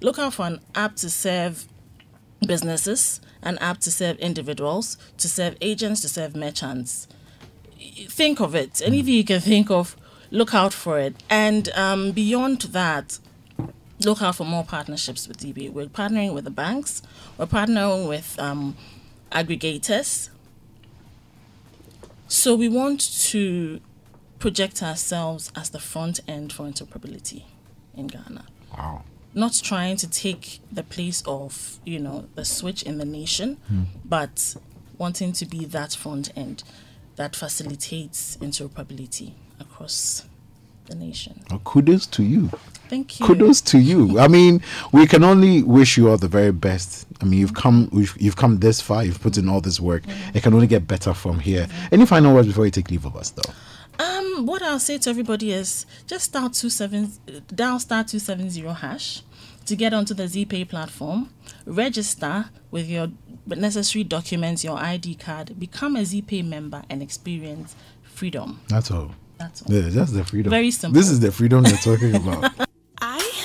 Look 0.00 0.20
out 0.20 0.34
for 0.34 0.46
an 0.46 0.60
app 0.76 0.94
to 0.96 1.10
serve 1.10 1.66
businesses, 2.46 3.20
an 3.42 3.58
app 3.58 3.78
to 3.78 3.90
serve 3.90 4.16
individuals, 4.20 4.96
to 5.18 5.28
serve 5.28 5.56
agents, 5.60 6.02
to 6.02 6.08
serve 6.08 6.36
merchants. 6.36 7.08
Think 8.08 8.38
of 8.38 8.54
it. 8.54 8.80
Anything 8.84 9.14
you 9.14 9.24
can 9.24 9.40
think 9.40 9.72
of, 9.72 9.96
look 10.30 10.54
out 10.54 10.72
for 10.72 11.00
it. 11.00 11.16
And 11.28 11.68
um, 11.70 12.12
beyond 12.12 12.60
that, 12.78 13.18
look 14.04 14.22
out 14.22 14.36
for 14.36 14.44
more 14.44 14.62
partnerships 14.62 15.26
with 15.26 15.38
DB. 15.38 15.68
We're 15.68 15.86
partnering 15.86 16.32
with 16.32 16.44
the 16.44 16.52
banks, 16.52 17.02
we're 17.36 17.46
partnering 17.46 18.08
with 18.08 18.38
um, 18.38 18.76
aggregators. 19.32 20.30
So 22.30 22.54
we 22.54 22.68
want 22.68 23.00
to 23.30 23.80
project 24.38 24.82
ourselves 24.82 25.52
as 25.54 25.70
the 25.70 25.80
front 25.80 26.20
end 26.26 26.52
for 26.52 26.64
interoperability 26.64 27.42
in 27.94 28.06
Ghana. 28.06 28.46
Wow 28.72 29.04
not 29.34 29.60
trying 29.62 29.96
to 29.96 30.10
take 30.10 30.60
the 30.72 30.82
place 30.82 31.22
of 31.26 31.78
you 31.84 31.98
know 31.98 32.26
the 32.34 32.44
switch 32.44 32.82
in 32.82 32.98
the 32.98 33.04
nation, 33.04 33.58
mm. 33.72 33.86
but 34.04 34.56
wanting 34.98 35.32
to 35.32 35.46
be 35.46 35.64
that 35.66 35.94
front 35.94 36.30
end 36.36 36.62
that 37.16 37.36
facilitates 37.36 38.36
interoperability 38.38 39.32
across 39.58 40.26
the 40.86 40.94
nation. 40.94 41.40
Well, 41.50 41.60
kudos 41.60 42.06
to 42.08 42.22
you. 42.22 42.50
Thank 42.90 43.20
you. 43.20 43.26
Kudos 43.26 43.60
to 43.60 43.78
you. 43.78 44.18
I 44.18 44.26
mean, 44.26 44.60
we 44.90 45.06
can 45.06 45.22
only 45.22 45.62
wish 45.62 45.96
you 45.96 46.10
all 46.10 46.16
the 46.16 46.26
very 46.26 46.50
best. 46.50 47.06
I 47.20 47.24
mean, 47.24 47.38
you've 47.38 47.54
come, 47.54 47.88
you've 48.18 48.34
come 48.34 48.58
this 48.58 48.80
far. 48.80 49.04
You've 49.04 49.20
put 49.20 49.38
in 49.38 49.48
all 49.48 49.60
this 49.60 49.78
work. 49.78 50.02
Mm-hmm. 50.02 50.36
It 50.36 50.42
can 50.42 50.54
only 50.54 50.66
get 50.66 50.88
better 50.88 51.14
from 51.14 51.38
here. 51.38 51.66
Mm-hmm. 51.66 51.94
Any 51.94 52.06
final 52.06 52.34
words 52.34 52.48
before 52.48 52.64
you 52.64 52.72
take 52.72 52.90
leave 52.90 53.04
of 53.04 53.14
us, 53.14 53.30
though? 53.30 53.52
Um, 54.04 54.44
what 54.44 54.60
I'll 54.62 54.80
say 54.80 54.98
to 54.98 55.08
everybody 55.08 55.52
is 55.52 55.86
just 56.08 56.24
start 56.24 56.54
two 56.54 56.68
seven 56.68 57.12
dial 57.54 57.78
star 57.78 58.02
two 58.02 58.18
seven 58.18 58.50
zero 58.50 58.72
hash 58.72 59.22
to 59.66 59.76
get 59.76 59.94
onto 59.94 60.12
the 60.12 60.24
Zeepay 60.24 60.68
platform. 60.68 61.30
Register 61.66 62.46
with 62.72 62.88
your 62.88 63.08
necessary 63.46 64.02
documents, 64.02 64.64
your 64.64 64.78
ID 64.78 65.14
card, 65.14 65.60
become 65.60 65.94
a 65.94 66.00
Zeepay 66.00 66.44
member, 66.44 66.82
and 66.90 67.02
experience 67.02 67.76
freedom. 68.02 68.60
That's 68.68 68.90
all. 68.90 69.12
That's 69.38 69.62
all. 69.62 69.72
Yeah, 69.72 69.90
that's 69.90 70.10
the 70.10 70.24
freedom. 70.24 70.50
Very 70.50 70.72
simple. 70.72 71.00
This 71.00 71.08
is 71.08 71.20
the 71.20 71.30
freedom 71.30 71.62
we're 71.62 71.76
talking 71.76 72.16
about. 72.16 72.52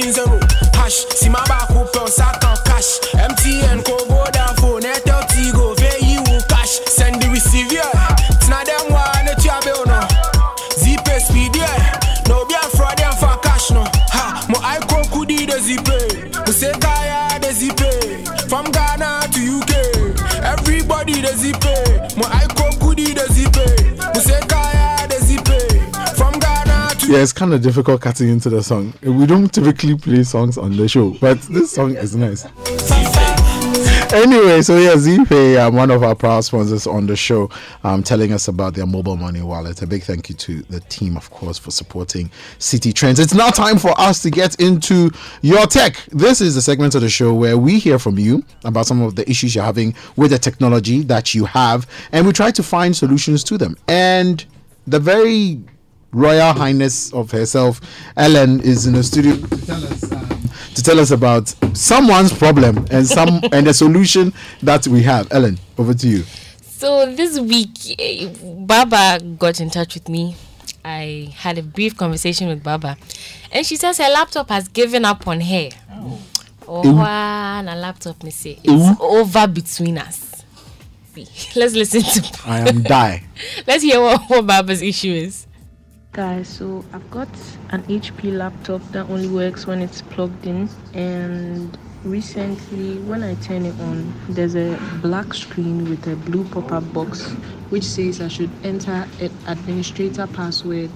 seven 0.00 0.12
zero. 0.12 0.40
Hash. 0.74 1.04
See 1.16 1.28
my 1.28 1.44
back 1.46 1.70
open, 1.70 2.06
sack 2.08 2.44
on 2.44 2.56
cash. 2.64 3.00
MTN, 3.12 3.84
Kobo, 3.84 4.24
phone, 4.60 4.82
Airtel, 4.82 5.22
Tigo, 5.28 5.76
VU, 5.76 6.40
cash. 6.48 6.80
Send 6.86 7.20
the 7.20 7.28
receive, 7.28 7.72
yeah. 7.72 7.90
Tina 8.40 8.62
one, 8.88 9.28
a 9.28 9.34
chabe, 9.36 9.72
no. 9.86 10.00
Zip 10.78 11.06
speed, 11.20 11.56
yeah. 11.56 12.00
No 12.28 12.44
be 12.46 12.54
a 12.54 12.68
fraud, 12.76 12.96
them 12.98 13.12
for 13.14 13.36
cash, 13.42 13.70
no. 13.70 13.84
Ha, 14.12 14.46
mo 14.48 14.58
I 14.62 14.78
go 14.88 15.02
kudi 15.12 15.46
the 15.46 15.58
zip. 15.60 15.86
Mo 16.46 16.52
say 16.52 16.72
kaya 16.80 17.38
the 17.40 17.52
zip. 17.52 17.80
From 18.48 18.64
Ghana 18.70 19.28
to 19.32 19.40
UK. 19.58 20.42
Everybody 20.44 21.20
the 21.20 21.34
zip. 21.36 21.79
Yeah, 27.10 27.22
it's 27.22 27.32
kind 27.32 27.52
of 27.52 27.60
difficult 27.60 28.00
cutting 28.02 28.28
into 28.28 28.48
the 28.50 28.62
song. 28.62 28.94
We 29.02 29.26
don't 29.26 29.52
typically 29.52 29.96
play 29.96 30.22
songs 30.22 30.56
on 30.56 30.76
the 30.76 30.86
show, 30.86 31.10
but 31.20 31.40
this 31.42 31.72
song 31.72 31.96
is 31.96 32.14
nice. 32.14 32.44
Anyway, 34.12 34.62
so 34.62 34.78
yeah, 34.78 34.94
Zeepay, 34.94 35.58
um, 35.58 35.74
one 35.74 35.90
of 35.90 36.04
our 36.04 36.14
proud 36.14 36.44
sponsors 36.44 36.86
on 36.86 37.08
the 37.08 37.16
show, 37.16 37.50
um, 37.82 38.04
telling 38.04 38.32
us 38.32 38.46
about 38.46 38.74
their 38.74 38.86
mobile 38.86 39.16
money 39.16 39.42
wallet. 39.42 39.82
A 39.82 39.88
big 39.88 40.04
thank 40.04 40.28
you 40.28 40.36
to 40.36 40.62
the 40.62 40.78
team, 40.82 41.16
of 41.16 41.28
course, 41.30 41.58
for 41.58 41.72
supporting 41.72 42.30
Citi 42.60 42.94
Trends. 42.94 43.18
It's 43.18 43.34
now 43.34 43.50
time 43.50 43.78
for 43.78 43.92
us 44.00 44.22
to 44.22 44.30
get 44.30 44.60
into 44.60 45.10
your 45.42 45.66
tech. 45.66 45.96
This 46.12 46.40
is 46.40 46.54
the 46.54 46.62
segment 46.62 46.94
of 46.94 47.00
the 47.00 47.08
show 47.08 47.34
where 47.34 47.58
we 47.58 47.80
hear 47.80 47.98
from 47.98 48.20
you 48.20 48.44
about 48.64 48.86
some 48.86 49.02
of 49.02 49.16
the 49.16 49.28
issues 49.28 49.56
you're 49.56 49.64
having 49.64 49.96
with 50.14 50.30
the 50.30 50.38
technology 50.38 51.02
that 51.02 51.34
you 51.34 51.44
have, 51.44 51.88
and 52.12 52.24
we 52.24 52.32
try 52.32 52.52
to 52.52 52.62
find 52.62 52.96
solutions 52.96 53.42
to 53.42 53.58
them. 53.58 53.76
And 53.88 54.44
the 54.86 55.00
very 55.00 55.60
Royal 56.12 56.52
Highness 56.52 57.12
of 57.12 57.30
herself, 57.30 57.80
Ellen, 58.16 58.60
is 58.60 58.86
in 58.86 58.94
the 58.94 59.02
studio 59.02 59.36
to 59.36 59.66
tell 59.66 59.84
us 59.84 60.12
um, 60.12 60.40
to 60.74 60.82
tell 60.82 60.98
us 60.98 61.10
about 61.12 61.48
someone's 61.76 62.32
problem 62.32 62.84
and 62.90 63.06
some 63.06 63.40
and 63.52 63.66
the 63.66 63.74
solution 63.74 64.32
that 64.62 64.86
we 64.88 65.02
have. 65.02 65.28
Ellen, 65.32 65.58
over 65.78 65.94
to 65.94 66.08
you. 66.08 66.24
So 66.62 67.14
this 67.14 67.38
week, 67.38 67.70
eh, 68.00 68.32
Baba 68.42 69.22
got 69.38 69.60
in 69.60 69.70
touch 69.70 69.94
with 69.94 70.08
me. 70.08 70.34
I 70.84 71.32
had 71.36 71.58
a 71.58 71.62
brief 71.62 71.96
conversation 71.96 72.48
with 72.48 72.62
Baba, 72.64 72.96
and 73.52 73.64
she 73.64 73.76
says 73.76 73.98
her 73.98 74.08
laptop 74.10 74.48
has 74.48 74.66
given 74.68 75.04
up 75.04 75.28
on 75.28 75.40
her. 75.40 75.68
Oh, 76.66 76.82
Ew. 76.84 76.98
and 77.00 77.68
a 77.68 77.74
laptop, 77.76 78.22
me 78.22 78.30
say 78.30 78.58
it's 78.64 79.00
over 79.00 79.46
between 79.46 79.98
us. 79.98 80.42
See, 81.14 81.26
let's 81.60 81.74
listen 81.74 82.02
to. 82.02 82.40
I 82.48 82.60
am 82.68 82.82
die. 82.82 83.24
Let's 83.66 83.82
hear 83.82 84.00
what, 84.00 84.22
what 84.30 84.46
Baba's 84.46 84.80
issue 84.80 85.12
is. 85.12 85.46
Guys, 86.12 86.48
so 86.48 86.84
I've 86.92 87.08
got 87.08 87.28
an 87.68 87.84
HP 87.84 88.36
laptop 88.36 88.82
that 88.90 89.08
only 89.08 89.28
works 89.28 89.68
when 89.68 89.80
it's 89.80 90.02
plugged 90.02 90.44
in, 90.44 90.68
and 90.92 91.78
recently, 92.02 92.98
when 93.02 93.22
I 93.22 93.36
turn 93.36 93.64
it 93.64 93.78
on, 93.78 94.12
there's 94.28 94.56
a 94.56 94.76
black 95.02 95.32
screen 95.34 95.88
with 95.88 96.04
a 96.08 96.16
blue 96.16 96.42
pop 96.48 96.72
up 96.72 96.92
box 96.92 97.30
which 97.70 97.84
says 97.84 98.20
I 98.20 98.26
should 98.26 98.50
enter 98.64 99.06
an 99.20 99.30
administrator 99.46 100.26
password 100.26 100.90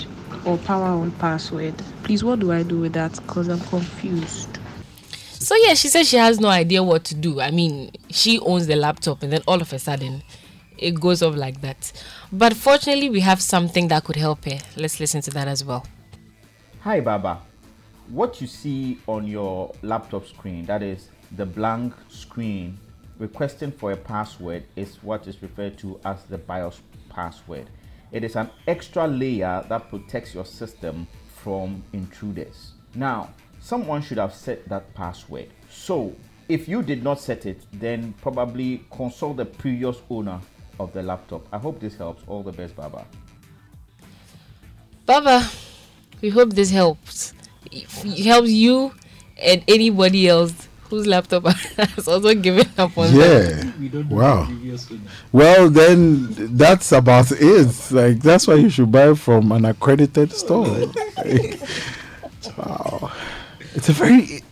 or 0.44 0.58
power 0.58 0.86
on 0.86 1.12
password. 1.12 1.80
Please, 2.02 2.24
what 2.24 2.40
do 2.40 2.50
I 2.50 2.64
do 2.64 2.80
with 2.80 2.94
that? 2.94 3.12
Because 3.12 3.46
I'm 3.46 3.60
confused. 3.60 4.58
So 5.30 5.54
yeah, 5.54 5.74
she 5.74 5.86
says 5.86 6.08
she 6.08 6.16
has 6.16 6.40
no 6.40 6.48
idea 6.48 6.82
what 6.82 7.04
to 7.04 7.14
do. 7.14 7.40
I 7.40 7.52
mean, 7.52 7.92
she 8.10 8.40
owns 8.40 8.66
the 8.66 8.74
laptop, 8.74 9.22
and 9.22 9.32
then 9.32 9.42
all 9.46 9.60
of 9.60 9.72
a 9.72 9.78
sudden, 9.78 10.24
it 10.78 11.00
goes 11.00 11.22
off 11.22 11.36
like 11.36 11.60
that. 11.60 11.92
But 12.32 12.54
fortunately, 12.54 13.10
we 13.10 13.20
have 13.20 13.40
something 13.40 13.88
that 13.88 14.04
could 14.04 14.16
help 14.16 14.44
her. 14.44 14.58
Let's 14.76 15.00
listen 15.00 15.20
to 15.22 15.30
that 15.32 15.48
as 15.48 15.64
well. 15.64 15.86
Hi 16.80 17.00
Baba. 17.00 17.40
What 18.08 18.40
you 18.40 18.46
see 18.46 18.98
on 19.06 19.26
your 19.26 19.72
laptop 19.82 20.26
screen, 20.26 20.66
that 20.66 20.82
is 20.82 21.08
the 21.36 21.46
blank 21.46 21.94
screen 22.08 22.78
requesting 23.18 23.72
for 23.72 23.92
a 23.92 23.96
password, 23.96 24.64
is 24.76 25.02
what 25.02 25.26
is 25.26 25.40
referred 25.40 25.78
to 25.78 25.98
as 26.04 26.24
the 26.24 26.36
BIOS 26.36 26.82
password. 27.08 27.70
It 28.12 28.22
is 28.22 28.36
an 28.36 28.50
extra 28.68 29.06
layer 29.06 29.64
that 29.68 29.88
protects 29.88 30.34
your 30.34 30.44
system 30.44 31.06
from 31.28 31.82
intruders. 31.92 32.72
Now, 32.94 33.30
someone 33.60 34.02
should 34.02 34.18
have 34.18 34.34
set 34.34 34.68
that 34.68 34.92
password. 34.94 35.48
So, 35.70 36.14
if 36.48 36.68
you 36.68 36.82
did 36.82 37.02
not 37.02 37.20
set 37.20 37.46
it, 37.46 37.64
then 37.72 38.12
probably 38.20 38.84
consult 38.90 39.38
the 39.38 39.46
previous 39.46 40.02
owner 40.10 40.40
of 40.78 40.92
the 40.92 41.02
laptop. 41.02 41.46
I 41.52 41.58
hope 41.58 41.80
this 41.80 41.96
helps. 41.96 42.22
All 42.26 42.42
the 42.42 42.52
best, 42.52 42.76
Baba. 42.76 43.04
Baba, 45.06 45.48
we 46.20 46.30
hope 46.30 46.50
this 46.54 46.70
helps. 46.70 47.34
It 47.70 48.24
helps 48.24 48.50
you 48.50 48.94
and 49.42 49.62
anybody 49.68 50.28
else 50.28 50.68
whose 50.94 51.06
laptop 51.06 51.46
has 51.76 52.06
also 52.08 52.34
given 52.34 52.68
up 52.78 52.96
on 52.96 53.12
them. 53.14 53.74
Yeah. 53.80 54.02
Wow. 54.08 54.48
Well, 55.32 55.68
then 55.68 56.56
that's 56.56 56.92
about 56.92 57.32
it. 57.32 57.90
Like 57.90 58.20
that's 58.20 58.46
why 58.46 58.54
you 58.54 58.70
should 58.70 58.92
buy 58.92 59.14
from 59.14 59.52
an 59.52 59.64
accredited 59.64 60.32
store. 60.32 60.66
Like, 61.16 61.60
wow. 62.58 63.10
It's 63.74 63.88
a 63.88 63.92
very 63.92 64.42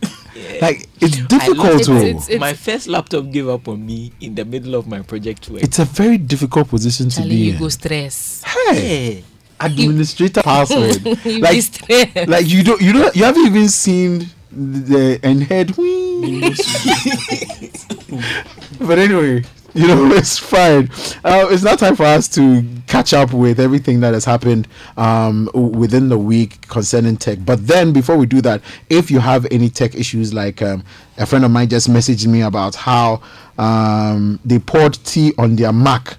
like 0.61 0.87
it's 1.01 1.17
difficult 1.27 1.81
it. 1.81 1.85
to. 1.85 1.95
It's- 1.97 2.29
it's- 2.29 2.39
my 2.39 2.53
first 2.53 2.87
laptop 2.87 3.29
gave 3.31 3.49
up 3.49 3.67
on 3.67 3.85
me 3.85 4.11
in 4.21 4.35
the 4.35 4.45
middle 4.45 4.75
of 4.75 4.87
my 4.87 5.01
project 5.01 5.49
work. 5.49 5.63
It's 5.63 5.79
a 5.79 5.85
very 5.85 6.17
difficult 6.17 6.69
position 6.69 7.09
to 7.09 7.15
Charlie, 7.17 7.29
be 7.29 7.35
you 7.37 7.53
in. 7.53 7.59
go 7.59 7.69
stress. 7.69 8.43
Hey, 8.45 9.23
administrator 9.59 10.41
password. 10.43 11.05
you 11.05 11.15
be 11.23 11.41
like, 11.41 11.61
stressed. 11.61 12.27
like 12.27 12.47
you 12.47 12.63
don't, 12.63 12.81
you 12.81 12.93
don't, 12.93 13.15
you 13.15 13.23
haven't 13.23 13.45
even 13.45 13.69
seen 13.69 14.27
the 14.51 15.19
and 15.23 15.43
head. 15.43 15.73
but 18.79 18.99
anyway, 18.99 19.43
you 19.75 19.87
know 19.87 20.11
it's 20.11 20.37
fine. 20.37 20.89
Uh, 21.23 21.47
it's 21.49 21.63
now 21.63 21.75
time 21.75 21.95
for 21.95 22.03
us 22.03 22.27
to 22.27 22.63
catch 22.85 23.11
up 23.11 23.33
with 23.33 23.59
everything 23.59 24.01
that 24.01 24.13
has 24.13 24.23
happened 24.23 24.67
um, 24.97 25.49
within 25.53 26.09
the 26.09 26.17
week 26.17 26.67
concerning 26.67 27.17
tech. 27.17 27.39
But 27.43 27.65
then, 27.65 27.91
before 27.91 28.15
we 28.15 28.27
do 28.27 28.39
that, 28.41 28.61
if 28.91 29.09
you 29.09 29.19
have 29.19 29.47
any 29.49 29.69
tech 29.69 29.95
issues, 29.95 30.31
like 30.31 30.61
um, 30.61 30.83
a 31.17 31.25
friend 31.25 31.45
of 31.45 31.51
mine 31.51 31.69
just 31.69 31.89
messaged 31.89 32.27
me 32.27 32.41
about 32.41 32.75
how 32.75 33.21
um, 33.57 34.39
they 34.43 34.59
poured 34.59 34.93
tea 35.05 35.33
on 35.37 35.55
their 35.55 35.71
Mac 35.71 36.17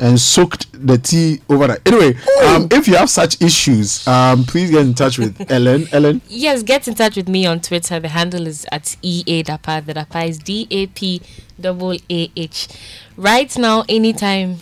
and 0.00 0.20
soaked 0.20 0.66
the 0.86 0.98
tea 0.98 1.40
over 1.48 1.68
that. 1.68 1.80
Anyway, 1.86 2.18
um, 2.44 2.68
if 2.70 2.86
you 2.88 2.96
have 2.96 3.08
such 3.08 3.40
issues, 3.40 4.06
um, 4.06 4.44
please 4.44 4.70
get 4.70 4.82
in 4.82 4.94
touch 4.94 5.18
with 5.18 5.50
Ellen. 5.50 5.86
Ellen. 5.92 6.20
Yes, 6.28 6.62
get 6.62 6.86
in 6.88 6.94
touch 6.94 7.16
with 7.16 7.28
me 7.28 7.46
on 7.46 7.60
Twitter. 7.60 7.98
The 8.00 8.08
handle 8.08 8.46
is 8.46 8.66
at 8.72 8.96
EA 9.02 9.42
Dapaah. 9.44 9.86
The 9.86 9.94
Dapaah 9.94 10.28
is 10.28 10.38
D 10.38 10.66
A 10.70 10.86
P 10.88 11.22
double 11.58 11.92
A 12.10 12.30
H. 12.36 12.68
Right 13.16 13.56
now, 13.56 13.84
anytime, 13.88 14.56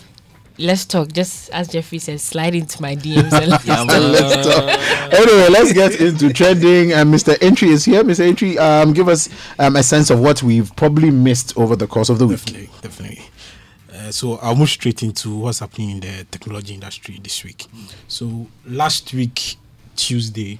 let's 0.57 0.85
talk. 0.85 1.11
Just 1.11 1.49
as 1.51 1.67
Jeffrey 1.69 1.99
says, 1.99 2.21
slide 2.21 2.55
into 2.55 2.81
my 2.81 2.95
DMs. 2.95 3.31
and 3.33 3.49
let's 3.49 3.65
Yeah, 3.65 3.83
Let's 3.83 4.47
talk. 4.47 4.63
anyway, 5.13 5.47
let's 5.49 5.73
get 5.73 5.99
into 5.99 6.31
trending. 6.33 6.91
And 6.93 7.13
Mr. 7.13 7.37
Entry 7.41 7.69
is 7.69 7.85
here. 7.85 8.03
Mr. 8.03 8.21
Entry, 8.21 8.57
um, 8.57 8.93
give 8.93 9.07
us 9.09 9.29
um, 9.59 9.75
a 9.75 9.83
sense 9.83 10.09
of 10.09 10.19
what 10.19 10.43
we've 10.43 10.75
probably 10.75 11.11
missed 11.11 11.57
over 11.57 11.75
the 11.75 11.87
course 11.87 12.09
of 12.09 12.19
the 12.19 12.27
week. 12.27 12.39
Definitely, 12.39 12.69
definitely. 12.81 13.21
Uh, 13.93 14.11
so 14.11 14.37
I'll 14.41 14.55
move 14.55 14.69
straight 14.69 15.03
into 15.03 15.35
what's 15.37 15.59
happening 15.59 15.91
in 15.91 15.99
the 15.99 16.25
technology 16.31 16.73
industry 16.73 17.19
this 17.21 17.43
week. 17.43 17.67
So 18.07 18.47
last 18.65 19.13
week, 19.13 19.57
Tuesday, 19.95 20.59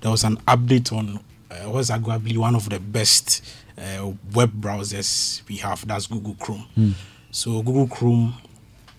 there 0.00 0.10
was 0.10 0.24
an 0.24 0.36
update 0.48 0.92
on 0.92 1.20
uh, 1.50 1.70
what's 1.70 1.90
arguably 1.90 2.36
one 2.36 2.54
of 2.56 2.68
the 2.68 2.80
best 2.80 3.44
uh, 3.78 4.10
web 4.34 4.52
browsers 4.60 5.46
we 5.48 5.56
have. 5.56 5.86
That's 5.86 6.06
Google 6.08 6.34
Chrome. 6.34 6.94
So 7.30 7.62
Google 7.62 7.86
Chrome 7.88 8.34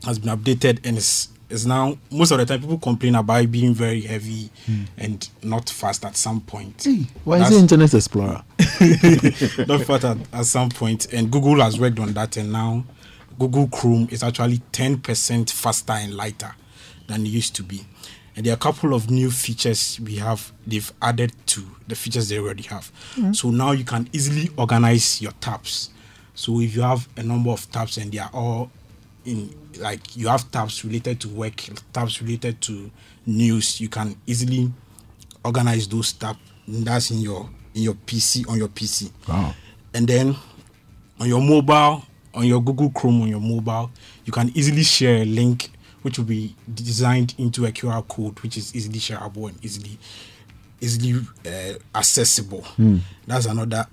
has 0.06 0.20
been 0.20 0.36
updated 0.36 0.80
and 0.86 0.98
is 0.98 1.30
is 1.50 1.66
now 1.66 1.98
most 2.12 2.32
of 2.32 2.40
the 2.40 2.46
time 2.46 2.60
people 2.60 2.78
complain 2.78 3.16
about 3.16 3.44
it 3.44 3.52
being 3.52 3.74
very 3.74 4.02
heavy 4.02 4.50
hmm. 4.66 4.84
and 4.98 5.30
not 5.44 5.70
fast 5.70 6.04
at 6.04 6.16
some 6.18 6.42
point. 6.42 6.88
Why 7.24 7.38
is 7.38 7.44
That's- 7.44 7.52
it 7.52 7.60
Internet 7.60 7.94
Explorer? 7.94 8.44
not 9.68 9.82
fast 9.82 10.06
at, 10.06 10.18
at 10.34 10.46
some 10.46 10.70
point, 10.70 11.14
and 11.14 11.32
Google 11.32 11.62
has 11.62 11.80
worked 11.80 12.00
on 12.00 12.14
that, 12.14 12.38
and 12.38 12.52
now 12.52 12.84
Google 13.38 13.68
Chrome 13.68 14.08
is 14.12 14.24
actually 14.24 14.60
10% 14.72 15.52
faster 15.52 15.94
and 15.94 16.16
lighter 16.16 16.56
than 17.08 17.26
it 17.26 17.30
used 17.30 17.56
to 17.56 17.64
be. 17.64 17.86
And 18.36 18.46
there 18.46 18.54
are 18.54 18.56
a 18.56 18.60
couple 18.60 18.94
of 18.94 19.10
new 19.10 19.32
features 19.32 20.00
we 20.02 20.16
have 20.18 20.52
they've 20.68 20.92
added 21.02 21.32
to 21.48 21.64
the 21.88 21.96
features 21.96 22.28
they 22.28 22.40
already 22.40 22.64
have. 22.64 22.92
Hmm. 23.14 23.34
So 23.34 23.50
now 23.50 23.72
you 23.72 23.86
can 23.86 24.10
easily 24.12 24.50
organize 24.58 25.22
your 25.22 25.32
tabs. 25.34 25.92
So 26.34 26.60
if 26.60 26.76
you 26.76 26.82
have 26.82 27.08
a 27.16 27.24
number 27.24 27.52
of 27.52 27.70
tabs 27.72 27.98
and 27.98 28.12
they 28.12 28.18
are 28.18 28.30
all 28.34 28.72
in 29.26 29.54
like 29.80 30.16
you 30.16 30.28
have 30.28 30.50
tabs 30.52 30.84
related 30.86 31.20
to 31.22 31.30
work, 31.30 31.56
tabs 31.94 32.22
related 32.22 32.62
to 32.62 32.90
news, 33.26 33.82
you 33.82 33.90
can 33.90 34.16
easily 34.26 34.72
organize 35.44 35.88
those 35.88 36.14
tabs. 36.14 36.40
That's 36.68 37.12
in 37.12 37.20
your 37.20 37.50
in 37.74 37.84
your 37.84 37.94
PC 37.94 38.48
on 38.50 38.58
your 38.58 38.70
PC. 38.70 39.12
Wow. 39.28 39.54
And 39.94 40.08
then 40.08 40.36
on 41.20 41.28
your 41.28 41.42
mobile, 41.42 42.04
on 42.34 42.46
your 42.46 42.62
Google 42.62 42.90
Chrome 42.90 43.22
on 43.22 43.28
your 43.28 43.40
mobile, 43.40 43.92
you 44.26 44.34
can 44.34 44.52
easily 44.56 44.84
share 44.84 45.22
a 45.22 45.26
link 45.26 45.70
which 46.02 46.18
will 46.18 46.26
be 46.26 46.56
designed 46.74 47.34
into 47.38 47.66
a 47.66 47.72
QR 47.72 48.08
code, 48.08 48.40
which 48.42 48.58
is 48.58 48.76
easily 48.76 49.00
shareable 49.00 49.50
and 49.50 49.64
easily 49.66 49.98
easily 50.82 51.20
uh, 51.46 51.74
accessible. 51.96 52.64
That's 53.26 53.46
another 53.46 53.86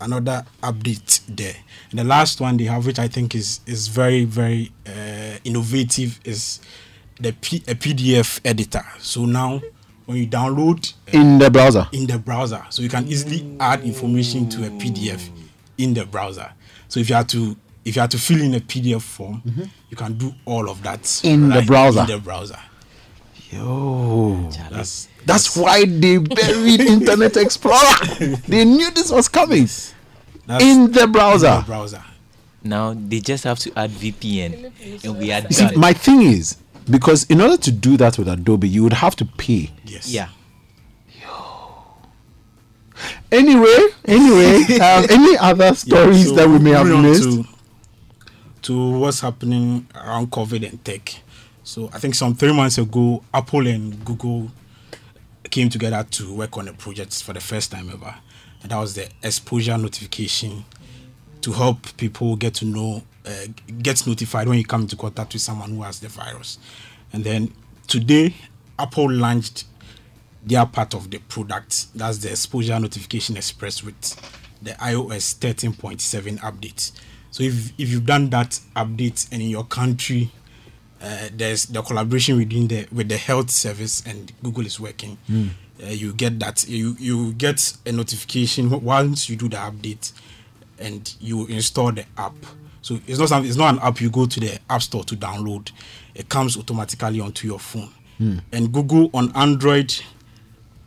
another 0.00 0.44
update 0.62 1.20
there. 1.28 1.54
And 1.90 1.98
the 2.00 2.04
last 2.04 2.40
one 2.40 2.56
they 2.56 2.64
have, 2.64 2.86
which 2.86 2.98
I 2.98 3.08
think 3.08 3.34
is 3.34 3.60
is 3.66 3.88
very 3.88 4.24
very 4.24 4.72
uh, 4.86 5.38
innovative, 5.44 6.20
is 6.24 6.60
the 7.20 7.32
P- 7.32 7.62
a 7.68 7.74
PDF 7.74 8.40
editor. 8.44 8.84
So 8.98 9.24
now 9.24 9.60
when 10.06 10.18
you 10.18 10.26
download 10.26 10.92
uh, 11.08 11.18
In 11.18 11.38
the 11.38 11.50
browser. 11.50 11.88
in 11.92 12.06
the 12.06 12.18
browser, 12.18 12.62
so 12.70 12.82
you 12.82 12.88
can 12.88 13.08
easily 13.08 13.56
add 13.58 13.82
information 13.82 14.48
to 14.50 14.66
a 14.66 14.70
PDF 14.70 15.28
in 15.78 15.94
the 15.94 16.04
browser. 16.06 16.52
So 16.88 17.00
if 17.00 17.08
you 17.08 17.16
have 17.16 17.26
to 17.28 17.56
if 17.84 17.94
you 17.96 18.00
have 18.00 18.10
to 18.10 18.18
fill 18.18 18.40
in 18.42 18.54
a 18.54 18.60
PDF 18.60 19.00
form, 19.02 19.42
you 19.90 19.96
can 19.96 20.14
do 20.18 20.34
all 20.44 20.68
of 20.68 20.82
that 20.82 21.20
In 21.24 21.48
the 21.48 21.62
browser. 21.62 22.00
In 22.00 22.06
the 22.08 22.18
browser. 22.18 22.58
Yo, 23.52 24.50
that's 24.70 25.08
that's 25.26 25.56
why 25.56 25.84
they 25.84 26.18
buried 26.18 26.80
Internet 26.96 27.36
Explorer. 27.36 28.36
they 28.48 28.64
knew 28.64 28.90
this 28.92 29.10
was 29.10 29.28
coming 29.28 29.68
That's 30.46 30.64
in 30.64 30.92
the 30.92 31.06
browser. 31.06 31.48
in 31.48 31.60
the 31.60 31.66
browser. 31.66 32.04
Now 32.62 32.94
they 32.94 33.20
just 33.20 33.44
have 33.44 33.58
to 33.60 33.72
add 33.76 33.90
VPN, 33.90 34.72
and 35.04 35.18
we 35.18 35.32
are 35.32 35.42
See, 35.50 35.76
my 35.76 35.92
thing 35.92 36.22
is 36.22 36.56
because 36.88 37.24
in 37.24 37.40
order 37.40 37.56
to 37.56 37.70
do 37.72 37.96
that 37.98 38.18
with 38.18 38.28
Adobe, 38.28 38.68
you 38.68 38.82
would 38.84 38.92
have 38.94 39.14
to 39.16 39.24
pay. 39.24 39.70
Yes. 39.84 40.08
yeah. 40.08 40.28
Anyway, 43.30 43.76
anyway, 44.04 44.62
um, 44.80 45.04
any 45.10 45.36
other 45.38 45.74
stories 45.74 46.28
so 46.28 46.34
that 46.36 46.48
we 46.48 46.58
may 46.58 46.70
have 46.70 46.86
missed? 46.86 47.24
To, 47.24 47.44
to 48.62 48.98
what's 48.98 49.20
happening 49.20 49.86
around 49.94 50.30
COVID 50.30 50.68
and 50.68 50.84
tech. 50.84 51.14
So 51.62 51.90
I 51.92 51.98
think 51.98 52.14
some 52.14 52.34
three 52.34 52.52
months 52.52 52.78
ago, 52.78 53.22
Apple 53.34 53.66
and 53.66 54.02
Google 54.04 54.50
came 55.50 55.68
together 55.68 56.04
to 56.12 56.34
work 56.34 56.56
on 56.56 56.68
a 56.68 56.72
project 56.72 57.22
for 57.22 57.32
the 57.32 57.40
first 57.40 57.70
time 57.70 57.90
ever. 57.90 58.14
And 58.62 58.70
that 58.70 58.78
was 58.78 58.94
the 58.94 59.08
exposure 59.22 59.76
notification 59.76 60.64
to 61.42 61.52
help 61.52 61.96
people 61.96 62.36
get 62.36 62.54
to 62.54 62.64
know, 62.64 63.02
uh, 63.24 63.46
get 63.82 64.06
notified 64.06 64.48
when 64.48 64.58
you 64.58 64.64
come 64.64 64.82
into 64.82 64.96
contact 64.96 65.32
with 65.32 65.42
someone 65.42 65.70
who 65.70 65.82
has 65.82 66.00
the 66.00 66.08
virus. 66.08 66.58
And 67.12 67.22
then 67.22 67.52
today, 67.86 68.34
Apple 68.78 69.10
launched 69.10 69.64
their 70.44 70.66
part 70.66 70.94
of 70.94 71.10
the 71.10 71.18
product. 71.18 71.86
That's 71.96 72.18
the 72.18 72.30
exposure 72.30 72.78
notification 72.78 73.36
express 73.36 73.82
with 73.82 74.00
the 74.62 74.72
iOS 74.72 75.38
13.7 75.38 76.38
update. 76.40 76.92
So 77.30 77.42
if, 77.42 77.72
if 77.78 77.90
you've 77.90 78.06
done 78.06 78.30
that 78.30 78.60
update 78.74 79.28
and 79.30 79.42
in 79.42 79.48
your 79.48 79.64
country, 79.64 80.30
uh, 81.06 81.28
there's 81.32 81.66
the 81.66 81.82
collaboration 81.82 82.36
within 82.36 82.66
the 82.68 82.86
with 82.92 83.08
the 83.08 83.16
health 83.16 83.50
service 83.50 84.02
and 84.06 84.32
Google 84.42 84.66
is 84.66 84.80
working. 84.80 85.16
Mm. 85.30 85.50
Uh, 85.82 85.86
you 85.88 86.12
get 86.12 86.40
that 86.40 86.68
you 86.68 86.96
you 86.98 87.32
get 87.34 87.76
a 87.86 87.92
notification 87.92 88.68
once 88.82 89.28
you 89.28 89.36
do 89.36 89.48
the 89.48 89.56
update 89.56 90.12
and 90.78 91.14
you 91.20 91.46
install 91.46 91.92
the 91.92 92.04
app. 92.16 92.34
So 92.82 92.98
it's 93.06 93.18
not 93.18 93.28
something, 93.28 93.48
it's 93.48 93.58
not 93.58 93.74
an 93.74 93.80
app 93.80 94.00
you 94.00 94.10
go 94.10 94.26
to 94.26 94.40
the 94.40 94.58
app 94.68 94.82
store 94.82 95.04
to 95.04 95.16
download. 95.16 95.70
It 96.14 96.28
comes 96.28 96.56
automatically 96.56 97.20
onto 97.20 97.46
your 97.46 97.58
phone. 97.58 97.90
Hmm. 98.18 98.38
And 98.52 98.72
Google 98.72 99.10
on 99.12 99.34
Android, 99.34 99.94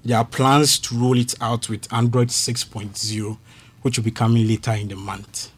there 0.03 0.17
are 0.17 0.25
plans 0.25 0.79
to 0.79 0.95
roll 0.95 1.17
it 1.17 1.35
out 1.41 1.69
with 1.69 1.91
Android 1.93 2.29
6.0, 2.29 3.37
which 3.81 3.97
will 3.97 4.05
be 4.05 4.11
coming 4.11 4.47
later 4.47 4.71
in 4.71 4.87
the 4.87 4.95
month. 4.95 5.51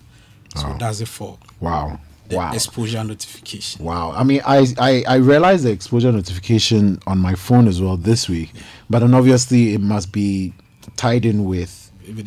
So 0.56 0.76
that's 0.80 1.00
it 1.00 1.08
for 1.08 1.38
Wow. 1.60 2.00
The 2.32 2.38
Wow. 2.38 2.54
exposure 2.54 3.04
notification. 3.04 3.84
Wow. 3.86 4.12
I 4.16 4.24
mean, 4.24 4.42
I, 4.46 4.66
I, 4.80 5.04
I 5.08 5.16
realized 5.18 5.64
the 5.66 5.72
exposure 5.72 6.12
notification 6.12 7.00
on 7.06 7.20
my 7.20 7.36
phone 7.36 7.68
as 7.68 7.82
well 7.82 7.98
this 7.98 8.28
week, 8.28 8.52
but 8.90 9.00
then 9.00 9.14
obviously 9.14 9.74
it 9.74 9.82
must 9.82 10.12
be 10.12 10.54
tied 10.96 11.26
in 11.26 11.46
with 11.46 11.78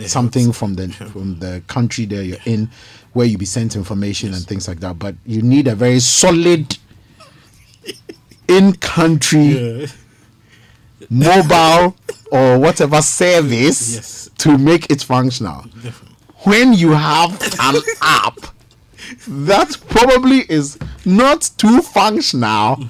something 0.06 0.52
from 0.52 0.74
the 0.74 0.88
from 1.12 1.38
the 1.40 1.62
country 1.66 2.04
that 2.06 2.24
you're 2.24 2.38
in, 2.46 2.70
where 3.12 3.26
you 3.26 3.36
be 3.36 3.44
sent 3.46 3.74
information 3.76 4.32
and 4.34 4.46
things 4.46 4.68
like 4.68 4.80
that. 4.80 4.98
But 4.98 5.14
you 5.26 5.42
need 5.42 5.66
a 5.68 5.74
very 5.74 6.00
solid 6.00 6.76
in 8.48 8.72
country 8.74 9.80
Yeah. 9.80 9.86
mobile 11.10 11.96
or 12.30 12.58
whatever 12.58 13.00
service 13.02 13.94
Yes. 13.94 14.30
to 14.38 14.58
make 14.58 14.90
it 14.90 15.02
functional. 15.02 15.62
Definitely. 15.82 16.10
When 16.44 16.74
you 16.74 16.92
have 16.92 17.40
an 17.42 17.82
app 18.02 18.38
that 19.28 19.76
probably 19.88 20.40
is 20.48 20.78
not 21.04 21.50
too 21.56 21.80
functional, 21.82 22.82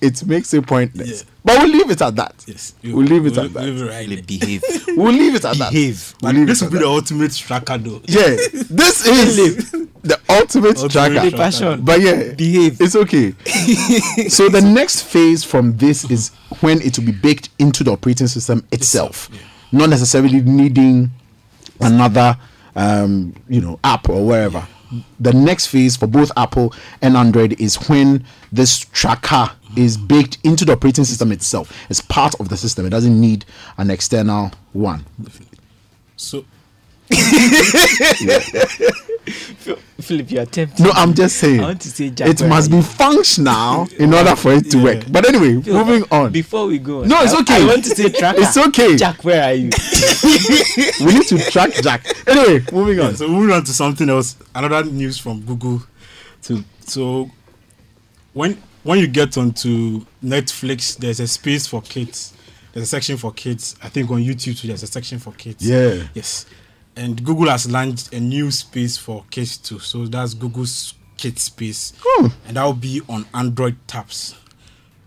it 0.00 0.24
makes 0.26 0.52
it 0.54 0.66
pointless. 0.66 1.22
Yeah. 1.24 1.30
But 1.44 1.58
we'll 1.62 1.68
leave 1.72 1.90
it 1.90 2.02
at 2.02 2.16
that. 2.16 2.44
Yes. 2.46 2.74
We'll 2.82 3.04
leave 3.04 3.26
it 3.26 3.38
at 3.38 3.52
that. 3.52 3.62
leave 3.62 3.80
it 3.82 3.84
right 3.88 4.08
They 4.08 4.14
there. 4.16 4.24
behave. 4.24 4.62
We'll 4.96 5.12
leave 5.12 5.34
it 5.34 5.44
at 5.44 5.56
that. 5.58 5.70
Behave. 5.72 6.14
We'll 6.22 6.32
leave 6.32 6.46
this 6.46 6.60
will 6.62 6.70
be 6.70 6.74
that. 6.78 6.80
the 6.84 6.88
ultimate 6.88 7.34
tracker, 7.34 7.78
though. 7.78 8.00
Yeah, 8.06 8.36
this 8.70 9.06
is 9.06 9.70
the 10.02 10.18
ultimate, 10.28 10.78
Ultimate 10.78 10.90
tracker. 10.90 11.14
tracker. 11.14 11.36
Passion. 11.36 11.84
But 11.84 12.00
yeah, 12.00 12.32
Behave. 12.32 12.80
It's 12.80 12.96
okay. 12.96 13.32
so 14.28 14.48
the 14.48 14.60
next 14.62 15.02
phase 15.02 15.44
from 15.44 15.76
this 15.76 16.10
is 16.10 16.30
when 16.60 16.80
it 16.82 16.98
will 16.98 17.06
be 17.06 17.12
baked 17.12 17.50
into 17.58 17.84
the 17.84 17.92
operating 17.92 18.26
system 18.26 18.66
itself, 18.72 19.28
not 19.70 19.90
necessarily 19.90 20.40
needing 20.40 21.10
another, 21.80 22.36
um, 22.74 23.34
you 23.48 23.60
know, 23.60 23.78
app 23.84 24.08
or 24.08 24.24
wherever. 24.26 24.66
The 25.20 25.32
next 25.32 25.66
phase 25.66 25.96
for 25.96 26.06
both 26.06 26.30
Apple 26.36 26.74
and 27.02 27.16
Android 27.16 27.60
is 27.60 27.76
when 27.88 28.24
this 28.52 28.78
tracker 28.78 29.50
is 29.76 29.96
baked 29.96 30.38
into 30.44 30.64
the 30.64 30.72
operating 30.72 31.04
system 31.04 31.32
itself. 31.32 31.72
It's 31.90 32.00
part 32.00 32.34
of 32.40 32.48
the 32.48 32.56
system. 32.56 32.86
It 32.86 32.90
doesn't 32.90 33.20
need 33.20 33.44
an 33.78 33.90
external 33.90 34.52
one. 34.72 35.04
So 36.16 36.44
Philip, 39.26 40.30
you 40.30 40.40
are 40.40 40.46
tempted. 40.46 40.82
No, 40.84 40.90
I'm 40.90 41.14
just 41.14 41.36
saying. 41.36 41.60
I 41.60 41.64
want 41.64 41.80
to 41.82 41.88
say 41.88 42.10
Jack, 42.10 42.28
it 42.28 42.46
must 42.46 42.70
be 42.70 42.80
functional 42.82 43.88
in 43.98 44.14
order 44.14 44.36
for 44.36 44.52
it 44.52 44.70
to 44.70 44.78
Yeah. 44.78 44.84
work. 44.84 45.04
But 45.10 45.26
anyway, 45.28 45.60
Phil, 45.62 45.84
moving 45.84 46.04
on. 46.10 46.30
Before 46.32 46.66
we 46.66 46.78
go, 46.78 47.02
on, 47.02 47.08
No, 47.08 47.22
it's 47.22 47.32
I- 47.32 47.40
okay. 47.40 47.62
I 47.62 47.66
want 47.66 47.84
to 47.84 47.90
say 47.90 48.08
tracker. 48.10 48.40
It's 48.42 48.56
okay. 48.56 48.96
Jack, 48.96 49.24
where 49.24 49.42
are 49.42 49.54
you? 49.54 49.70
we 51.04 51.14
need 51.14 51.26
to 51.28 51.38
track 51.50 51.72
Jack. 51.82 52.06
Anyway, 52.28 52.64
moving 52.72 52.98
Yeah, 52.98 53.06
on. 53.06 53.16
so 53.16 53.28
moving 53.28 53.54
on 53.54 53.64
to 53.64 53.72
something 53.72 54.08
else. 54.08 54.36
Another 54.54 54.84
news 54.88 55.18
from 55.18 55.40
Google. 55.40 55.82
To 56.42 56.62
so 56.86 57.30
when 58.32 58.62
when 58.84 58.98
you 59.00 59.08
get 59.08 59.36
onto 59.36 60.04
Netflix, 60.24 60.96
there's 60.96 61.18
a 61.20 61.26
space 61.26 61.66
for 61.66 61.82
kids. 61.82 62.32
There's 62.72 62.84
a 62.84 62.88
section 62.88 63.16
for 63.16 63.32
kids. 63.32 63.74
I 63.82 63.88
think 63.88 64.10
on 64.10 64.18
YouTube 64.22 64.60
too, 64.60 64.68
there's 64.68 64.82
a 64.82 64.86
section 64.86 65.18
for 65.18 65.32
kids. 65.32 65.66
Yeah. 65.66 66.02
Yes. 66.14 66.46
And 66.96 67.22
Google 67.24 67.48
has 67.50 67.70
launched 67.70 68.12
a 68.14 68.20
new 68.20 68.50
space 68.50 68.96
for 68.96 69.24
kids 69.30 69.58
too. 69.58 69.78
So 69.78 70.06
that's 70.06 70.32
Google's 70.34 70.94
Kids 71.18 71.42
Space. 71.42 71.92
Hmm. 72.02 72.28
And 72.46 72.56
that 72.56 72.64
will 72.64 72.72
be 72.72 73.02
on 73.08 73.26
Android 73.34 73.76
tabs. 73.86 74.34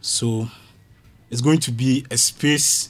So 0.01 0.47
it's 1.29 1.41
going 1.41 1.59
to 1.59 1.71
be 1.71 2.05
a 2.11 2.17
space 2.17 2.89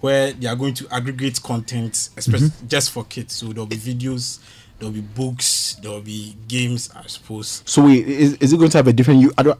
where 0.00 0.32
they 0.32 0.46
are 0.46 0.56
going 0.56 0.74
to 0.74 0.86
aggregate 0.90 1.42
content, 1.42 2.10
especially 2.16 2.48
Mm-hmm. 2.48 2.66
just 2.68 2.90
for 2.92 3.04
kids. 3.04 3.34
So 3.34 3.46
there'll 3.46 3.66
be 3.66 3.76
videos, 3.76 4.38
there'll 4.78 4.92
be 4.92 5.00
books, 5.00 5.76
there'll 5.82 6.00
be 6.00 6.36
games, 6.48 6.90
I 6.94 7.06
suppose. 7.06 7.62
So 7.66 7.84
wait, 7.86 8.06
is, 8.06 8.34
is 8.34 8.52
it 8.52 8.58
going 8.58 8.70
to 8.70 8.78
have 8.78 8.86
a 8.86 8.92
different 8.92 9.20
you? 9.20 9.32
I 9.38 9.42
don't. 9.42 9.58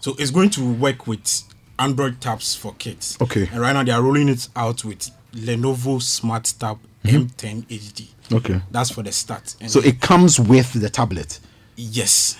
So 0.00 0.14
it's 0.18 0.30
going 0.30 0.50
to 0.50 0.72
work 0.74 1.06
with 1.06 1.42
Android 1.78 2.20
tabs 2.20 2.54
for 2.54 2.74
kids. 2.74 3.16
Okay. 3.20 3.48
And 3.50 3.60
right 3.60 3.72
now 3.72 3.84
they 3.84 3.92
are 3.92 4.02
rolling 4.02 4.28
it 4.28 4.48
out 4.56 4.84
with 4.84 5.10
Lenovo 5.32 6.02
Smart 6.02 6.52
Tab 6.58 6.78
M10 7.04 7.64
HD. 7.66 8.06
Okay. 8.32 8.60
That's 8.70 8.90
for 8.90 9.02
the 9.02 9.12
start. 9.12 9.54
And 9.60 9.70
So 9.70 9.80
it 9.80 10.00
comes 10.00 10.38
with 10.40 10.72
the 10.80 10.88
tablet. 10.88 11.40
yes. 11.76 12.36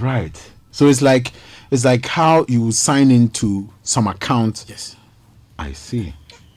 Right. 0.00 0.36
So 0.70 0.86
it's 0.88 1.00
like 1.02 1.32
it's 1.70 1.84
like 1.84 2.06
how 2.06 2.44
you 2.48 2.70
sign 2.72 3.10
into 3.10 3.68
some 3.82 4.06
account. 4.06 4.64
Yes. 4.68 4.96
I 5.58 5.72
see. 5.72 6.12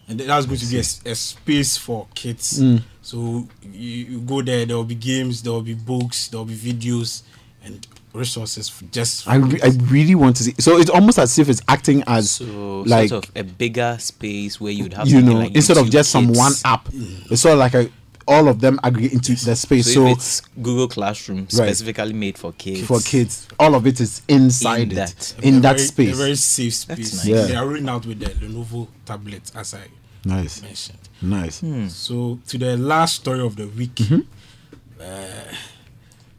and 0.08 0.20
that's 0.20 0.46
going 0.46 0.60
to 0.60 0.66
be 0.66 0.78
a 0.78 0.84
space 1.16 1.78
for 1.78 2.08
kids. 2.16 2.60
Mm. 2.62 2.82
So 3.02 3.48
you, 3.64 3.80
you 4.06 4.20
go 4.20 4.42
there, 4.42 4.66
there 4.66 4.76
will 4.76 4.84
be 4.84 4.96
games, 4.96 5.42
there 5.44 5.54
will 5.54 5.62
be 5.62 5.74
books, 5.76 6.28
there 6.28 6.40
will 6.40 6.46
be 6.46 6.56
videos, 6.56 7.24
and 7.64 7.86
resources 8.14 8.72
just. 8.92 9.28
I, 9.28 9.36
re- 9.36 9.62
I 9.64 9.68
really 9.92 10.16
want 10.16 10.36
to 10.38 10.44
see. 10.44 10.56
So 10.60 10.78
it's 10.78 10.90
almost 10.90 11.20
as 11.20 11.38
if 11.40 11.50
it's 11.50 11.62
acting 11.68 12.04
as 12.08 12.32
So 12.32 12.82
like 12.82 13.10
sort 13.10 13.28
of 13.28 13.38
a 13.38 13.44
bigger 13.44 13.98
space 14.00 14.60
where 14.60 14.72
you'd 14.72 14.94
have 14.94 15.08
you 15.08 15.22
know 15.22 15.34
like 15.34 15.56
instead 15.56 15.78
of 15.78 15.88
YouTube 15.88 15.92
just 15.92 16.12
some 16.12 16.34
one 16.34 16.54
app. 16.66 16.90
It's 16.94 17.42
sort 17.42 17.54
of 17.54 17.60
like 17.60 17.74
a 17.74 17.90
all 18.28 18.48
of 18.48 18.62
them 18.62 18.80
aggregate 18.84 19.12
into 19.14 19.34
the 19.44 19.56
space. 19.56 19.88
So, 19.88 19.94
So, 19.94 20.08
if 20.08 20.18
it's 20.18 20.42
Google 20.62 20.88
Classroom 20.88 21.50
specifically 21.50 22.14
made 22.14 22.38
for 22.38 22.52
kids, 22.54 22.86
for 22.86 23.00
kids, 23.00 23.48
all 23.60 23.74
of 23.74 23.88
it 23.88 24.00
is 24.00 24.22
inside 24.28 24.82
In 24.84 24.92
it 24.92 24.96
that. 24.96 25.36
in 25.42 25.56
a 25.58 25.60
that 25.62 25.78
very, 25.78 25.80
space. 25.88 26.14
A 26.14 26.16
very 26.18 26.36
safe 26.36 26.74
space. 26.76 27.14
Nice. 27.14 27.26
Yeah. 27.26 27.42
They 27.48 27.56
are 27.56 27.66
rolling 27.66 27.90
out 27.90 28.06
with 28.06 28.20
the 28.20 28.28
Lenovo 28.28 28.88
tablet, 29.04 29.52
as 29.56 29.74
I 29.74 29.88
nice, 30.26 30.62
mentioned. 30.62 31.00
nice. 31.24 31.62
Hmm. 31.62 31.88
So 31.88 32.40
to 32.48 32.58
the 32.60 32.78
last 32.78 33.16
story 33.16 33.42
of 33.42 33.56
the 33.56 33.66
week. 33.68 33.96
Mm-hmm. 33.96 34.20
Uh, 35.02 35.54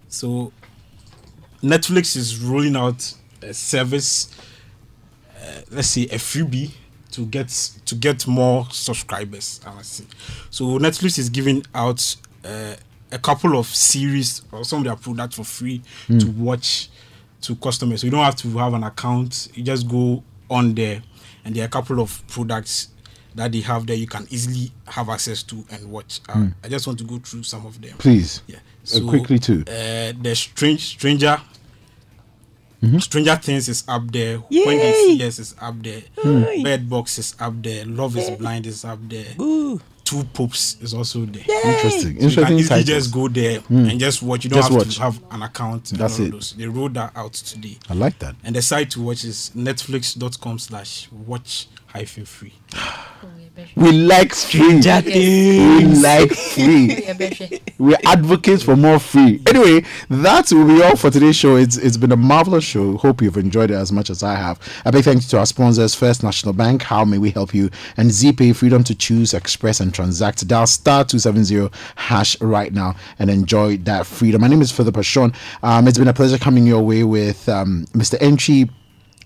so 0.09 0.53
Netflix 1.63 2.17
is 2.17 2.39
rolling 2.39 2.77
out 2.77 3.15
a 3.43 3.53
service. 3.55 4.35
Uh, 5.37 5.61
let's 5.71 5.89
say 5.89 6.03
a 6.05 6.17
freebie 6.19 6.71
to 7.13 7.27
get 7.27 7.49
to 7.87 7.95
get 7.95 8.27
more 8.27 8.67
subscribers. 8.71 9.61
I 9.67 9.75
must 9.75 9.93
say. 9.93 10.05
So 10.51 10.65
Netflix 10.79 11.19
is 11.19 11.29
giving 11.29 11.65
out 11.75 12.17
uh, 12.45 12.75
a 13.13 13.19
couple 13.19 13.59
of 13.59 13.67
series 13.67 14.43
or 14.53 14.65
some 14.65 14.79
of 14.81 14.85
their 14.85 14.97
products 14.97 15.37
for 15.37 15.45
free 15.45 15.83
Mm. 16.09 16.21
to 16.21 16.31
watch 16.31 16.89
to 17.43 17.57
customers. 17.57 18.01
So 18.03 18.07
you 18.07 18.11
don't 18.11 18.25
have 18.25 18.37
to 18.37 18.49
have 18.59 18.75
an 18.75 18.85
account. 18.85 19.49
You 19.55 19.63
just 19.63 19.89
go 19.89 20.23
on 20.51 20.75
there, 20.75 21.03
and 21.45 21.55
there 21.55 21.65
are 21.65 21.67
a 21.67 21.71
couple 21.71 22.01
of 22.01 22.23
products 22.29 22.89
that 23.35 23.53
they 23.53 23.61
have 23.61 23.87
there 23.87 23.97
you 23.97 24.07
can 24.09 24.27
easily 24.31 24.73
have 24.87 25.09
access 25.09 25.43
to 25.45 25.65
and 25.71 25.91
watch. 25.91 26.21
Uh, 26.29 26.35
Mm. 26.35 26.55
I 26.65 26.69
just 26.69 26.87
want 26.87 26.99
to 26.99 27.05
go 27.05 27.19
through 27.19 27.45
some 27.45 27.65
of 27.67 27.81
them. 27.81 27.97
Please, 27.99 28.43
Yeah. 28.47 28.59
Uh, 28.95 29.09
quickly 29.09 29.39
too. 29.39 29.63
Uh, 29.67 30.13
the 30.21 30.35
strange 30.35 30.81
stranger 30.81 31.41
Stranger 32.99 33.37
Things 33.37 33.69
is 33.69 33.85
up 33.87 34.11
there. 34.11 34.39
When 34.39 34.79
Yay! 34.79 34.79
They 34.79 34.93
See 35.19 35.27
Us 35.27 35.39
is 35.39 35.55
up 35.61 35.83
there. 35.83 36.01
Hmm. 36.19 36.63
Bird 36.63 36.89
Box 36.89 37.19
is 37.19 37.35
up 37.39 37.63
there. 37.63 37.85
Love 37.85 38.17
is 38.17 38.31
Blind 38.31 38.67
is 38.67 38.87
up 38.87 38.99
there. 39.07 39.27
Two 39.37 40.25
Popes 40.33 40.77
is 40.81 40.95
also 40.95 41.27
there. 41.27 41.45
Interesting. 41.75 42.19
So 42.31 42.41
you 42.41 42.47
can 42.47 42.59
easily 42.59 42.83
just 42.83 43.13
go 43.13 43.29
there 43.29 43.61
Hmm. 43.61 43.85
and 43.91 44.01
just 44.01 44.23
watch. 44.23 44.45
You 44.45 44.51
don't 44.51 44.61
Just 44.61 44.71
have 44.73 44.79
watch. 44.79 44.95
to 44.97 45.03
have 45.03 45.21
an 45.31 45.43
account. 45.43 45.85
That's 45.95 46.19
it. 46.21 46.33
Those. 46.33 46.53
They 46.57 46.67
rolled 46.67 46.95
that 46.95 47.13
out 47.15 47.35
today. 47.35 47.77
I 47.91 47.93
like 47.95 48.19
that. 48.21 48.35
And 48.43 48.57
the 48.57 48.63
site 48.63 48.91
to 48.93 49.03
watch 49.03 49.25
is 49.25 49.51
netflix.com 49.55 50.59
slash 50.59 51.09
watch 51.13 51.69
hyphen 51.93 52.25
free. 52.25 52.53
We 53.77 53.93
like 53.93 54.33
free. 54.33 54.81
Stranger 54.81 55.03
We 55.05 55.13
Things. 55.13 56.03
like 56.03 56.33
free. 56.33 57.61
we 57.79 57.95
advocate 58.07 58.63
for 58.63 58.77
more 58.77 58.99
free. 58.99 59.43
Anyway, 59.47 59.85
that 60.09 60.51
will 60.53 60.67
be 60.67 60.83
all 60.83 60.97
for 60.97 61.11
today's 61.11 61.37
show. 61.37 61.57
It's 61.57 61.77
it's 61.77 61.97
been 61.97 62.13
a 62.13 62.17
marvelous 62.17 62.65
show. 62.65 62.97
Hope 62.97 63.21
you've 63.21 63.37
enjoyed 63.37 63.71
it 63.71 63.75
as 63.75 63.93
much 63.93 64.09
as 64.09 64.23
I 64.23 64.35
have. 64.37 64.59
A 64.85 64.93
big 64.93 65.05
thank 65.05 65.23
you 65.23 65.29
to 65.29 65.39
our 65.39 65.47
sponsors, 65.47 65.95
First 65.95 66.23
National 66.23 66.55
Bank, 66.55 66.83
How 66.83 67.05
May 67.05 67.19
We 67.19 67.31
Help 67.31 67.53
You, 67.53 67.71
and 67.97 68.11
Zeepay, 68.11 68.55
freedom 68.57 68.83
to 68.85 68.95
choose, 68.95 69.35
express, 69.35 69.81
and 69.81 69.93
transact. 69.93 70.47
Dial 70.47 70.67
star 70.67 71.05
270 71.05 71.69
hash 71.97 72.41
right 72.41 72.73
now 72.73 72.95
and 73.19 73.29
enjoy 73.29 73.77
that 73.79 74.07
freedom. 74.07 74.41
My 74.41 74.49
name 74.49 74.63
is 74.63 74.73
Philip 74.73 74.95
Ashon. 74.95 75.35
Um, 75.63 75.87
it's 75.87 75.99
been 75.99 76.09
a 76.09 76.15
pleasure 76.15 76.39
coming 76.39 76.67
your 76.67 76.83
way 76.83 77.05
with 77.05 77.49
um, 77.49 77.85
Mr. 77.93 78.17
Entry 78.23 78.71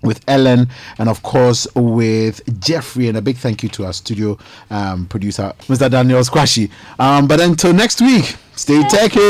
with 0.04 0.20
Ellen 0.28 0.68
and 0.98 1.08
of 1.08 1.22
course 1.22 1.66
with 1.74 2.40
Jeffrey 2.60 3.08
and 3.08 3.16
a 3.16 3.22
big 3.22 3.36
thank 3.36 3.62
you 3.62 3.68
to 3.70 3.86
our 3.86 3.92
studio 3.92 4.38
um, 4.70 5.06
producer 5.06 5.52
Mr. 5.62 5.90
Daniel 5.90 6.22
Squashy. 6.22 6.70
Um, 6.98 7.26
but 7.26 7.40
until 7.40 7.72
next 7.72 8.00
week, 8.00 8.36
stay 8.54 8.82
techy. 8.88 9.24